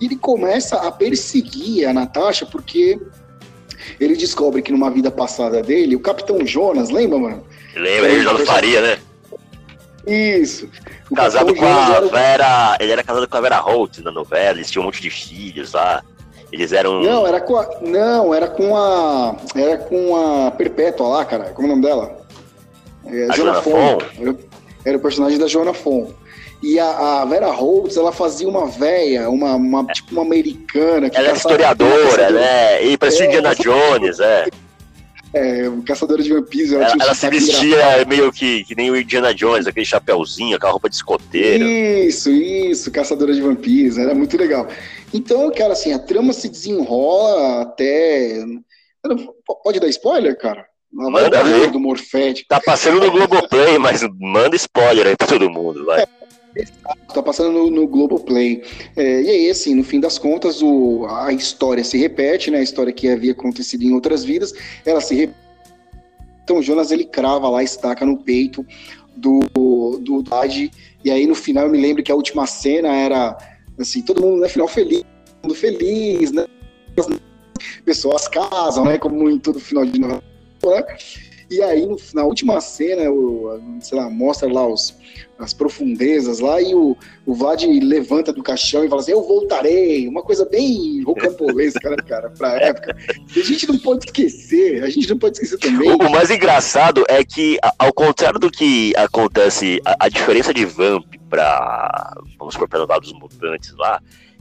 E 0.00 0.06
ele 0.06 0.16
começa 0.16 0.76
a 0.76 0.90
perseguir 0.90 1.86
a 1.86 1.92
Natasha 1.92 2.46
porque 2.46 2.98
ele 3.98 4.16
descobre 4.16 4.62
que 4.62 4.72
numa 4.72 4.90
vida 4.90 5.10
passada 5.10 5.62
dele, 5.62 5.96
o 5.96 6.00
Capitão 6.00 6.44
Jonas, 6.46 6.90
lembra, 6.90 7.18
mano? 7.18 7.44
Lembra? 7.74 8.10
Ele 8.10 8.22
já 8.22 8.32
não 8.32 8.46
faria, 8.46 8.80
né? 8.80 8.98
Isso. 10.06 10.68
O 11.10 11.14
Casado 11.14 11.54
Capitão 11.54 11.68
com 11.68 11.84
Jonas 11.84 12.14
a 12.14 12.20
era 12.20 12.44
Vera. 12.46 12.76
Ele 12.80 12.92
era 12.92 13.02
casado 13.02 13.28
com 13.28 13.36
a 13.36 13.40
Vera 13.40 13.60
Holt 13.60 13.98
na 13.98 14.10
novela, 14.10 14.58
eles 14.58 14.70
tinham 14.70 14.82
um 14.82 14.86
monte 14.86 15.02
de 15.02 15.10
filhos 15.10 15.72
lá. 15.72 16.02
Eles 16.52 16.72
eram. 16.72 17.00
Não, 17.00 17.26
era 17.26 17.40
com 17.40 17.56
a. 17.56 17.68
Não, 17.80 18.34
era 18.34 18.48
com 18.48 18.76
a. 18.76 19.36
Era 19.54 19.78
com 19.78 20.16
a 20.16 20.50
Perpétua 20.50 21.08
lá, 21.08 21.24
cara. 21.24 21.44
Como 21.50 21.68
é 21.68 21.70
o 21.72 21.74
nome 21.76 21.86
dela? 21.86 22.16
É, 23.06 23.26
A 23.30 23.34
Joana 23.36 23.58
Era, 24.20 24.36
era 24.84 24.96
o 24.98 25.00
personagem 25.00 25.38
da 25.38 25.46
Joana 25.46 25.72
Fon. 25.72 26.08
E 26.62 26.78
a, 26.78 27.22
a 27.22 27.24
Vera 27.24 27.50
Holtz, 27.50 27.96
ela 27.96 28.12
fazia 28.12 28.46
uma 28.46 28.66
véia, 28.66 29.30
uma, 29.30 29.54
uma 29.54 29.84
tipo 29.86 30.12
uma 30.12 30.22
americana. 30.22 31.08
Que 31.08 31.16
Ela 31.16 31.28
era 31.28 31.34
caçava- 31.36 31.54
historiadora, 31.54 32.30
né? 32.30 32.82
E 32.84 32.98
parecia 32.98 33.24
É, 33.24 33.28
Indiana 33.28 33.54
Jones, 33.54 34.20
é. 34.20 34.46
É, 35.32 35.62
caçadora 35.86 36.22
de 36.22 36.32
vampiros. 36.32 36.72
Ela, 36.72 36.84
Ela, 36.84 36.92
tinha 36.92 37.04
ela 37.04 37.14
se 37.14 37.30
vestia 37.30 37.66
engraçado. 37.68 38.08
meio 38.08 38.32
que, 38.32 38.64
que 38.64 38.74
nem 38.74 38.90
o 38.90 38.96
Indiana 38.96 39.32
Jones, 39.32 39.66
aquele 39.66 39.86
chapéuzinho, 39.86 40.56
aquela 40.56 40.72
roupa 40.72 40.88
de 40.88 40.96
escoteiro. 40.96 41.64
Isso, 41.64 42.30
isso, 42.30 42.90
caçadora 42.90 43.32
de 43.32 43.40
vampiros, 43.40 43.96
era 43.96 44.14
muito 44.14 44.36
legal. 44.36 44.66
Então, 45.14 45.50
cara, 45.52 45.72
assim, 45.72 45.92
a 45.92 45.98
trama 45.98 46.32
se 46.32 46.48
desenrola 46.48 47.62
até. 47.62 48.44
Pode 49.62 49.78
dar 49.80 49.88
spoiler, 49.88 50.36
cara? 50.36 50.66
Vai 50.92 51.10
Manda 51.10 51.44
ver. 51.44 51.70
do 51.70 51.78
Morfete. 51.78 52.44
Tá 52.48 52.60
passando 52.60 53.00
no 53.00 53.10
Globoplay, 53.12 53.78
mas 53.78 54.02
manda 54.18 54.56
spoiler 54.56 55.06
aí 55.06 55.16
pra 55.16 55.26
todo 55.28 55.48
mundo, 55.48 55.84
vai. 55.84 56.04
Tá 57.14 57.22
passando 57.22 57.52
no, 57.52 57.70
no 57.70 57.86
Globoplay. 57.86 58.62
É, 58.96 59.22
e 59.22 59.30
aí, 59.30 59.50
assim, 59.50 59.74
no 59.74 59.84
fim 59.84 60.00
das 60.00 60.18
contas, 60.18 60.62
o, 60.62 61.06
a 61.06 61.32
história 61.32 61.84
se 61.84 61.96
repete, 61.96 62.50
né? 62.50 62.58
A 62.58 62.62
história 62.62 62.92
que 62.92 63.08
havia 63.08 63.32
acontecido 63.32 63.82
em 63.82 63.92
outras 63.92 64.24
vidas, 64.24 64.52
ela 64.84 65.00
se 65.00 65.14
repete. 65.14 65.38
Então 66.42 66.60
Jonas 66.60 66.90
ele 66.90 67.04
crava 67.04 67.48
lá, 67.48 67.62
estaca 67.62 68.04
no 68.04 68.16
peito 68.18 68.66
do, 69.16 69.40
do 70.00 70.22
Dade. 70.22 70.70
E 71.04 71.10
aí 71.10 71.24
no 71.26 71.34
final 71.34 71.66
eu 71.66 71.70
me 71.70 71.80
lembro 71.80 72.02
que 72.02 72.10
a 72.10 72.14
última 72.14 72.44
cena 72.46 72.88
era 72.88 73.38
assim, 73.78 74.02
todo 74.02 74.20
mundo, 74.20 74.40
né, 74.40 74.48
final 74.48 74.66
feliz, 74.66 75.04
mundo 75.42 75.54
feliz, 75.54 76.32
né? 76.32 76.46
Pessoas 77.84 78.26
casam, 78.26 78.84
né? 78.84 78.98
Como 78.98 79.30
em 79.30 79.38
todo 79.38 79.60
final 79.60 79.84
de 79.86 80.00
novela, 80.00 80.22
né? 80.64 80.84
E 81.50 81.60
aí, 81.62 81.84
no, 81.84 81.96
na 82.14 82.22
última 82.22 82.60
cena, 82.60 83.10
o, 83.10 83.60
sei 83.80 83.98
lá, 83.98 84.08
mostra 84.08 84.50
lá 84.50 84.64
os, 84.68 84.96
as 85.36 85.52
profundezas 85.52 86.38
lá 86.38 86.62
e 86.62 86.76
o, 86.76 86.96
o 87.26 87.34
Vlad 87.34 87.64
levanta 87.64 88.32
do 88.32 88.40
caixão 88.40 88.84
e 88.84 88.88
fala 88.88 89.00
assim, 89.00 89.10
eu 89.10 89.22
voltarei. 89.22 90.06
Uma 90.06 90.22
coisa 90.22 90.44
bem 90.44 91.02
rocambolesca, 91.02 91.90
né, 91.90 91.96
cara, 92.06 92.30
pra 92.30 92.52
época. 92.60 92.96
E 93.34 93.40
a 93.40 93.42
gente 93.42 93.66
não 93.66 93.78
pode 93.78 94.04
esquecer, 94.04 94.84
a 94.84 94.90
gente 94.90 95.10
não 95.10 95.18
pode 95.18 95.38
esquecer 95.38 95.58
também. 95.58 95.90
O, 95.90 96.10
mais 96.10 96.30
engraçado 96.30 97.04
é 97.08 97.24
que, 97.24 97.58
ao 97.76 97.92
contrário 97.92 98.38
do 98.38 98.48
que 98.48 98.94
acontece, 98.96 99.80
a, 99.84 100.06
a 100.06 100.08
diferença 100.08 100.54
de 100.54 100.64
Vamp 100.64 101.04
pra, 101.28 102.14
vamos 102.38 102.54
supor, 102.54 102.68
lado 102.88 103.00
dos 103.00 103.12
mutantes 103.12 103.74
lá, 103.76 104.00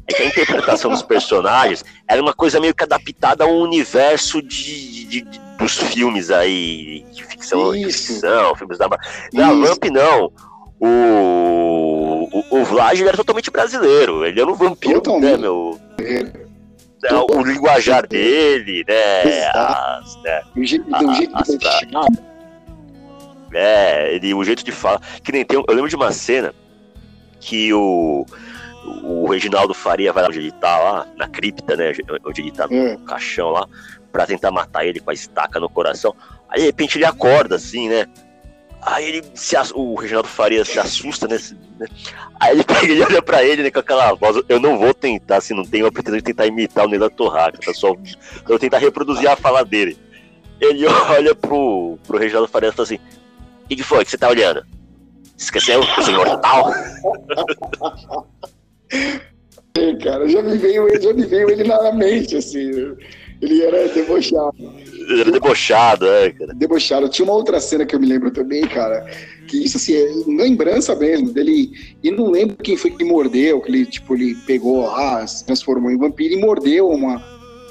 é 0.09 0.13
que 0.13 0.21
a 0.23 0.25
interpretação 0.25 0.91
dos 0.91 1.01
personagens 1.01 1.83
era 2.07 2.21
uma 2.21 2.33
coisa 2.33 2.59
meio 2.59 2.73
que 2.73 2.83
adaptada 2.83 3.43
ao 3.43 3.51
universo 3.51 4.41
de, 4.41 5.05
de, 5.05 5.21
de 5.21 5.49
dos 5.59 5.77
filmes 5.77 6.31
aí 6.31 7.05
de 7.11 7.23
ficção, 7.25 7.73
de 7.73 7.85
ficção 7.85 8.55
filmes 8.55 8.77
da. 8.77 8.87
Na 9.33 9.53
Vamp, 9.53 9.83
não. 9.91 10.31
O, 10.79 12.29
o, 12.31 12.59
o 12.61 12.63
Vlad 12.63 13.01
era 13.01 13.17
totalmente 13.17 13.51
brasileiro. 13.51 14.25
Ele 14.25 14.39
era 14.39 14.49
um 14.49 14.55
vampiro, 14.55 15.01
totalmente. 15.01 15.31
né, 15.31 15.37
meu? 15.37 15.77
É, 15.99 17.13
o 17.13 17.43
linguajar 17.43 18.07
dele, 18.07 18.85
né? 18.87 19.49
As, 19.49 20.15
né 20.23 20.41
o 20.55 20.63
jeito, 20.63 20.95
a, 20.95 21.13
jeito 21.13 21.35
as, 21.35 21.47
de 21.47 21.57
É, 23.53 24.15
ele, 24.15 24.33
o 24.33 24.43
jeito 24.43 24.63
de 24.63 24.71
falar. 24.71 25.01
Que 25.21 25.33
nem 25.33 25.43
tem. 25.43 25.61
Eu 25.67 25.75
lembro 25.75 25.89
de 25.89 25.97
uma 25.97 26.13
cena 26.13 26.53
que 27.41 27.73
o 27.73 28.25
o 29.03 29.27
Reginaldo 29.27 29.73
Faria 29.73 30.13
vai 30.13 30.23
lá 30.23 30.29
onde 30.29 30.39
ele 30.39 30.51
tá 30.51 30.77
lá, 30.77 31.07
na 31.15 31.27
cripta, 31.27 31.75
né? 31.75 31.93
Onde 32.25 32.41
ele 32.41 32.51
tá 32.51 32.67
no 32.67 32.75
hum. 32.75 33.05
caixão 33.05 33.49
lá, 33.49 33.67
pra 34.11 34.25
tentar 34.25 34.51
matar 34.51 34.85
ele 34.85 34.99
com 34.99 35.11
a 35.11 35.13
estaca 35.13 35.59
no 35.59 35.69
coração. 35.69 36.15
Aí 36.49 36.61
de 36.61 36.65
repente 36.65 36.97
ele 36.97 37.05
acorda, 37.05 37.55
assim, 37.55 37.89
né? 37.89 38.07
Aí 38.81 39.09
ele 39.09 39.23
se 39.33 39.55
o 39.73 39.95
Reginaldo 39.95 40.29
Faria 40.29 40.63
se 40.63 40.79
assusta, 40.79 41.27
né? 41.27 41.37
né? 41.77 41.87
Aí 42.39 42.53
ele 42.53 42.63
pega 42.65 42.93
e 42.93 43.01
olha 43.01 43.21
pra 43.21 43.43
ele 43.43 43.63
né, 43.63 43.71
com 43.71 43.79
aquela 43.79 44.13
voz. 44.13 44.41
Eu 44.47 44.59
não 44.59 44.77
vou 44.77 44.93
tentar, 44.93 45.37
assim, 45.37 45.53
não 45.53 45.65
tenho 45.65 45.85
a 45.85 45.91
pretensão 45.91 46.17
de 46.17 46.23
tentar 46.23 46.47
imitar 46.47 46.85
o 46.85 46.89
Nela 46.89 47.09
Torraca, 47.09 47.59
tá 47.59 47.73
só. 47.73 47.95
Eu 48.47 48.59
tentar 48.59 48.77
reproduzir 48.77 49.29
a 49.29 49.35
fala 49.35 49.63
dele. 49.63 49.97
Ele 50.59 50.85
olha 51.09 51.35
pro, 51.35 51.97
pro 52.07 52.17
Reginaldo 52.17 52.47
Faria 52.47 52.69
e 52.69 52.71
fala 52.71 52.85
assim: 52.85 52.99
O 53.65 53.67
que, 53.67 53.75
que 53.77 53.83
foi 53.83 54.03
que 54.05 54.11
você 54.11 54.17
tá 54.17 54.29
olhando? 54.29 54.65
Esqueceu 55.37 55.79
o 55.79 56.01
senhor 56.01 56.37
tal? 56.39 56.71
Cara, 60.03 60.27
já 60.27 60.41
me 60.41 60.57
veio, 60.57 61.01
já 61.01 61.13
me 61.13 61.25
veio 61.25 61.49
ele 61.49 61.63
na 61.63 61.91
mente, 61.91 62.35
assim. 62.35 62.69
Ele 63.41 63.63
era 63.63 63.87
debochado. 63.89 64.55
Ele 64.57 65.21
era 65.21 65.31
debochado, 65.31 66.07
é, 66.07 66.31
cara. 66.31 66.53
Debochado. 66.53 67.09
Tinha 67.09 67.25
uma 67.25 67.33
outra 67.33 67.59
cena 67.59 67.85
que 67.85 67.95
eu 67.95 67.99
me 67.99 68.07
lembro 68.07 68.31
também, 68.31 68.67
cara, 68.67 69.05
que 69.47 69.63
isso, 69.63 69.77
assim, 69.77 69.95
é 69.95 70.11
lembrança 70.27 70.95
mesmo 70.95 71.31
dele. 71.31 71.71
E 72.03 72.11
não 72.11 72.31
lembro 72.31 72.57
quem 72.57 72.75
foi 72.75 72.91
que 72.91 73.03
mordeu, 73.03 73.61
que 73.61 73.71
ele, 73.71 73.85
tipo, 73.85 74.15
ele 74.15 74.35
pegou 74.45 74.81
lá, 74.81 75.25
se 75.25 75.45
transformou 75.45 75.89
em 75.89 75.97
vampiro 75.97 76.33
e 76.33 76.41
mordeu 76.41 76.89
uma 76.89 77.23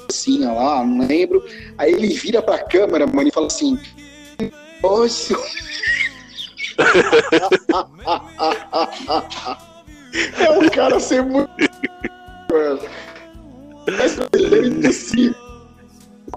assim 0.09 0.39
lá, 0.39 0.83
não 0.83 1.05
lembro. 1.05 1.43
Aí 1.77 1.93
ele 1.93 2.07
vira 2.07 2.41
pra 2.41 2.63
câmera, 2.63 3.05
mano, 3.05 3.29
e 3.29 3.31
fala 3.31 3.45
assim: 3.45 3.77
Nossa. 4.81 5.37
É 10.13 10.51
um 10.51 10.67
cara 10.69 10.99
ser 10.99 11.23
muito. 11.23 11.49
É. 12.51 12.89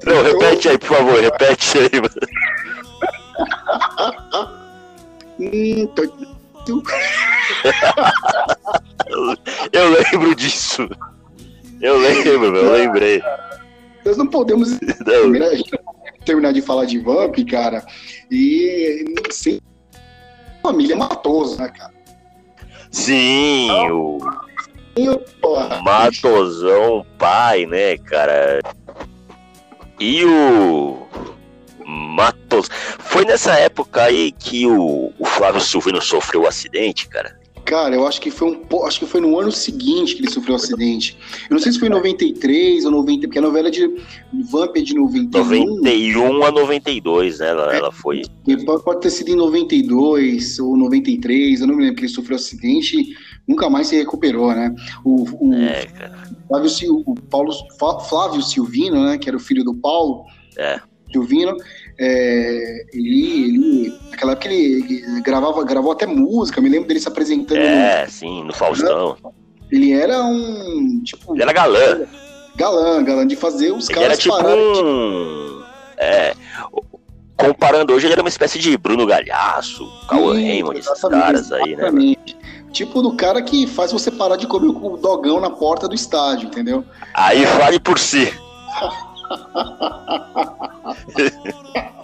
Não, 0.05 0.23
repete 0.23 0.68
aí, 0.68 0.79
por 0.79 0.89
favor, 0.89 1.20
repete 1.20 1.79
aí, 1.79 1.91
mano. 2.01 2.14
Hum, 5.41 5.87
tô... 5.95 6.03
eu 9.73 9.89
lembro 9.91 10.35
disso. 10.35 10.89
Eu 11.81 11.99
lembro, 11.99 12.57
eu 12.57 12.73
lembrei. 12.73 13.23
Nós 14.05 14.16
não 14.16 14.27
podemos 14.27 14.70
não. 14.70 15.33
terminar 16.25 16.53
de 16.53 16.62
falar 16.62 16.85
de 16.85 16.99
Vamp, 16.99 17.37
cara, 17.51 17.85
e 18.31 19.05
sem 19.31 19.61
família 20.62 20.97
matoso, 20.97 21.59
né, 21.59 21.68
cara? 21.68 21.91
Sim, 22.93 23.70
o. 23.90 24.18
Matosão 25.82 27.05
pai, 27.18 27.64
né, 27.66 27.97
cara? 27.97 28.61
E 29.99 30.24
o. 30.24 31.07
Matos. 31.84 32.68
Foi 32.99 33.24
nessa 33.24 33.55
época 33.55 34.03
aí 34.03 34.30
que 34.30 34.66
o, 34.66 35.12
o 35.18 35.24
Flávio 35.24 35.61
Silvino 35.61 36.01
sofreu 36.01 36.43
o 36.43 36.45
um 36.45 36.49
acidente, 36.49 37.09
cara? 37.09 37.41
Cara, 37.65 37.95
eu 37.95 38.07
acho 38.07 38.21
que 38.21 38.31
foi 38.31 38.51
um 38.51 38.85
acho 38.85 38.99
que 38.99 39.07
foi 39.07 39.21
no 39.21 39.39
ano 39.39 39.53
seguinte 39.53 40.17
que 40.17 40.23
ele 40.23 40.31
sofreu 40.31 40.55
o 40.55 40.59
um 40.59 40.61
acidente. 40.61 41.17
Eu 41.49 41.55
não 41.55 41.59
sei 41.59 41.73
se 41.73 41.79
foi 41.79 41.89
em 41.89 41.93
93 41.93 42.85
ou 42.85 42.91
90, 42.91 43.27
porque 43.29 43.39
a 43.39 43.43
novela 43.43 43.71
de 43.71 43.89
Vamp 44.51 44.77
é 44.77 44.81
de 44.81 44.95
91. 44.95 45.77
91 45.77 46.45
a 46.45 46.51
92, 46.51 47.39
né? 47.39 47.49
Ela, 47.49 47.73
é, 47.73 47.79
ela 47.79 47.93
foi. 47.93 48.23
Pode 48.85 49.01
ter 49.01 49.11
sido 49.11 49.31
em 49.31 49.37
92 49.37 50.59
ou 50.59 50.77
93, 50.77 51.61
eu 51.61 51.67
não 51.67 51.77
me 51.77 51.83
lembro 51.83 51.97
que 51.97 52.03
ele 52.03 52.13
sofreu 52.13 52.37
um 52.37 52.41
acidente 52.41 53.01
e 53.01 53.15
nunca 53.47 53.71
mais 53.71 53.87
se 53.87 53.97
recuperou, 53.97 54.49
né? 54.49 54.75
O, 55.05 55.25
o, 55.49 55.55
é, 55.55 55.89
Flávio, 56.49 56.71
o 57.07 57.15
Paulo, 57.15 57.53
Flávio 58.09 58.43
Silvino, 58.43 59.05
né? 59.05 59.19
Que 59.19 59.29
era 59.29 59.37
o 59.37 59.41
filho 59.41 59.63
do 59.63 59.75
Paulo. 59.75 60.25
É. 60.59 60.81
Silvino, 61.13 61.55
é, 61.99 62.86
ele, 62.93 63.45
ele, 63.45 63.99
naquela 64.11 64.32
época 64.32 64.49
ele, 64.49 65.20
gravava, 65.22 65.64
gravou 65.64 65.93
até 65.93 66.07
música, 66.07 66.61
me 66.61 66.68
lembro 66.68 66.88
dele 66.88 67.01
se 67.01 67.09
apresentando. 67.09 67.59
É, 67.59 68.05
no, 68.05 68.11
sim, 68.11 68.45
no 68.45 68.53
Faustão. 68.53 69.16
Ele 69.70 69.93
era 69.93 70.22
um, 70.22 71.03
tipo... 71.03 71.34
Ele 71.34 71.43
era 71.43 71.53
galã. 71.53 72.03
Galã, 72.57 73.03
galã, 73.03 73.26
de 73.26 73.36
fazer 73.36 73.72
os 73.72 73.88
ele 73.88 73.95
caras 73.95 74.11
era 74.11 74.16
tipo 74.16 74.36
pararem. 74.36 74.84
Um... 74.84 75.62
É, 75.97 76.34
comparando 77.36 77.93
hoje, 77.93 78.07
ele 78.07 78.12
era 78.12 78.22
uma 78.22 78.28
espécie 78.28 78.59
de 78.59 78.76
Bruno 78.76 79.07
Galhaço, 79.07 79.88
Cauã 80.09 80.34
Raymond, 80.34 80.78
esses 80.78 81.01
caras 81.01 81.53
aí, 81.53 81.74
né? 81.74 81.90
Tipo 82.70 83.03
do 83.03 83.14
cara 83.14 83.43
que 83.43 83.66
faz 83.66 83.93
você 83.93 84.11
parar 84.11 84.36
de 84.36 84.47
comer 84.47 84.68
o 84.68 84.97
dogão 84.97 85.40
na 85.40 85.51
porta 85.51 85.86
do 85.88 85.95
estádio, 85.95 86.47
entendeu? 86.47 86.84
Aí 87.14 87.45
fale 87.45 87.78
por 87.78 87.99
si. 87.99 88.32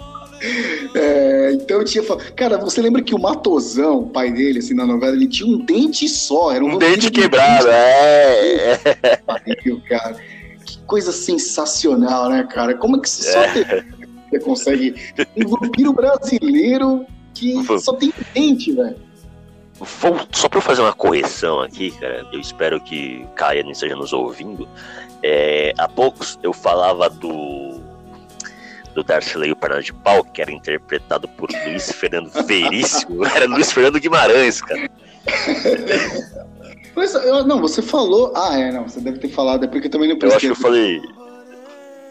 É, 0.94 1.52
então 1.52 1.78
eu 1.78 1.84
tinha 1.84 2.04
Cara, 2.36 2.58
você 2.58 2.80
lembra 2.80 3.02
que 3.02 3.14
o 3.14 3.18
Matosão, 3.18 4.00
o 4.00 4.08
pai 4.08 4.32
dele, 4.32 4.60
assim, 4.60 4.74
na 4.74 4.86
novela, 4.86 5.14
ele 5.14 5.26
tinha 5.26 5.48
um 5.48 5.58
dente 5.58 6.08
só. 6.08 6.52
Era 6.52 6.64
um, 6.64 6.74
um 6.74 6.78
dente 6.78 7.10
quebrado, 7.10 7.64
dente. 7.64 7.74
é. 7.74 9.16
Pariu, 9.26 9.82
cara. 9.88 10.16
Que 10.64 10.78
coisa 10.86 11.12
sensacional, 11.12 12.28
né, 12.28 12.44
cara? 12.44 12.76
Como 12.76 12.96
é 12.96 13.00
que 13.00 13.10
você 13.10 13.32
só 13.32 13.40
é. 13.40 13.84
você 14.30 14.40
consegue. 14.40 14.94
Um 15.36 15.48
vampiro 15.48 15.92
brasileiro 15.92 17.04
que 17.34 17.54
só 17.80 17.94
tem 17.94 18.12
dente, 18.34 18.72
velho. 18.72 19.07
Só 20.32 20.48
pra 20.48 20.58
eu 20.58 20.62
fazer 20.62 20.82
uma 20.82 20.92
correção 20.92 21.60
aqui, 21.60 21.92
cara, 21.92 22.26
eu 22.32 22.40
espero 22.40 22.80
que 22.80 23.24
Caia 23.36 23.62
não 23.62 23.70
esteja 23.70 23.94
nos 23.94 24.12
ouvindo. 24.12 24.68
É, 25.22 25.72
há 25.78 25.88
poucos 25.88 26.38
eu 26.42 26.52
falava 26.52 27.08
do 27.08 27.80
do 28.94 29.04
Darcilei 29.04 29.52
o 29.52 29.56
Perna 29.56 29.80
de 29.80 29.92
Pau, 29.92 30.24
que 30.24 30.42
era 30.42 30.50
interpretado 30.50 31.28
por 31.28 31.48
Luiz 31.50 31.92
Fernando 31.92 32.30
Veríssimo, 32.44 33.24
era 33.34 33.46
Luiz 33.46 33.72
Fernando 33.72 34.00
Guimarães, 34.00 34.60
cara. 34.60 34.90
Eu, 37.24 37.44
não, 37.44 37.60
você 37.60 37.80
falou. 37.80 38.32
Ah, 38.34 38.58
é, 38.58 38.72
não, 38.72 38.88
você 38.88 39.00
deve 39.00 39.18
ter 39.18 39.28
falado, 39.28 39.64
é 39.64 39.68
porque 39.68 39.86
eu 39.86 39.90
também 39.90 40.08
não 40.08 40.18
prestei. 40.18 40.48
Eu 40.48 40.52
acho 40.52 40.60
que 40.60 40.66
eu 40.66 40.70
falei. 40.70 41.00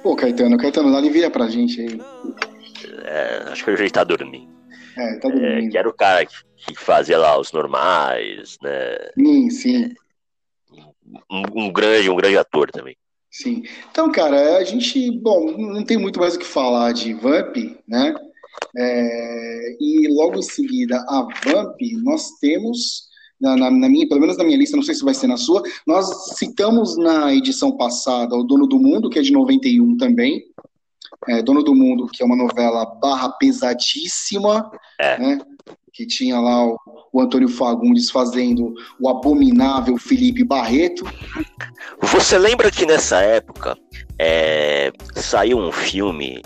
Pô, 0.02 0.16
Caetano, 0.16 0.58
Caetano, 0.58 0.90
lá 0.90 1.02
envia 1.02 1.30
pra 1.30 1.50
gente 1.50 1.82
aí. 1.82 2.02
É, 3.04 3.52
acho 3.52 3.66
que 3.66 3.72
ele 3.72 3.84
já 3.84 3.90
tá 3.90 4.04
dormindo. 4.06 4.48
É, 4.98 5.16
tá 5.16 5.28
dormindo. 5.28 5.68
É, 5.68 5.70
que 5.70 5.78
era 5.78 5.90
o 5.90 5.94
cara 5.94 6.26
que, 6.26 6.34
que, 6.68 6.76
fazia 6.76 7.18
lá 7.18 7.40
os 7.40 7.52
normais, 7.52 8.58
né? 8.62 8.98
Sim, 9.16 9.50
sim. 9.50 9.96
Um, 11.32 11.66
um 11.66 11.72
grande, 11.72 12.10
um 12.10 12.16
grande 12.16 12.38
ator 12.38 12.70
também. 12.72 12.96
Sim. 13.32 13.64
Então, 13.92 14.12
cara, 14.12 14.58
a 14.58 14.64
gente, 14.64 15.12
bom, 15.20 15.52
não 15.58 15.84
tem 15.84 15.98
muito 15.98 16.20
mais 16.20 16.36
o 16.36 16.40
que 16.40 16.46
falar 16.46 16.92
de 16.92 17.14
Vamp, 17.14 17.56
né? 17.88 18.16
É, 18.76 19.78
e 19.80 20.08
logo 20.10 20.40
em 20.40 20.44
seguida 20.44 20.98
a 21.08 21.22
Vamp, 21.22 21.78
nós 22.04 22.32
temos 22.40 23.08
na, 23.40 23.56
na, 23.56 23.72
na, 23.72 23.90
minha, 23.90 24.08
pelo 24.08 24.20
menos 24.20 24.38
na 24.38 24.44
minha 24.44 24.58
lista, 24.58 24.76
não 24.76 24.84
sei 24.84 24.96
se 24.96 25.04
vai 25.04 25.14
ser 25.14 25.28
na 25.28 25.38
sua, 25.38 25.62
nós 25.86 26.36
citamos 26.38 26.98
na 26.98 27.34
edição 27.34 27.78
passada 27.78 28.36
O 28.36 28.44
Dono 28.44 28.68
do 28.68 28.80
Mundo, 28.80 29.10
que 29.10 29.20
é 29.20 29.22
de 29.22 29.32
91 29.32 29.98
também, 29.98 30.44
é, 31.28 31.42
Dono 31.42 31.64
do 31.64 31.76
Mundo, 31.76 32.08
que 32.08 32.24
é 32.24 32.26
uma 32.26 32.36
novela 32.36 32.86
barra 32.86 33.30
pesadíssima, 33.30 34.72
é. 35.00 35.20
né? 35.20 35.40
Que 35.98 36.06
tinha 36.06 36.40
lá 36.40 36.64
o, 36.64 36.78
o, 37.12 37.20
Antônio 37.20 37.50
Fagundes 37.50 38.12
fazendo 38.12 38.72
o 39.00 39.10
abominável 39.10 39.98
Felipe 39.98 40.44
Barreto. 40.44 41.04
Você 42.00 42.38
lembra 42.38 42.70
que 42.70 42.86
nessa 42.86 43.20
época 43.22 43.76
é, 44.20 44.92
saiu 45.16 45.58
um 45.58 45.72
filme 45.72 46.44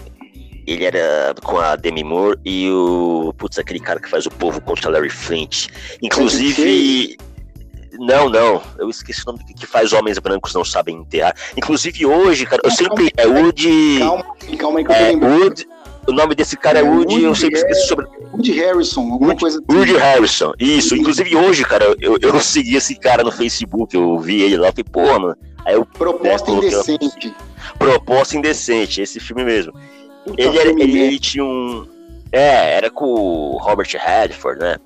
ele 0.65 0.85
era 0.85 1.35
com 1.43 1.57
a 1.57 1.75
Demi 1.75 2.01
Moore 2.01 2.39
e 2.45 2.69
o. 2.71 3.33
Putz, 3.37 3.59
aquele 3.59 3.79
cara 3.79 3.99
que 3.99 4.09
faz 4.09 4.25
o 4.25 4.31
povo 4.31 4.61
contra 4.61 4.89
Larry 4.89 5.09
Flint. 5.09 5.67
Inclusive. 6.01 7.17
Não, 7.99 8.29
não. 8.29 8.61
Eu 8.79 8.89
esqueci 8.89 9.21
o 9.21 9.31
nome 9.31 9.43
que 9.53 9.65
faz 9.65 9.91
Homens 9.91 10.17
Brancos 10.17 10.53
Não 10.53 10.63
Sabem 10.63 10.97
Enterrar. 10.99 11.35
Inclusive 11.57 12.05
hoje, 12.05 12.45
cara, 12.45 12.61
eu 12.63 12.71
sempre. 12.71 13.11
É 13.17 13.27
Woody. 13.27 13.99
Calma, 13.99 14.25
calma 14.57 14.79
aí 14.79 14.85
que 14.85 14.91
eu 14.91 14.95
é, 14.95 15.11
Woody, 15.11 15.67
o 16.07 16.11
nome 16.11 16.35
desse 16.35 16.55
cara 16.55 16.79
é, 16.79 16.81
é 16.81 16.85
Woody, 16.85 17.13
Woody, 17.15 17.23
eu 17.25 17.35
sempre 17.35 17.59
esqueço 17.59 17.87
sobre. 17.87 18.07
Woody 18.41 18.51
Harrison, 18.53 19.01
alguma 19.01 19.27
Woody, 19.27 19.39
coisa 19.39 19.59
assim. 19.59 19.77
Woody 19.77 19.97
Harrison, 19.97 20.53
isso. 20.59 20.95
Inclusive 20.95 21.35
hoje, 21.35 21.63
cara, 21.63 21.95
eu, 21.99 22.17
eu 22.19 22.39
segui 22.39 22.75
esse 22.75 22.95
cara 22.95 23.23
no 23.23 23.31
Facebook, 23.31 23.95
eu 23.95 24.19
vi 24.19 24.41
ele 24.41 24.57
lá, 24.57 24.71
falei, 24.71 24.83
pô, 24.83 25.19
mano. 25.19 25.35
Aí 25.63 25.75
eu, 25.75 25.85
Proposta 25.85 26.51
né, 26.51 26.57
Indecente. 26.57 27.35
Proposta 27.77 28.35
Indecente, 28.35 29.01
esse 29.01 29.19
filme 29.19 29.45
mesmo. 29.45 29.73
Ele, 30.37 30.57
era, 30.57 30.69
ele, 30.69 30.99
ele, 30.99 31.19
tinha 31.19 31.43
um. 31.43 31.87
É, 32.31 32.77
era 32.77 32.89
com 32.89 33.05
o 33.05 33.57
Robert 33.57 33.89
Redford, 33.93 34.59
né? 34.59 34.77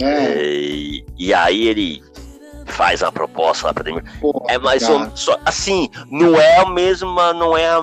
É. 0.00 0.42
E, 0.42 1.04
e 1.18 1.34
aí 1.34 1.66
ele 1.66 2.02
faz 2.66 3.02
a 3.02 3.10
proposta 3.10 3.68
lá 3.68 3.74
pra 3.74 3.82
Demi. 3.82 4.02
É 4.48 4.58
mais 4.58 4.88
ou 4.88 5.10
só 5.14 5.38
assim, 5.44 5.88
não 6.10 6.38
é 6.38 6.58
a 6.58 6.68
mesma, 6.68 7.32
não 7.32 7.56
é 7.56 7.68
a, 7.68 7.82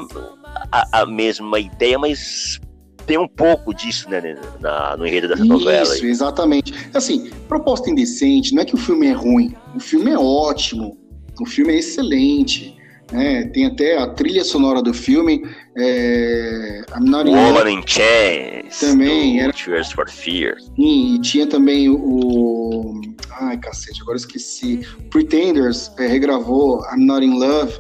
a, 0.72 1.02
a, 1.02 1.06
mesma 1.06 1.60
ideia, 1.60 1.98
mas 1.98 2.60
tem 3.06 3.18
um 3.18 3.28
pouco 3.28 3.74
disso, 3.74 4.10
né, 4.10 4.38
na, 4.60 4.98
no 4.98 5.06
enredo 5.06 5.28
dessa 5.28 5.44
Isso, 5.44 5.52
novela. 5.52 5.96
Isso, 5.96 6.06
exatamente. 6.06 6.74
Assim, 6.94 7.30
proposta 7.48 7.90
indecente, 7.90 8.54
não 8.54 8.62
é 8.62 8.66
que 8.66 8.76
o 8.76 8.78
filme 8.78 9.08
é 9.08 9.14
ruim, 9.14 9.56
o 9.76 9.80
filme 9.80 10.12
é 10.12 10.18
ótimo, 10.18 10.98
o 11.40 11.46
filme 11.46 11.74
é 11.74 11.78
excelente. 11.78 12.76
Né? 13.12 13.46
Tem 13.54 13.68
até 13.68 13.98
a 14.00 14.08
trilha 14.08 14.44
sonora 14.44 14.82
do 14.82 14.94
filme. 14.94 15.44
É, 15.78 16.82
I'm 16.98 17.08
Not 17.08 17.30
Woman 17.30 17.70
in 17.70 17.84
Chains. 17.86 18.80
Também 18.80 19.40
era. 19.40 19.54
Tears 19.54 19.92
for 19.92 20.10
Fear. 20.10 20.56
Sim, 20.76 21.16
e 21.16 21.22
tinha 21.22 21.46
também 21.46 21.88
o. 21.90 23.00
Ai, 23.42 23.58
cacete, 23.60 24.02
agora 24.02 24.18
esqueci. 24.18 24.80
Pretenders 25.12 25.92
é, 26.00 26.08
regravou 26.08 26.82
I'm 26.92 27.06
Not 27.06 27.24
in 27.24 27.38
Love 27.38 27.80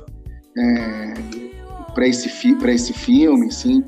é, 0.58 1.14
para 1.96 2.08
esse, 2.08 2.30
fi 2.30 2.56
esse 2.68 2.94
filme, 2.94 3.52
sim. 3.52 3.84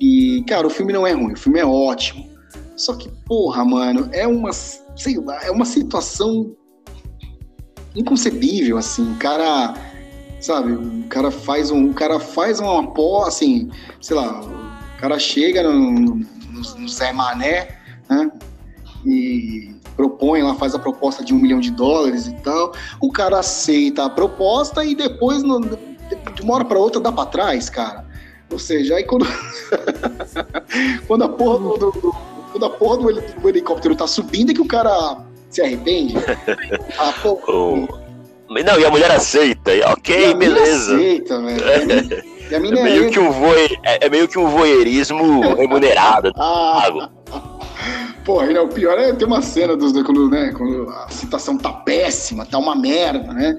E, 0.00 0.44
cara, 0.46 0.66
o 0.66 0.70
filme 0.70 0.92
não 0.92 1.06
é 1.06 1.12
ruim, 1.12 1.32
o 1.32 1.38
filme 1.38 1.58
é 1.58 1.64
ótimo. 1.64 2.28
Só 2.76 2.94
que, 2.94 3.08
porra, 3.26 3.64
mano, 3.64 4.08
é 4.12 4.26
uma, 4.26 4.52
sei 4.52 5.18
lá, 5.18 5.42
é 5.42 5.50
uma 5.50 5.64
situação 5.64 6.54
inconcebível, 7.94 8.76
assim. 8.76 9.12
O 9.12 9.16
cara 9.16 9.74
sabe? 10.40 10.72
O 10.72 11.04
cara 11.08 11.30
faz 11.30 11.70
um, 11.70 11.90
o 11.90 11.94
cara 11.94 12.20
faz 12.20 12.60
uma 12.60 12.86
pó, 12.92 13.24
assim, 13.24 13.70
sei 14.00 14.16
lá, 14.16 14.40
o 14.40 15.00
cara 15.00 15.18
chega 15.18 15.62
no, 15.62 15.90
no, 15.90 16.26
no 16.78 16.88
Zé 16.88 17.12
Mané, 17.12 17.68
né? 18.08 18.30
E 19.04 19.74
propõe 19.96 20.42
lá, 20.42 20.54
faz 20.54 20.74
a 20.74 20.78
proposta 20.78 21.24
de 21.24 21.32
um 21.32 21.38
milhão 21.38 21.60
de 21.60 21.70
dólares 21.70 22.26
e 22.26 22.34
tal. 22.42 22.72
O 23.00 23.10
cara 23.10 23.38
aceita 23.38 24.04
a 24.04 24.10
proposta 24.10 24.84
e 24.84 24.94
depois, 24.94 25.42
no, 25.42 25.60
de 25.60 26.42
uma 26.42 26.54
hora 26.54 26.64
para 26.64 26.78
outra, 26.78 27.00
dá 27.00 27.10
para 27.10 27.26
trás, 27.26 27.70
cara. 27.70 28.05
Ou 28.50 28.58
seja, 28.58 28.96
aí 28.96 29.04
quando, 29.04 29.26
quando 31.06 31.24
a 31.24 31.28
porra 31.28 31.58
do, 31.58 31.76
do, 31.76 32.00
do, 32.00 32.16
quando 32.52 32.66
a 32.66 32.70
porra 32.70 32.96
do, 32.98 33.40
do 33.40 33.48
helicóptero 33.48 33.96
tá 33.96 34.06
subindo, 34.06 34.50
é 34.52 34.54
que 34.54 34.60
o 34.60 34.66
cara 34.66 35.18
se 35.50 35.62
arrepende. 35.62 36.14
ah, 36.98 37.12
pô, 37.22 37.40
oh 37.48 38.06
não, 38.48 38.78
e 38.78 38.84
a 38.84 38.90
mulher 38.90 39.10
aceita. 39.10 39.72
Ok, 39.92 40.34
beleza. 40.34 40.94
aceita, 40.94 41.40
velho. 41.40 42.24
é, 42.50 42.58
meio 42.58 43.10
que 43.10 43.18
um 43.18 43.30
voe, 43.30 43.78
é, 43.84 44.06
é, 44.06 44.08
meio 44.08 44.28
que 44.28 44.38
um 44.38 44.48
voyeurismo 44.48 45.54
remunerado. 45.56 46.32
ah. 46.36 47.10
Pô, 48.24 48.42
né, 48.42 48.60
o 48.60 48.66
pior 48.66 48.98
é 48.98 49.12
ter 49.12 49.24
uma 49.24 49.40
cena 49.40 49.76
dos 49.76 49.92
quando, 50.02 50.28
né, 50.28 50.52
quando 50.56 50.90
a 50.90 51.08
situação 51.08 51.56
tá 51.56 51.72
péssima, 51.72 52.44
tá 52.44 52.58
uma 52.58 52.74
merda, 52.74 53.32
né? 53.32 53.56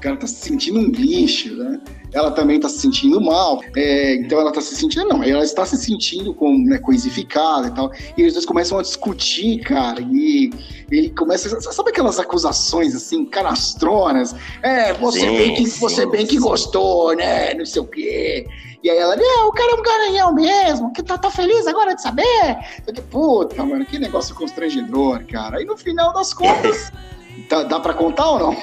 O 0.00 0.02
cara 0.02 0.16
tá 0.16 0.26
se 0.26 0.36
sentindo 0.36 0.78
um 0.78 0.90
lixo, 0.90 1.54
né? 1.56 1.78
ela 2.12 2.30
também 2.30 2.56
está 2.56 2.70
se 2.70 2.78
sentindo 2.78 3.20
mal. 3.20 3.60
É, 3.76 4.14
então 4.14 4.40
ela 4.40 4.48
está 4.48 4.62
se 4.62 4.74
sentindo, 4.74 5.06
não, 5.06 5.22
ela 5.22 5.44
está 5.44 5.64
se 5.66 5.76
sentindo 5.76 6.32
com, 6.34 6.56
né, 6.56 6.78
coisificada 6.78 7.68
e 7.68 7.70
tal. 7.70 7.92
E 8.16 8.22
eles 8.22 8.32
dois 8.32 8.46
começam 8.46 8.78
a 8.78 8.82
discutir, 8.82 9.60
cara, 9.60 10.00
e 10.00 10.50
ele 10.90 11.10
começa. 11.10 11.60
Sabe 11.60 11.90
aquelas 11.90 12.18
acusações 12.18 12.94
assim, 12.94 13.26
canastronas? 13.26 14.34
É, 14.62 14.94
você 14.94 15.20
sim, 15.20 15.36
bem 15.36 15.54
que 15.54 15.66
sim, 15.66 15.80
você 15.80 16.06
bem 16.06 16.26
que 16.26 16.38
gostou, 16.38 17.14
né? 17.14 17.54
Não 17.54 17.66
sei 17.66 17.82
o 17.82 17.86
quê. 17.86 18.46
E 18.82 18.88
aí 18.88 18.96
ela, 18.96 19.14
não, 19.14 19.48
o 19.48 19.52
cara 19.52 19.72
é 19.72 19.74
um 19.74 19.82
garanhão 19.82 20.34
mesmo, 20.34 20.90
que 20.94 21.02
tá, 21.02 21.18
tá 21.18 21.30
feliz 21.30 21.66
agora 21.66 21.94
de 21.94 22.00
saber. 22.00 22.56
Eu 22.86 22.94
que, 22.94 23.02
puta, 23.02 23.62
mano, 23.62 23.84
que 23.84 23.98
negócio 23.98 24.34
constrangedor, 24.34 25.22
cara. 25.26 25.58
Aí 25.58 25.66
no 25.66 25.76
final 25.76 26.14
das 26.14 26.32
contas, 26.32 26.90
dá, 27.48 27.62
dá 27.64 27.80
pra 27.80 27.94
contar 27.94 28.28
ou 28.30 28.38
não? 28.38 28.56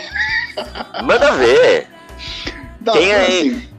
Manda 1.04 1.32
ver. 1.34 1.88
Quem 2.94 3.14
aí? 3.14 3.50
Assim. 3.50 3.78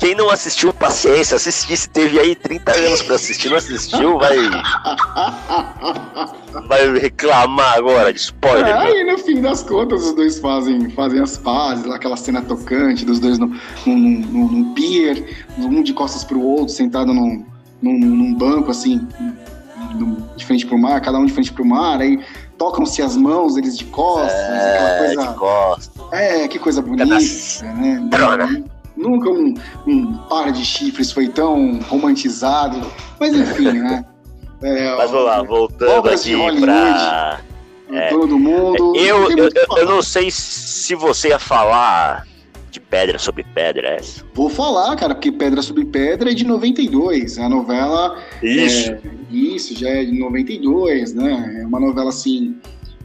Quem 0.00 0.14
não 0.14 0.30
assistiu, 0.30 0.72
paciência, 0.72 1.36
assistir, 1.36 1.76
se 1.76 1.86
teve 1.86 2.18
aí 2.18 2.34
30 2.34 2.72
anos 2.72 3.02
pra 3.02 3.16
assistir, 3.16 3.50
não 3.50 3.58
assistiu, 3.58 4.18
vai. 4.18 4.38
vai 6.66 6.98
reclamar 6.98 7.76
agora 7.76 8.10
de 8.10 8.18
spoiler. 8.18 8.66
É, 8.66 8.72
aí 8.72 9.04
no 9.04 9.18
fim 9.18 9.42
das 9.42 9.62
contas, 9.62 10.02
os 10.02 10.14
dois 10.14 10.38
fazem, 10.38 10.88
fazem 10.92 11.20
as 11.20 11.36
pazes, 11.36 11.84
aquela 11.90 12.16
cena 12.16 12.40
tocante 12.40 13.04
dos 13.04 13.20
dois 13.20 13.38
no, 13.38 13.48
num, 13.84 13.98
num, 13.98 14.48
num 14.48 14.72
pier, 14.72 15.22
um 15.58 15.82
de 15.82 15.92
costas 15.92 16.24
pro 16.24 16.40
outro, 16.40 16.70
sentado 16.70 17.12
num, 17.12 17.44
num, 17.82 17.98
num 17.98 18.34
banco, 18.34 18.70
assim, 18.70 19.06
de 20.34 20.46
frente 20.46 20.64
pro 20.64 20.78
mar, 20.78 20.98
cada 21.02 21.18
um 21.18 21.26
de 21.26 21.32
frente 21.34 21.52
pro 21.52 21.62
mar, 21.64 22.00
aí 22.00 22.18
tocam-se 22.60 23.00
as 23.00 23.16
mãos, 23.16 23.56
eles 23.56 23.78
de 23.78 23.86
costas, 23.86 24.30
é, 24.34 24.98
coisa. 24.98 25.26
De 25.28 25.34
costas. 25.34 26.12
É, 26.12 26.46
que 26.46 26.58
coisa 26.58 26.82
bonita, 26.82 27.06
né? 27.06 28.00
Drona. 28.10 28.64
Nunca 28.94 29.30
um, 29.30 29.54
um 29.86 30.18
par 30.28 30.52
de 30.52 30.62
chifres 30.62 31.10
foi 31.10 31.28
tão 31.28 31.80
romantizado. 31.88 32.86
Mas 33.18 33.34
enfim, 33.34 33.72
né? 33.80 34.04
É, 34.60 34.94
Mas 34.94 35.10
vamos 35.10 35.26
lá, 35.26 35.42
voltando 35.42 36.10
aqui 36.10 36.60
pra. 36.60 37.40
É, 37.90 38.08
todo 38.10 38.38
mundo. 38.38 38.94
Eu, 38.94 39.30
eu, 39.30 39.48
eu, 39.48 39.78
eu 39.78 39.86
não 39.86 40.02
sei 40.02 40.30
se 40.30 40.94
você 40.94 41.28
ia 41.28 41.38
falar 41.38 42.26
de 42.70 42.80
Pedra 42.80 43.18
sobre 43.18 43.44
Pedra, 43.44 43.88
é 43.88 43.96
essa? 43.96 44.24
Vou 44.32 44.48
falar, 44.48 44.94
cara, 44.96 45.14
porque 45.14 45.32
Pedra 45.32 45.60
sobre 45.62 45.84
Pedra 45.84 46.30
é 46.30 46.34
de 46.34 46.44
92. 46.44 47.38
A 47.38 47.48
novela. 47.48 48.18
Isso. 48.42 48.92
É, 48.92 49.00
isso, 49.30 49.76
já 49.76 49.88
é 49.88 50.04
de 50.04 50.18
92, 50.18 51.14
né? 51.14 51.60
É 51.60 51.66
uma 51.66 51.80
novela 51.80 52.10
assim. 52.10 52.56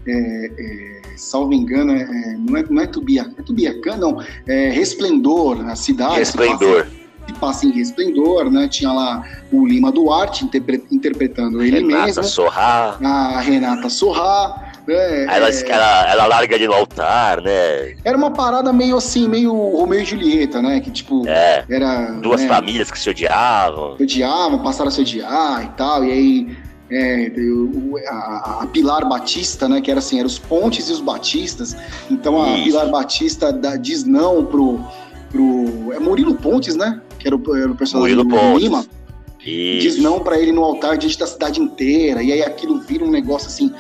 É, 0.08 0.52
é, 0.58 1.02
salvo 1.18 1.54
engano, 1.54 1.92
é, 1.92 2.02
é, 2.02 2.38
não, 2.38 2.58
é, 2.58 2.64
não 2.70 2.82
é 2.82 2.88
Tubiacã, 2.88 3.34
é 3.38 3.42
Tubiacã, 3.42 3.98
não. 3.98 4.22
É 4.48 4.70
Resplendor, 4.70 5.68
a 5.68 5.76
cidade. 5.76 6.20
Resplendor. 6.20 6.86
Se 6.86 7.34
passa, 7.34 7.40
passa 7.40 7.66
em 7.66 7.72
Resplendor, 7.72 8.52
né? 8.52 8.68
Tinha 8.68 8.92
lá 8.92 9.24
o 9.52 9.66
Lima 9.66 9.92
Duarte 9.92 10.46
interpretando 10.92 11.64
ele 11.64 11.80
Renata 11.80 12.06
mesmo. 12.06 12.24
Sorrá. 12.24 12.98
A 13.02 13.42
Renata 13.42 13.90
Sorrá. 13.90 14.74
É, 14.88 15.24
ela, 15.24 15.50
ela, 15.50 16.12
ela, 16.12 16.26
larga 16.28 16.60
de 16.60 16.68
no 16.68 16.74
altar, 16.74 17.42
né? 17.42 17.96
Era 18.04 18.16
uma 18.16 18.32
parada 18.32 18.72
meio 18.72 18.98
assim, 18.98 19.28
meio 19.28 19.52
Romeu 19.52 20.00
e 20.00 20.06
Julieta, 20.06 20.62
né? 20.62 20.80
Que 20.80 20.92
tipo, 20.92 21.28
é, 21.28 21.66
era. 21.70 22.12
Duas 22.22 22.42
né, 22.42 22.48
famílias 22.48 22.92
que 22.92 23.00
se 23.00 23.10
odiavam. 23.10 23.98
Se 23.98 24.04
odiavam, 24.04 24.60
passaram 24.62 24.90
a 24.90 24.92
se 24.92 25.02
odiar 25.02 25.66
e 25.66 25.70
tal. 25.78 26.06
E 26.06 26.12
aí 26.12 26.58
é, 26.92 27.32
a, 28.08 28.60
a, 28.62 28.68
Pilar 28.68 29.08
Batista, 29.08 29.68
né? 29.68 29.82
Que 29.82 29.90
era 29.90 30.00
assim, 30.00 30.20
eram 30.20 30.28
os 30.28 30.38
Pontes 30.38 30.88
e 30.88 30.92
os 30.92 31.02
Batistas. 31.02 31.76
Então 32.10 32.42
a 32.42 32.56
Isso. 32.56 32.66
Pilar 32.66 32.90
Batista 32.90 33.52
dá, 33.52 33.76
diz 33.76 34.04
não 34.04 34.46
pro, 34.46 34.80
pro. 35.32 35.94
É 35.94 36.00
Murilo 36.00 36.36
Pontes, 36.36 36.76
né? 36.76 37.02
Que 37.18 37.28
era 37.28 37.36
o, 37.36 37.56
era 37.56 37.72
o 37.72 37.76
personagem 37.76 38.16
Murilo 38.16 38.30
do 38.30 38.40
Pontes. 38.40 38.64
Lima. 38.64 38.86
Isso. 39.44 39.82
Diz 39.82 39.98
não 39.98 40.20
para 40.20 40.40
ele 40.40 40.52
no 40.52 40.64
altar 40.64 40.98
diante 40.98 41.18
da 41.18 41.28
cidade 41.28 41.60
inteira. 41.60 42.22
E 42.22 42.32
aí 42.32 42.44
aquilo 42.44 42.80
vira 42.82 43.04
um 43.04 43.12
negócio 43.12 43.48
assim 43.48 43.72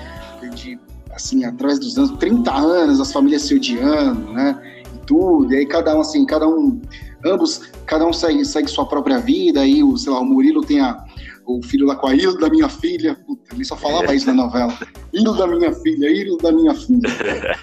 de 0.53 0.80
assim, 1.16 1.45
através 1.45 1.80
dos 1.80 1.97
anos, 1.97 2.11
30 2.18 2.51
anos, 2.51 2.99
as 2.99 3.11
famílias 3.11 3.43
se 3.43 3.55
odiando, 3.55 4.34
né? 4.34 4.61
E 4.93 4.99
tudo, 5.05 5.53
e 5.53 5.57
aí 5.57 5.66
cada 5.66 5.95
um, 5.95 6.01
assim, 6.01 6.26
cada 6.26 6.47
um 6.47 6.82
ambos, 7.26 7.61
cada 7.86 8.05
um 8.05 8.13
segue, 8.13 8.43
segue 8.45 8.68
sua 8.68 8.86
própria 8.86 9.20
vida, 9.20 9.61
aí 9.61 9.82
o, 9.84 9.97
sei 9.97 10.11
lá, 10.11 10.20
o 10.20 10.26
Murilo 10.26 10.61
tem 10.61 10.82
a, 10.82 11.03
o 11.45 11.61
filho 11.63 11.88
lá 11.88 11.95
com 11.95 12.07
a 12.07 12.13
Ilha 12.13 12.34
da 12.34 12.49
minha 12.49 12.70
filha, 12.70 13.16
Puta, 13.26 13.55
ele 13.55 13.63
só 13.63 13.76
falava 13.76 14.13
isso 14.13 14.28
na 14.28 14.34
novela, 14.34 14.78
Ilha 15.13 15.32
da 15.34 15.47
minha 15.47 15.74
filha, 15.74 16.09
Ilha 16.09 16.38
da 16.38 16.51
minha 16.51 16.76
filha. 16.76 17.57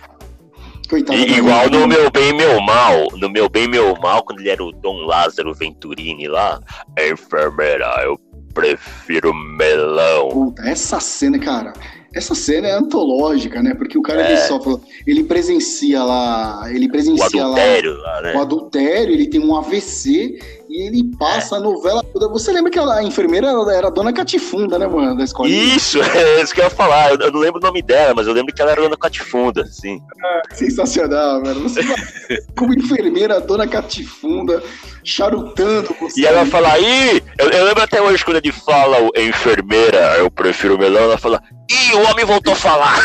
Coitado 0.89 1.19
igual 1.19 1.71
no 1.71 1.87
Meu 1.87 2.11
Bem 2.11 2.35
Meu 2.35 2.61
Mal, 2.61 3.07
no 3.17 3.31
Meu 3.31 3.49
Bem 3.49 3.67
Meu 3.67 3.95
Mal, 3.97 4.23
quando 4.25 4.41
ele 4.41 4.51
era 4.51 4.63
o 4.63 4.73
Dom 4.73 5.07
Lázaro 5.07 5.55
Venturini 5.55 6.29
lá, 6.29 6.61
enfermeira, 6.99 7.87
eu 8.05 8.19
prefiro 8.53 9.33
melão. 9.33 10.29
Puta, 10.29 10.63
essa 10.63 11.01
cena, 11.01 11.39
cara, 11.39 11.73
essa 12.15 12.35
cena 12.35 12.69
é 12.69 12.73
antológica, 12.73 13.63
né? 13.63 13.75
Porque 13.75 13.97
o 13.97 14.03
cara 14.03 14.23
é. 14.23 14.33
ele 14.33 14.41
sofre, 14.43 14.77
ele 15.07 15.25
presencia 15.25 16.03
lá, 16.03 16.71
ele 16.71 16.89
presencia 16.89 17.25
o 17.25 17.43
adultério, 17.45 17.97
lá, 17.99 18.13
lá 18.15 18.23
né? 18.23 18.35
o 18.37 18.41
adultério, 18.41 19.15
ele 19.15 19.27
tem 19.27 19.41
um 19.41 19.57
AVC 19.57 20.39
e 20.73 20.87
ele 20.87 21.05
passa 21.19 21.57
é. 21.57 21.59
a 21.59 21.61
novela 21.61 22.03
toda. 22.03 22.29
Você 22.29 22.51
lembra 22.51 22.71
que 22.71 22.79
a 22.79 23.03
enfermeira 23.03 23.49
era 23.71 23.89
a 23.89 23.91
dona 23.91 24.11
Catifunda, 24.11 24.79
né, 24.79 24.87
mano, 24.87 25.15
da 25.15 25.23
escola? 25.23 25.51
Isso, 25.51 26.01
é 26.03 26.41
isso 26.41 26.55
que 26.55 26.61
eu 26.61 26.65
ia 26.65 26.71
falar. 26.71 27.11
Eu 27.11 27.31
não 27.31 27.41
lembro 27.41 27.61
o 27.61 27.63
nome 27.63 27.83
dela, 27.83 28.15
mas 28.17 28.27
eu 28.27 28.33
lembro 28.33 28.55
que 28.55 28.63
ela 28.63 28.71
era 28.71 28.81
a 28.81 28.85
dona 28.85 28.97
Catifunda, 28.97 29.67
sim. 29.67 30.01
É, 30.25 30.55
sensacional, 30.55 31.43
mano. 31.43 31.61
Você 31.61 31.83
como 32.57 32.73
enfermeira, 32.73 33.37
a 33.37 33.41
dona 33.41 33.69
Catifunda, 33.69 34.63
charutando. 35.05 35.95
E 36.17 36.25
ela 36.25 36.47
fala, 36.47 36.73
aí, 36.73 37.23
eu, 37.39 37.51
eu, 37.51 37.65
lembro 37.67 37.83
até 37.83 38.01
hoje 38.01 38.25
quando 38.25 38.39
ele 38.39 38.51
fala 38.51 38.97
enfermeira, 39.19 40.17
eu 40.17 40.31
prefiro 40.31 40.79
melão, 40.79 41.03
ela 41.03 41.19
fala, 41.19 41.43
ih, 41.71 41.95
o 41.97 42.11
homem 42.11 42.25
voltou 42.25 42.55
a 42.55 42.57
falar. 42.57 42.99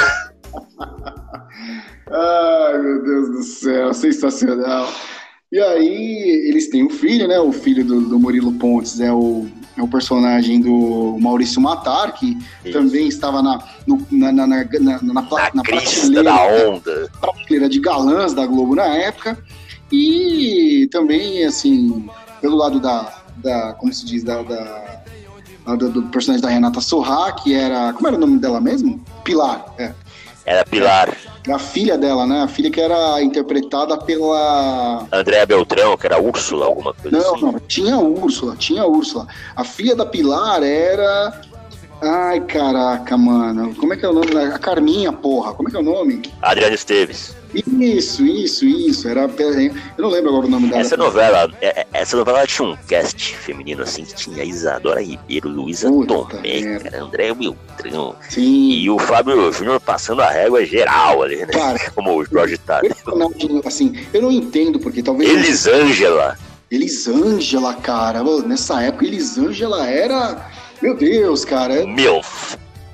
Ai, 2.09 2.77
meu 2.77 3.03
Deus 3.03 3.29
do 3.29 3.43
céu, 3.43 3.93
sensacional. 3.93 4.87
E 5.51 5.59
aí, 5.59 6.45
eles 6.49 6.69
têm 6.69 6.83
um 6.83 6.89
filho, 6.89 7.27
né? 7.27 7.39
O 7.39 7.53
filho 7.53 7.85
do, 7.85 8.01
do 8.01 8.19
Murilo 8.19 8.51
Pontes 8.53 8.99
é 8.99 9.11
o, 9.13 9.47
é 9.77 9.81
o 9.81 9.87
personagem 9.87 10.59
do 10.59 11.17
Maurício 11.21 11.61
Matar, 11.61 12.13
que 12.13 12.37
Isso. 12.65 12.73
também 12.73 13.07
estava 13.07 13.41
na, 13.41 13.63
no, 13.85 14.05
na, 14.11 14.31
na, 14.31 14.47
na, 14.47 14.65
na, 14.65 14.79
na, 14.79 15.13
na, 15.13 15.21
na 15.53 15.63
prateleira, 15.63 16.23
da 16.23 16.67
onda. 16.67 17.11
prateleira 17.21 17.69
de 17.69 17.79
galãs 17.79 18.33
da 18.33 18.45
Globo 18.45 18.75
na 18.75 18.87
época. 18.87 19.37
E 19.89 20.89
também, 20.91 21.45
assim, 21.45 22.09
pelo 22.41 22.57
lado 22.57 22.79
da, 22.81 23.23
da 23.37 23.73
como 23.73 23.93
se 23.93 24.05
diz, 24.05 24.23
da, 24.23 24.41
da 24.43 25.01
do, 25.77 25.89
do, 25.89 26.03
personagem 26.03 26.41
da 26.41 26.49
Renata 26.49 26.81
Sorra, 26.81 27.31
que 27.31 27.53
era. 27.53 27.93
Como 27.93 28.07
era 28.07 28.17
o 28.17 28.19
nome 28.19 28.37
dela 28.37 28.59
mesmo? 28.59 29.03
Pilar, 29.23 29.65
é. 29.77 29.93
Era 30.45 30.65
Pilar. 30.65 31.16
É, 31.47 31.51
a 31.53 31.59
filha 31.59 31.97
dela, 31.97 32.25
né? 32.25 32.41
A 32.43 32.47
filha 32.47 32.69
que 32.69 32.81
era 32.81 33.21
interpretada 33.21 33.97
pela. 33.97 35.07
Andréa 35.11 35.45
Beltrão, 35.45 35.95
que 35.95 36.05
era 36.05 36.21
Úrsula, 36.21 36.65
alguma 36.65 36.93
coisa 36.93 37.17
não, 37.17 37.35
assim. 37.35 37.45
Não, 37.45 37.59
tinha 37.61 37.97
Úrsula, 37.97 38.55
tinha 38.57 38.85
Úrsula. 38.85 39.27
A 39.55 39.63
filha 39.63 39.95
da 39.95 40.05
Pilar 40.05 40.61
era. 40.63 41.41
Ai, 42.01 42.41
caraca, 42.41 43.17
mano. 43.17 43.73
Como 43.75 43.93
é 43.93 43.97
que 43.97 44.05
é 44.05 44.09
o 44.09 44.13
nome? 44.13 44.35
A 44.35 44.59
Carminha, 44.59 45.13
porra. 45.13 45.53
Como 45.53 45.69
é 45.69 45.71
que 45.71 45.77
é 45.77 45.79
o 45.79 45.83
nome? 45.83 46.21
Adriana 46.41 46.75
Esteves. 46.75 47.36
Isso, 47.53 48.25
isso, 48.25 48.65
isso. 48.65 49.07
Era, 49.07 49.21
eu 49.21 49.71
não 49.97 50.09
lembro 50.09 50.29
agora 50.29 50.45
o 50.45 50.49
nome 50.49 50.67
dela. 50.67 50.81
Essa 50.81 50.97
novela, 50.97 51.49
é, 51.61 51.81
é, 51.81 51.87
essa 51.93 52.17
novela 52.17 52.45
tinha 52.45 52.67
um 52.67 52.75
cast 52.87 53.35
feminino 53.35 53.83
assim 53.83 54.03
que 54.03 54.13
tinha 54.15 54.43
Isadora 54.43 55.01
Ribeiro, 55.01 55.49
Luísa 55.49 55.89
Tomé, 55.89 56.81
André 56.93 57.31
Wiltrão. 57.31 58.15
Sim. 58.29 58.71
E 58.71 58.89
o 58.89 58.99
Fábio 58.99 59.51
Júnior 59.51 59.79
passando 59.79 60.21
a 60.21 60.29
régua 60.29 60.65
geral 60.65 61.23
ali, 61.23 61.37
né? 61.37 61.47
Cara, 61.47 61.79
Como 61.95 62.15
o 62.17 62.25
Jorge 62.25 62.57
tá. 62.57 62.81
Assim, 63.65 63.93
eu 64.13 64.21
não 64.21 64.31
entendo 64.31 64.79
porque 64.79 65.01
talvez. 65.01 65.29
Elisângela. 65.29 66.37
Elisângela, 66.69 67.73
cara. 67.75 68.23
Nessa 68.45 68.81
época, 68.83 69.05
Elisângela 69.05 69.87
era. 69.89 70.49
Meu 70.81 70.95
Deus, 70.95 71.45
cara. 71.45 71.85
Meu. 71.85 72.21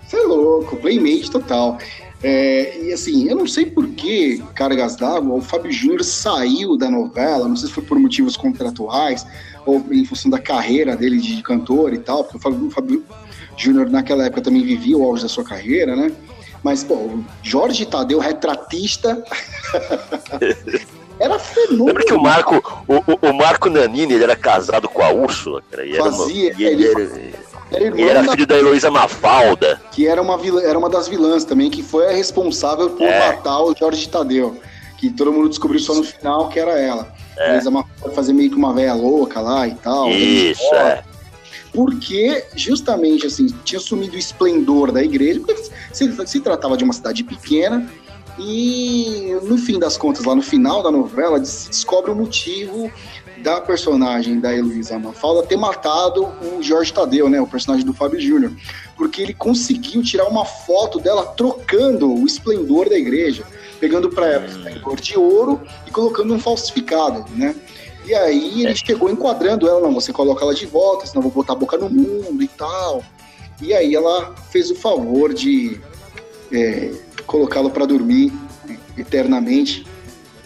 Você 0.05 0.17
é 0.17 0.23
louco, 0.23 0.77
playmate 0.77 1.31
total. 1.31 1.79
É, 2.23 2.79
e 2.81 2.93
assim, 2.93 3.27
eu 3.27 3.35
não 3.35 3.45
sei 3.45 3.65
por 3.65 3.85
que 3.89 4.41
Cargas 4.55 4.95
d'Água, 4.95 5.35
o 5.35 5.41
Fábio 5.41 5.71
Júnior 5.71 6.03
saiu 6.05 6.77
da 6.77 6.89
novela, 6.89 7.49
não 7.49 7.55
sei 7.55 7.67
se 7.67 7.73
foi 7.73 7.83
por 7.83 7.99
motivos 7.99 8.37
contratuais 8.37 9.25
ou 9.65 9.83
em 9.91 10.05
função 10.05 10.31
da 10.31 10.39
carreira 10.39 10.95
dele 10.95 11.19
de 11.19 11.43
cantor 11.43 11.93
e 11.93 11.97
tal, 11.97 12.23
porque 12.23 12.37
o 12.37 12.39
Fábio, 12.39 12.71
Fábio 12.71 13.03
Júnior 13.57 13.89
naquela 13.89 14.25
época 14.25 14.41
também 14.41 14.63
vivia 14.63 14.97
o 14.97 15.03
auge 15.03 15.23
da 15.23 15.29
sua 15.29 15.43
carreira, 15.43 15.95
né? 15.97 16.11
Mas, 16.63 16.81
pô, 16.81 17.19
Jorge 17.41 17.85
Tadeu, 17.85 18.19
retratista. 18.19 19.21
era 21.19 21.37
fenômeno. 21.37 21.85
Lembra 21.87 22.05
que 22.05 22.13
o 22.13 22.21
Marco, 22.21 22.85
o, 22.87 23.29
o, 23.29 23.33
Marco 23.33 23.69
Nanini 23.69 24.13
ele 24.13 24.23
era 24.23 24.35
casado 24.35 24.87
com 24.87 25.01
a 25.01 25.11
Úrsula, 25.11 25.61
cara? 25.69 25.85
E 25.85 25.97
Fazia, 25.97 26.49
era 26.49 26.55
uma, 26.55 26.61
e 26.61 26.63
ele, 26.65 26.85
ele 26.85 26.87
era... 26.87 27.52
Era, 27.73 27.99
e 27.99 28.03
era 28.03 28.23
filho 28.23 28.45
da 28.45 28.57
Heloísa 28.57 28.91
Mafalda. 28.91 29.81
Que 29.91 30.07
era 30.07 30.21
uma, 30.21 30.37
vilã, 30.37 30.61
era 30.61 30.77
uma 30.77 30.89
das 30.89 31.07
vilãs 31.07 31.43
também, 31.43 31.69
que 31.69 31.81
foi 31.81 32.07
a 32.07 32.11
responsável 32.11 32.91
por 32.91 33.07
é. 33.07 33.31
matar 33.31 33.61
o 33.61 33.75
Jorge 33.75 34.07
Tadeu. 34.07 34.57
Que 34.97 35.09
todo 35.09 35.33
mundo 35.33 35.49
descobriu 35.49 35.79
só 35.79 35.93
no 35.93 36.03
final 36.03 36.49
que 36.49 36.59
era 36.59 36.79
ela. 36.79 37.13
É. 37.37 37.49
Heloísa 37.49 37.71
Mafalda 37.71 38.15
fazer 38.15 38.33
meio 38.33 38.49
que 38.51 38.55
uma 38.55 38.73
velha 38.73 38.93
louca 38.93 39.41
lá 39.41 39.67
e 39.67 39.75
tal. 39.75 40.09
Isso, 40.09 40.63
é. 40.75 41.03
Porque, 41.73 42.45
justamente, 42.55 43.25
assim, 43.25 43.47
tinha 43.65 43.79
sumido 43.79 44.15
o 44.15 44.19
esplendor 44.19 44.91
da 44.91 45.03
igreja, 45.03 45.39
porque 45.39 45.63
se, 45.91 46.27
se 46.27 46.39
tratava 46.39 46.77
de 46.77 46.83
uma 46.83 46.93
cidade 46.93 47.23
pequena, 47.23 47.89
e 48.37 49.35
no 49.43 49.57
fim 49.57 49.79
das 49.79 49.97
contas, 49.97 50.23
lá 50.25 50.35
no 50.35 50.41
final 50.41 50.83
da 50.83 50.91
novela, 50.91 51.43
se 51.43 51.69
descobre 51.69 52.11
o 52.11 52.15
motivo 52.15 52.91
da 53.43 53.59
personagem 53.59 54.39
da 54.39 54.55
Heloísa 54.55 54.97
Mafalda 54.97 55.45
ter 55.45 55.57
matado 55.57 56.31
o 56.41 56.63
Jorge 56.63 56.93
Tadeu, 56.93 57.29
né, 57.29 57.41
o 57.41 57.45
personagem 57.45 57.85
do 57.85 57.93
Fábio 57.93 58.19
Júnior, 58.19 58.53
porque 58.95 59.21
ele 59.21 59.33
conseguiu 59.33 60.01
tirar 60.01 60.25
uma 60.27 60.45
foto 60.45 60.97
dela 60.97 61.25
trocando 61.25 62.11
o 62.11 62.25
esplendor 62.25 62.89
da 62.89 62.97
igreja, 62.97 63.43
pegando 63.81 64.09
para 64.09 64.27
ela 64.27 64.45
esplendor 64.45 64.95
de 64.95 65.19
ouro 65.19 65.61
e 65.85 65.91
colocando 65.91 66.33
um 66.33 66.39
falsificado, 66.39 67.25
né? 67.35 67.53
E 68.05 68.15
aí 68.15 68.61
ele 68.61 68.71
é. 68.71 68.75
chegou 68.75 69.09
enquadrando 69.09 69.67
ela, 69.67 69.81
não, 69.81 69.93
você 69.93 70.13
coloca 70.13 70.43
ela 70.43 70.55
de 70.55 70.65
volta, 70.65 71.05
senão 71.05 71.19
eu 71.19 71.29
vou 71.29 71.43
botar 71.43 71.53
a 71.53 71.57
boca 71.57 71.77
no 71.77 71.89
mundo 71.89 72.41
e 72.41 72.47
tal. 72.47 73.03
E 73.61 73.73
aí 73.73 73.93
ela 73.93 74.33
fez 74.51 74.71
o 74.71 74.75
favor 74.75 75.33
de 75.33 75.79
é, 76.51 76.91
colocá-lo 77.25 77.69
para 77.69 77.85
dormir 77.85 78.31
eternamente. 78.97 79.85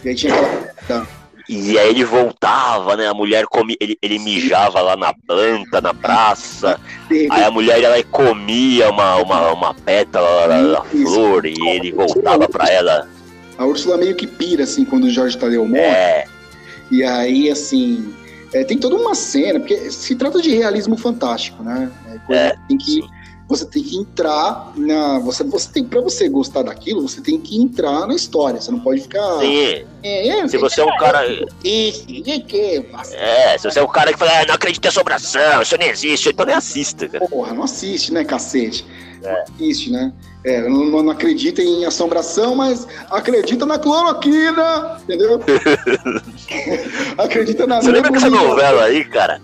E 0.04 0.08
aí 0.08 0.14
tinha 0.14 0.32
aquela 0.76 1.17
e 1.48 1.78
aí 1.78 1.88
ele 1.90 2.04
voltava, 2.04 2.96
né? 2.96 3.08
A 3.08 3.14
mulher 3.14 3.46
comia, 3.46 3.76
ele, 3.80 3.96
ele 4.02 4.18
mijava 4.18 4.80
lá 4.82 4.96
na 4.96 5.14
planta, 5.26 5.80
na 5.80 5.94
praça. 5.94 6.78
Aí 7.10 7.42
a 7.42 7.50
mulher 7.50 7.82
ela 7.82 8.02
comia 8.04 8.90
uma, 8.90 9.16
uma, 9.16 9.52
uma 9.52 9.74
pétala 9.74 10.46
da 10.46 10.84
flor 10.84 11.46
e 11.46 11.56
ele 11.68 11.92
voltava 11.92 12.46
para 12.48 12.68
ela. 12.70 13.08
A 13.56 13.64
Úrsula 13.64 13.96
meio 13.96 14.14
que 14.14 14.26
pira, 14.26 14.64
assim, 14.64 14.84
quando 14.84 15.04
o 15.04 15.10
Jorge 15.10 15.38
Tadeu 15.38 15.66
morre. 15.66 15.80
É. 15.80 16.24
E 16.90 17.02
aí, 17.02 17.50
assim, 17.50 18.14
é, 18.52 18.62
tem 18.64 18.78
toda 18.78 18.96
uma 18.96 19.14
cena, 19.14 19.58
porque 19.58 19.90
se 19.90 20.14
trata 20.14 20.40
de 20.40 20.54
realismo 20.54 20.96
fantástico, 20.96 21.62
né? 21.62 21.90
É, 22.28 22.34
é, 22.34 22.56
tem 22.68 22.76
que 22.76 22.92
sim 22.92 23.17
você 23.48 23.64
tem 23.64 23.82
que 23.82 23.96
entrar 23.96 24.72
na. 24.76 25.18
Você, 25.20 25.42
você 25.42 25.72
tem, 25.72 25.82
pra 25.82 26.02
você 26.02 26.28
gostar 26.28 26.62
daquilo, 26.62 27.00
você 27.00 27.22
tem 27.22 27.40
que 27.40 27.56
entrar 27.56 28.06
na 28.06 28.14
história. 28.14 28.60
Você 28.60 28.70
não 28.70 28.80
pode 28.80 29.00
ficar. 29.00 29.38
Sim. 29.38 29.84
É, 30.02 30.28
é, 30.28 30.48
se 30.48 30.58
você 30.58 30.82
é 30.82 30.84
um 30.84 30.96
cara. 30.98 31.26
Isso, 31.64 32.04
que. 32.46 32.84
É, 33.14 33.56
se 33.56 33.70
você 33.70 33.78
é 33.78 33.82
um 33.82 33.88
cara 33.88 34.12
que 34.12 34.18
fala, 34.18 34.42
ah, 34.42 34.46
não 34.46 34.54
acredito 34.54 34.84
em 34.84 34.88
assombração, 34.88 35.62
isso 35.62 35.78
não 35.78 35.86
existe, 35.86 36.28
então 36.28 36.44
nem 36.44 36.54
assista, 36.54 37.08
cara. 37.08 37.26
Porra, 37.26 37.54
não 37.54 37.62
assiste, 37.62 38.12
né, 38.12 38.22
cacete? 38.22 38.84
É. 39.22 39.32
Não 39.32 39.42
assiste, 39.54 39.90
né? 39.90 40.12
É, 40.44 40.68
não, 40.68 41.02
não 41.02 41.10
acredita 41.10 41.62
em 41.62 41.86
assombração, 41.86 42.54
mas 42.54 42.86
acredita 43.10 43.64
na 43.64 43.78
cloroquina, 43.78 44.98
entendeu? 45.02 45.40
acredita 47.16 47.66
na. 47.66 47.80
Você 47.80 47.90
lembra 47.90 48.10
dessa 48.10 48.28
novela 48.28 48.84
aí, 48.84 49.06
cara? 49.06 49.40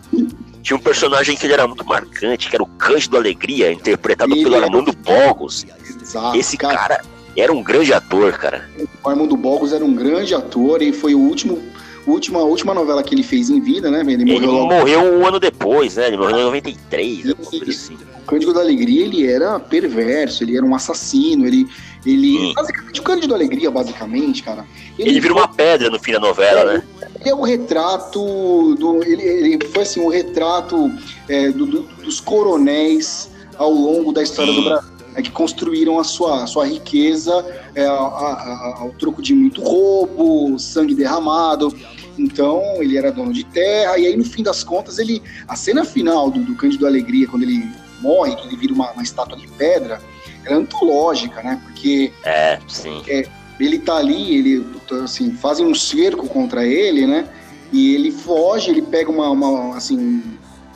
Tinha 0.64 0.78
um 0.78 0.80
personagem 0.80 1.36
que 1.36 1.44
ele 1.44 1.52
era 1.52 1.68
muito 1.68 1.84
marcante, 1.84 2.48
que 2.48 2.56
era 2.56 2.62
o 2.62 2.66
Cândido 2.66 3.18
Alegria, 3.18 3.70
interpretado 3.70 4.32
ele 4.32 4.44
pelo 4.44 4.56
Armando 4.56 4.92
Bogos. 4.96 5.66
Exato, 6.02 6.38
Esse 6.38 6.56
cara, 6.56 6.78
cara, 6.78 7.04
era 7.36 7.52
um 7.52 7.62
grande 7.62 7.92
ator, 7.92 8.32
cara. 8.32 8.66
O 9.04 9.08
Armando 9.08 9.36
Bogos 9.36 9.74
era 9.74 9.84
um 9.84 9.94
grande 9.94 10.34
ator 10.34 10.80
e 10.80 10.90
foi 10.90 11.14
o 11.14 11.20
último 11.20 11.62
última, 12.06 12.40
a 12.40 12.44
última 12.44 12.72
novela 12.72 13.02
que 13.02 13.14
ele 13.14 13.22
fez 13.22 13.50
em 13.50 13.60
vida, 13.60 13.90
né? 13.90 14.00
Ele 14.00 14.24
morreu, 14.24 14.50
ele 14.50 14.60
morreu 14.60 15.00
um 15.18 15.26
ano 15.26 15.38
depois, 15.38 15.96
né? 15.96 16.08
Ele 16.08 16.16
morreu 16.16 16.38
em 16.38 16.44
93, 16.44 17.30
alguma 17.30 17.50
coisa 17.50 17.70
assim. 17.70 17.98
O 18.18 18.26
Cândido 18.26 18.54
da 18.54 18.60
Alegria, 18.60 19.04
ele 19.04 19.26
era 19.26 19.60
perverso, 19.60 20.44
ele 20.44 20.56
era 20.56 20.64
um 20.64 20.74
assassino, 20.74 21.46
ele. 21.46 21.68
ele 22.06 22.54
basicamente, 22.54 23.00
o 23.00 23.02
Cândido 23.02 23.28
da 23.28 23.34
Alegria, 23.34 23.70
basicamente, 23.70 24.42
cara. 24.42 24.64
Ele, 24.98 25.10
ele 25.10 25.20
vira 25.20 25.34
uma 25.34 25.48
pedra 25.48 25.90
no 25.90 25.98
fim 25.98 26.12
da 26.12 26.20
novela, 26.20 26.72
é, 26.72 26.74
né? 26.74 26.82
Ele 27.25 27.31
é 27.31 27.35
o 27.35 27.43
retrato 27.43 28.75
do. 28.75 29.03
Ele, 29.03 29.22
ele 29.22 29.66
foi 29.68 29.83
assim, 29.83 30.01
o 30.01 30.09
retrato 30.09 30.93
é, 31.27 31.51
do, 31.51 31.64
do, 31.64 31.83
dos 32.03 32.20
coronéis 32.20 33.31
ao 33.57 33.70
longo 33.70 34.12
da 34.12 34.22
história 34.22 34.53
Sim. 34.53 34.61
do 34.61 34.64
Brasil. 34.64 34.95
É 35.16 35.22
que 35.22 35.31
construíram 35.31 35.99
a 35.99 36.05
sua, 36.05 36.43
a 36.43 36.47
sua 36.47 36.66
riqueza 36.66 37.47
é, 37.75 37.87
a, 37.87 37.93
a, 37.93 38.75
ao 38.81 38.91
troco 38.99 39.22
de 39.22 39.33
muito 39.33 39.62
roubo, 39.62 40.59
sangue 40.59 40.95
derramado. 40.95 41.75
Então 42.18 42.62
ele 42.79 42.99
era 42.99 43.11
dono 43.11 43.33
de 43.33 43.45
terra, 43.45 43.97
e 43.97 44.07
aí 44.07 44.16
no 44.16 44.25
fim 44.25 44.43
das 44.43 44.62
contas, 44.62 44.99
ele. 44.99 45.22
A 45.49 45.57
cena 45.57 45.83
final 45.83 46.31
do, 46.31 46.41
do 46.41 46.55
Cândido 46.55 46.87
Alegria, 46.87 47.27
quando 47.27 47.45
ele 47.45 47.64
morre, 48.03 48.37
que 48.37 48.47
ele 48.49 48.57
vira 48.57 48.75
uma, 48.75 48.91
uma 48.91 49.03
estátua 49.03 49.39
de 49.39 49.49
pedra, 49.49 49.99
é 50.45 50.53
antológica, 50.53 51.43
né? 51.43 51.59
Porque. 51.64 52.12
É, 52.22 52.59
sim. 52.68 53.03
É, 53.09 53.27
ele 53.59 53.78
tá 53.78 53.96
ali, 53.96 54.36
ele 54.36 54.66
assim, 55.02 55.32
fazem 55.32 55.66
um 55.66 55.74
cerco 55.74 56.26
contra 56.26 56.66
ele, 56.66 57.07
né? 57.07 57.28
E 57.72 57.94
ele 57.94 58.11
foge, 58.11 58.70
ele 58.70 58.82
pega 58.82 59.11
uma, 59.11 59.30
uma 59.30 59.76
assim, 59.76 60.22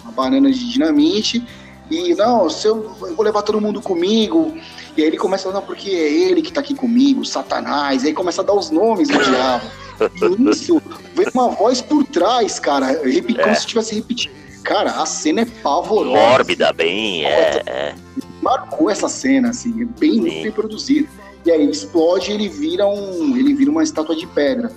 uma 0.03 0.13
banana 0.13 0.51
de 0.51 0.69
dinamite 0.69 1.45
e 1.91 2.15
não, 2.15 2.51
se 2.51 2.67
eu, 2.67 2.95
eu, 3.01 3.15
vou 3.15 3.25
levar 3.25 3.43
todo 3.43 3.61
mundo 3.61 3.81
comigo. 3.81 4.55
E 4.97 5.01
aí 5.01 5.07
ele 5.07 5.17
começa 5.17 5.49
a 5.49 5.53
falar, 5.53 5.65
porque 5.65 5.91
é 5.91 6.13
ele 6.13 6.43
que 6.43 6.53
tá 6.53 6.61
aqui 6.61 6.75
comigo, 6.75 7.25
Satanás. 7.25 8.05
E 8.05 8.09
aí 8.09 8.13
começa 8.13 8.43
a 8.43 8.45
dar 8.45 8.55
os 8.55 8.71
nomes 8.71 9.09
do 9.09 9.19
diabo. 9.19 9.67
E 10.01 10.51
isso, 10.51 10.83
vem 11.15 11.27
uma 11.33 11.49
voz 11.49 11.81
por 11.81 12.05
trás, 12.05 12.59
cara, 12.59 12.95
como 12.95 13.41
é. 13.41 13.55
se 13.55 13.61
estivesse 13.61 13.95
repetindo. 13.95 14.33
Cara, 14.63 14.91
a 15.03 15.07
cena 15.07 15.43
é 15.43 15.45
pavorosa. 15.45 16.19
Mórbida, 16.19 16.73
bem, 16.73 17.25
é. 17.25 17.95
Marcou 18.43 18.91
essa 18.91 19.09
cena, 19.09 19.51
assim, 19.51 19.83
é 19.83 19.85
bem, 19.85 20.23
bem 20.23 20.53
produzida. 20.53 21.09
E 21.45 21.51
aí 21.51 21.69
explode 21.69 22.33
ele 22.33 22.49
vira 22.49 22.87
um. 22.87 23.37
ele 23.37 23.55
vira 23.55 23.71
uma 23.71 23.83
estátua 23.83 24.15
de 24.15 24.27
pedra. 24.27 24.71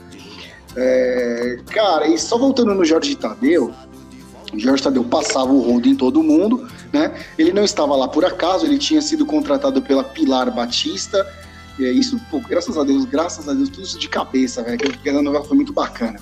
É, 0.76 1.60
cara, 1.68 2.08
e 2.08 2.18
só 2.18 2.38
voltando 2.38 2.74
no 2.74 2.86
Jorge 2.86 3.16
Tadeu, 3.16 3.74
Jorge 4.56 4.84
Tadeu 4.84 5.04
passava 5.04 5.52
o 5.52 5.60
rodo 5.60 5.88
em 5.88 5.96
todo 5.96 6.24
mundo, 6.24 6.68
né? 6.92 7.14
Ele 7.38 7.52
não 7.52 7.64
estava 7.64 7.96
lá 7.96 8.08
por 8.08 8.26
acaso, 8.26 8.66
ele 8.66 8.78
tinha 8.78 9.02
sido 9.02 9.26
contratado 9.26 9.82
pela 9.82 10.04
Pilar 10.04 10.54
Batista. 10.54 11.26
É 11.80 11.92
isso, 11.92 12.20
pô, 12.30 12.40
graças 12.40 12.78
a 12.78 12.84
Deus, 12.84 13.06
graças 13.06 13.48
a 13.50 13.54
Deus, 13.54 13.70
tudo 13.70 13.84
isso 13.84 13.98
de 13.98 14.08
cabeça, 14.08 14.62
velho, 14.62 14.78
que 14.78 15.10
a 15.10 15.22
novela 15.22 15.44
foi 15.44 15.56
muito 15.56 15.74
bacana. 15.74 16.20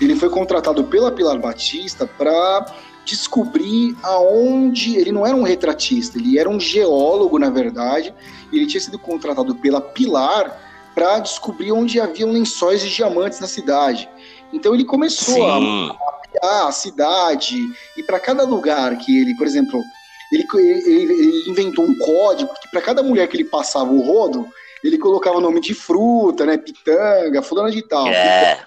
Ele 0.00 0.14
foi 0.16 0.28
contratado 0.28 0.84
pela 0.84 1.10
Pilar 1.10 1.38
Batista 1.38 2.06
para 2.06 2.66
descobrir 3.04 3.96
aonde. 4.02 4.96
Ele 4.96 5.12
não 5.12 5.26
era 5.26 5.36
um 5.36 5.42
retratista, 5.42 6.18
ele 6.18 6.38
era 6.38 6.48
um 6.48 6.60
geólogo, 6.60 7.38
na 7.38 7.50
verdade. 7.50 8.14
Ele 8.52 8.66
tinha 8.66 8.80
sido 8.80 8.98
contratado 8.98 9.54
pela 9.54 9.80
Pilar 9.80 10.60
para 10.94 11.18
descobrir 11.18 11.72
onde 11.72 12.00
haviam 12.00 12.30
lençóis 12.30 12.82
de 12.82 12.94
diamantes 12.94 13.40
na 13.40 13.46
cidade. 13.46 14.08
Então 14.52 14.74
ele 14.74 14.84
começou 14.84 15.34
Sim. 15.34 15.50
a 15.50 15.60
mapear 15.60 16.66
a 16.66 16.72
cidade 16.72 17.56
e 17.96 18.02
para 18.02 18.20
cada 18.20 18.44
lugar 18.44 18.96
que 18.98 19.20
ele, 19.20 19.34
por 19.36 19.46
exemplo, 19.46 19.82
ele, 20.30 20.46
ele, 20.54 21.12
ele 21.12 21.50
inventou 21.50 21.84
um 21.84 21.96
código 21.98 22.52
que 22.60 22.70
para 22.70 22.82
cada 22.82 23.02
mulher 23.02 23.26
que 23.28 23.36
ele 23.36 23.44
passava 23.44 23.90
o 23.90 24.00
rodo, 24.00 24.48
ele 24.82 24.98
colocava 24.98 25.40
nome 25.40 25.60
de 25.60 25.74
fruta, 25.74 26.44
né? 26.44 26.58
Pitanga, 26.58 27.42
fulana 27.42 27.70
de 27.70 27.82
tal. 27.86 28.06
É. 28.08 28.64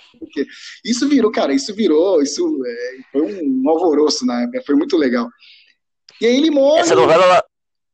Isso 0.83 1.07
virou, 1.07 1.31
cara, 1.31 1.53
isso 1.53 1.73
virou, 1.75 2.21
isso 2.21 2.61
é, 2.65 2.97
foi 3.11 3.21
um, 3.21 3.63
um 3.63 3.69
alvoroço 3.69 4.25
na 4.25 4.43
época, 4.43 4.63
foi 4.65 4.75
muito 4.75 4.97
legal. 4.97 5.27
E 6.21 6.25
aí 6.25 6.37
ele 6.37 6.49
morre. 6.49 6.81
Essa 6.81 6.95
novela. 6.95 7.23
Ela... 7.23 7.43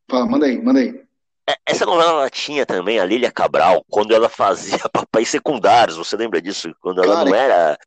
Fala, 0.10 0.26
manda 0.26 0.46
aí, 0.46 0.62
manda 0.62 0.80
aí. 0.80 1.02
É, 1.50 1.56
essa 1.66 1.86
novela 1.86 2.12
ela 2.12 2.30
tinha 2.30 2.66
também 2.66 3.00
a 3.00 3.06
Lília 3.06 3.32
Cabral, 3.32 3.84
quando 3.90 4.14
ela 4.14 4.30
fazia 4.30 4.78
papéis 4.94 5.30
secundários, 5.30 5.98
você 5.98 6.16
lembra 6.16 6.42
disso? 6.42 6.74
Quando 6.80 7.04
ela 7.04 7.16
Cara, 7.16 7.30
não 7.30 7.36
era. 7.36 7.78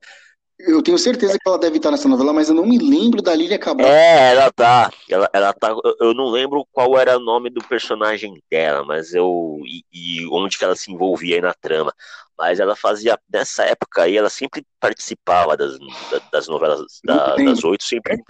Eu 0.66 0.82
tenho 0.82 0.98
certeza 0.98 1.38
que 1.38 1.48
ela 1.48 1.58
deve 1.58 1.76
estar 1.76 1.90
nessa 1.90 2.08
novela, 2.08 2.32
mas 2.32 2.48
eu 2.48 2.54
não 2.54 2.66
me 2.66 2.78
lembro 2.78 3.20
da 3.22 3.34
Lília 3.34 3.58
Cabral. 3.58 3.88
É, 3.88 4.32
ela 4.32 4.50
tá. 4.50 4.90
Ela, 5.08 5.28
ela 5.32 5.52
tá. 5.52 5.74
Eu 6.00 6.14
não 6.14 6.30
lembro 6.30 6.66
qual 6.72 6.98
era 6.98 7.16
o 7.16 7.20
nome 7.20 7.50
do 7.50 7.62
personagem 7.64 8.42
dela, 8.50 8.84
mas 8.84 9.14
eu. 9.14 9.58
E, 9.64 9.84
e 9.92 10.26
onde 10.28 10.58
que 10.58 10.64
ela 10.64 10.76
se 10.76 10.90
envolvia 10.90 11.36
aí 11.36 11.42
na 11.42 11.54
trama 11.54 11.92
mas 12.36 12.58
ela 12.58 12.74
fazia, 12.74 13.18
nessa 13.32 13.62
época 13.64 14.02
aí, 14.02 14.16
ela 14.16 14.28
sempre 14.28 14.64
participava 14.80 15.56
das, 15.56 15.78
das 16.32 16.48
novelas 16.48 16.80
da, 17.04 17.36
das 17.36 17.62
oito, 17.62 17.84
sempre 17.84 18.20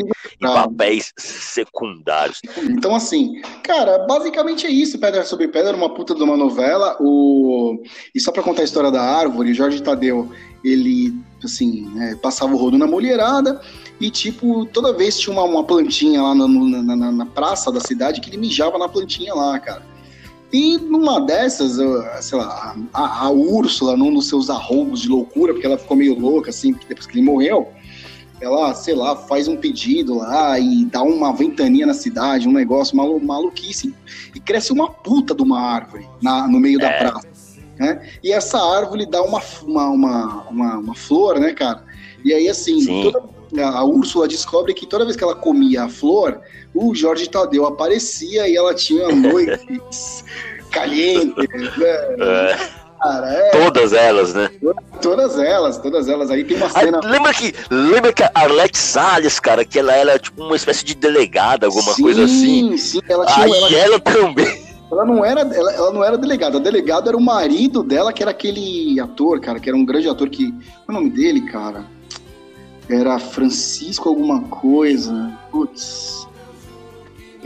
em 0.41 0.47
papéis 0.47 1.13
secundários. 1.17 2.41
Então, 2.59 2.95
assim, 2.95 3.41
cara, 3.63 3.99
basicamente 4.07 4.67
é 4.67 4.71
isso, 4.71 4.99
Pedra 4.99 5.25
sobre 5.25 5.49
Pedra, 5.49 5.75
uma 5.75 5.93
puta 5.93 6.15
de 6.15 6.23
uma 6.23 6.37
novela, 6.37 6.97
o... 7.01 7.83
e 8.15 8.21
só 8.21 8.31
pra 8.31 8.43
contar 8.43 8.63
a 8.63 8.67
história 8.67 8.91
da 8.91 9.03
árvore, 9.03 9.55
Jorge 9.55 9.83
Tadeu, 9.83 10.31
ele, 10.63 11.15
assim, 11.47 11.91
é, 12.01 12.15
passava 12.17 12.55
o 12.55 12.57
rodo 12.57 12.79
na 12.79 12.87
mulherada, 12.87 13.61
e, 14.01 14.11
tipo, 14.11 14.67
toda 14.67 14.93
vez 14.93 15.19
tinha 15.19 15.33
uma, 15.33 15.45
uma 15.45 15.65
plantinha 15.65 16.21
lá 16.23 16.35
na, 16.35 16.49
na, 16.49 16.97
na, 16.97 17.13
na 17.13 17.27
praça 17.27 17.71
da 17.71 17.81
cidade 17.81 18.21
que 18.21 18.31
ele 18.31 18.39
mijava 18.39 18.79
na 18.79 18.89
plantinha 18.89 19.35
lá, 19.35 19.59
cara. 19.59 19.83
E 20.53 20.79
numa 20.79 21.21
dessas, 21.21 21.79
sei 22.25 22.39
lá, 22.39 22.77
a, 22.93 23.25
a 23.25 23.31
Úrsula, 23.31 23.97
num 23.97 24.15
dos 24.15 24.29
seus 24.29 24.49
arrombos 24.51 25.03
de 25.03 25.09
loucura, 25.09 25.53
porque 25.53 25.67
ela 25.67 25.79
ficou 25.79 25.97
meio 25.97 26.19
louca, 26.19 26.51
assim, 26.51 26.77
depois 26.89 27.07
que 27.07 27.19
ele 27.19 27.27
morreu, 27.27 27.73
ela, 28.41 28.75
sei 28.75 28.95
lá, 28.95 29.17
faz 29.17 29.49
um 29.49 29.57
pedido 29.57 30.19
lá 30.19 30.59
e 30.59 30.85
dá 30.85 31.03
uma 31.03 31.33
ventania 31.33 31.87
na 31.87 31.95
cidade, 31.95 32.49
um 32.49 32.53
negócio 32.53 32.97
malu 32.97 33.19
maluquíssimo. 33.21 33.95
E 34.35 34.41
cresce 34.41 34.73
uma 34.73 34.91
puta 34.91 35.35
de 35.35 35.43
uma 35.43 35.61
árvore 35.61 36.07
na, 36.23 36.47
no 36.47 36.61
meio 36.61 36.79
é. 36.81 36.83
da 36.83 36.99
praça. 36.99 37.34
Né? 37.79 38.01
E 38.23 38.33
essa 38.33 38.59
árvore 38.59 39.07
dá 39.07 39.23
uma, 39.23 39.43
uma, 39.63 39.89
uma, 39.89 40.47
uma, 40.49 40.79
uma 40.79 40.95
flor, 40.95 41.41
né, 41.41 41.53
cara? 41.53 41.83
E 42.25 42.33
aí, 42.33 42.49
assim, 42.49 43.03
toda, 43.03 43.23
a 43.63 43.85
Úrsula 43.85 44.27
descobre 44.27 44.73
que 44.75 44.87
toda 44.87 45.05
vez 45.05 45.17
que 45.17 45.25
ela 45.25 45.35
comia 45.35 45.85
a 45.85 45.89
flor, 45.89 46.41
o 46.75 46.95
Jorge 46.95 47.29
Tadeu 47.29 47.67
aparecia 47.67 48.49
e 48.49 48.57
ela 48.57 48.75
tinha 48.75 49.09
noites 49.15 50.25
calientes, 50.71 51.77
né? 51.77 51.89
É. 52.19 52.85
Cara, 53.05 53.31
é... 53.31 53.51
Todas 53.51 53.93
elas, 53.93 54.33
né? 54.33 54.51
Todas 55.03 55.39
elas, 55.39 55.77
todas 55.77 56.09
elas. 56.09 56.31
Aí 56.31 56.43
tem 56.43 56.57
uma 56.57 56.71
cena. 56.71 57.01
Aí, 57.03 57.11
lembra 57.11 57.35
que, 57.35 57.55
lembra 57.71 58.13
que 58.15 58.23
a 58.23 58.31
Arlette 58.35 58.79
Salles, 58.79 59.39
cara, 59.39 59.63
que 59.63 59.79
ela 59.79 59.95
era 59.95 60.19
tipo 60.19 60.43
uma 60.43 60.57
espécie 60.57 60.85
de 60.87 60.95
delegada, 60.95 61.67
alguma 61.67 61.93
sim, 61.93 62.03
coisa 62.03 62.25
assim. 62.25 62.71
Sim, 62.71 62.77
sim, 62.79 63.01
ela 63.07 63.27
tinha. 63.27 63.45
Aí 63.45 63.53
ela, 63.53 63.77
ela 63.77 64.01
também. 64.01 64.64
Ela 64.91 65.05
não 65.05 65.25
era, 65.25 65.41
ela, 65.41 65.73
ela 65.73 65.93
não 65.93 66.05
era 66.05 66.19
delegada. 66.19 66.57
O 66.57 66.61
delegado 66.61 67.09
era 67.09 67.17
o 67.17 67.23
marido 67.23 67.83
dela, 67.83 68.13
que 68.13 68.23
era 68.23 68.31
aquele 68.31 68.99
ator, 69.01 69.41
cara, 69.41 69.59
que 69.59 69.69
era 69.69 69.77
um 69.77 69.85
grande 69.85 70.09
ator 70.09 70.29
que. 70.29 70.53
Qual 70.53 70.63
é 70.89 70.91
o 70.91 70.95
nome 70.95 71.11
dele, 71.11 71.41
cara? 71.43 71.85
Era 72.89 73.19
Francisco 73.19 74.09
alguma 74.09 74.43
coisa. 74.43 75.33
Putz 75.51 76.25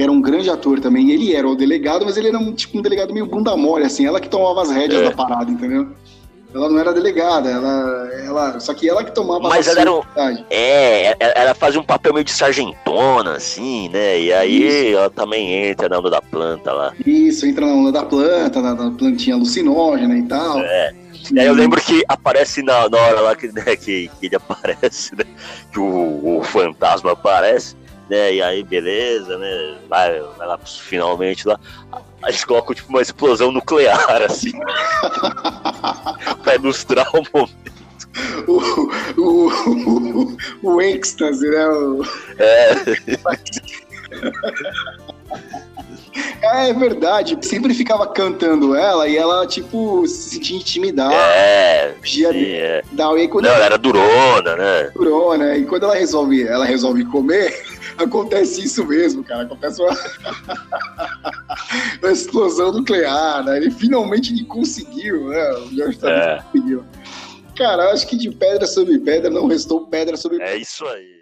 era 0.02 0.12
um 0.12 0.20
grande 0.20 0.48
ator 0.48 0.78
também. 0.80 1.10
Ele 1.10 1.34
era 1.34 1.48
o 1.48 1.56
delegado, 1.56 2.04
mas 2.04 2.16
ele 2.16 2.28
era 2.28 2.38
um, 2.38 2.52
tipo 2.52 2.78
um 2.78 2.82
delegado 2.82 3.12
meio 3.12 3.26
bunda 3.26 3.56
mole, 3.56 3.84
assim. 3.84 4.06
Ela 4.06 4.20
que 4.20 4.28
tomava 4.28 4.62
as 4.62 4.70
rédeas 4.70 5.02
é. 5.02 5.04
da 5.06 5.10
parada, 5.10 5.50
entendeu? 5.50 5.88
Ela 6.58 6.68
não 6.68 6.78
era 6.78 6.92
delegada, 6.92 7.48
ela, 7.48 8.10
ela, 8.24 8.60
só 8.60 8.74
que 8.74 8.88
ela 8.88 9.04
que 9.04 9.12
tomava 9.12 9.48
Mas 9.48 9.68
ela 9.68 9.80
era 9.80 9.92
um, 9.92 10.02
é, 10.50 11.16
ela 11.40 11.54
fazia 11.54 11.80
um 11.80 11.84
papel 11.84 12.12
meio 12.12 12.24
de 12.24 12.32
sargentona, 12.32 13.36
assim, 13.36 13.88
né? 13.88 14.18
E 14.18 14.32
aí 14.32 14.66
Isso. 14.66 14.98
ela 14.98 15.08
também 15.08 15.68
entra 15.68 15.88
na 15.88 16.00
onda 16.00 16.10
da 16.10 16.20
planta 16.20 16.72
lá. 16.72 16.92
Isso, 17.06 17.46
entra 17.46 17.64
na 17.64 17.72
onda 17.72 17.92
da 17.92 18.04
planta, 18.04 18.60
na, 18.60 18.74
na 18.74 18.90
plantinha 18.90 19.36
alucinógena 19.36 20.16
e 20.16 20.22
tal. 20.24 20.58
É. 20.58 20.94
E 21.32 21.38
aí 21.38 21.46
eu 21.46 21.54
lembro 21.54 21.80
que 21.80 22.02
aparece 22.08 22.60
na, 22.60 22.88
na 22.88 22.98
hora 22.98 23.20
lá 23.20 23.36
que, 23.36 23.46
né, 23.52 23.76
que, 23.76 24.10
que 24.18 24.26
ele 24.26 24.36
aparece, 24.36 25.14
né? 25.14 25.24
Que 25.72 25.78
o, 25.78 26.38
o 26.38 26.42
fantasma 26.42 27.12
aparece 27.12 27.76
né? 28.08 28.34
E 28.34 28.42
aí, 28.42 28.62
beleza, 28.62 29.38
né? 29.38 29.76
Vai, 29.88 30.20
vai 30.36 30.46
lá 30.46 30.58
finalmente 30.58 31.46
lá. 31.46 31.58
Eles 32.26 32.44
colocam 32.44 32.74
tipo 32.74 32.88
uma 32.88 33.02
explosão 33.02 33.52
nuclear, 33.52 34.22
assim. 34.22 34.52
pra 36.42 36.54
ilustrar 36.56 37.08
o 37.14 37.22
momento. 37.32 37.68
O, 38.48 38.60
o, 39.16 39.48
o, 39.76 40.36
o 40.62 40.82
êxtase, 40.82 41.48
né? 41.48 41.68
O... 41.68 42.02
É. 42.38 42.74
É, 46.42 46.70
é 46.70 46.74
verdade, 46.74 47.38
sempre 47.42 47.74
ficava 47.74 48.06
cantando 48.06 48.74
ela 48.74 49.08
e 49.08 49.16
ela, 49.16 49.46
tipo, 49.46 50.06
se 50.06 50.30
sentia 50.30 50.56
intimidada. 50.56 51.14
É, 51.14 51.94
sim, 52.04 52.24
é. 52.24 52.82
Não, 52.92 53.16
ela 53.16 53.64
era 53.64 53.78
durona, 53.78 54.56
né? 54.56 54.90
Durona, 54.94 55.56
e 55.56 55.64
quando 55.64 55.84
ela 55.84 55.94
resolve, 55.94 56.42
ela 56.42 56.64
resolve 56.64 57.04
comer, 57.04 57.62
acontece 57.98 58.64
isso 58.64 58.84
mesmo, 58.86 59.22
cara. 59.24 59.42
Acontece 59.42 59.82
uma, 59.82 59.90
uma 62.02 62.10
explosão 62.12 62.72
nuclear, 62.72 63.44
né? 63.44 63.56
Ele 63.56 63.70
finalmente 63.70 64.44
conseguiu, 64.44 65.28
né? 65.28 65.50
O 65.52 65.76
Jorge 65.76 65.98
é. 66.04 66.42
conseguiu. 66.42 66.84
Cara, 67.56 67.92
acho 67.92 68.06
que 68.06 68.16
de 68.16 68.30
pedra 68.30 68.66
sobre 68.66 68.98
pedra 68.98 69.28
não 69.28 69.46
restou 69.46 69.86
pedra 69.86 70.16
sobre 70.16 70.38
pedra. 70.38 70.54
É 70.54 70.58
isso 70.58 70.86
aí. 70.86 71.17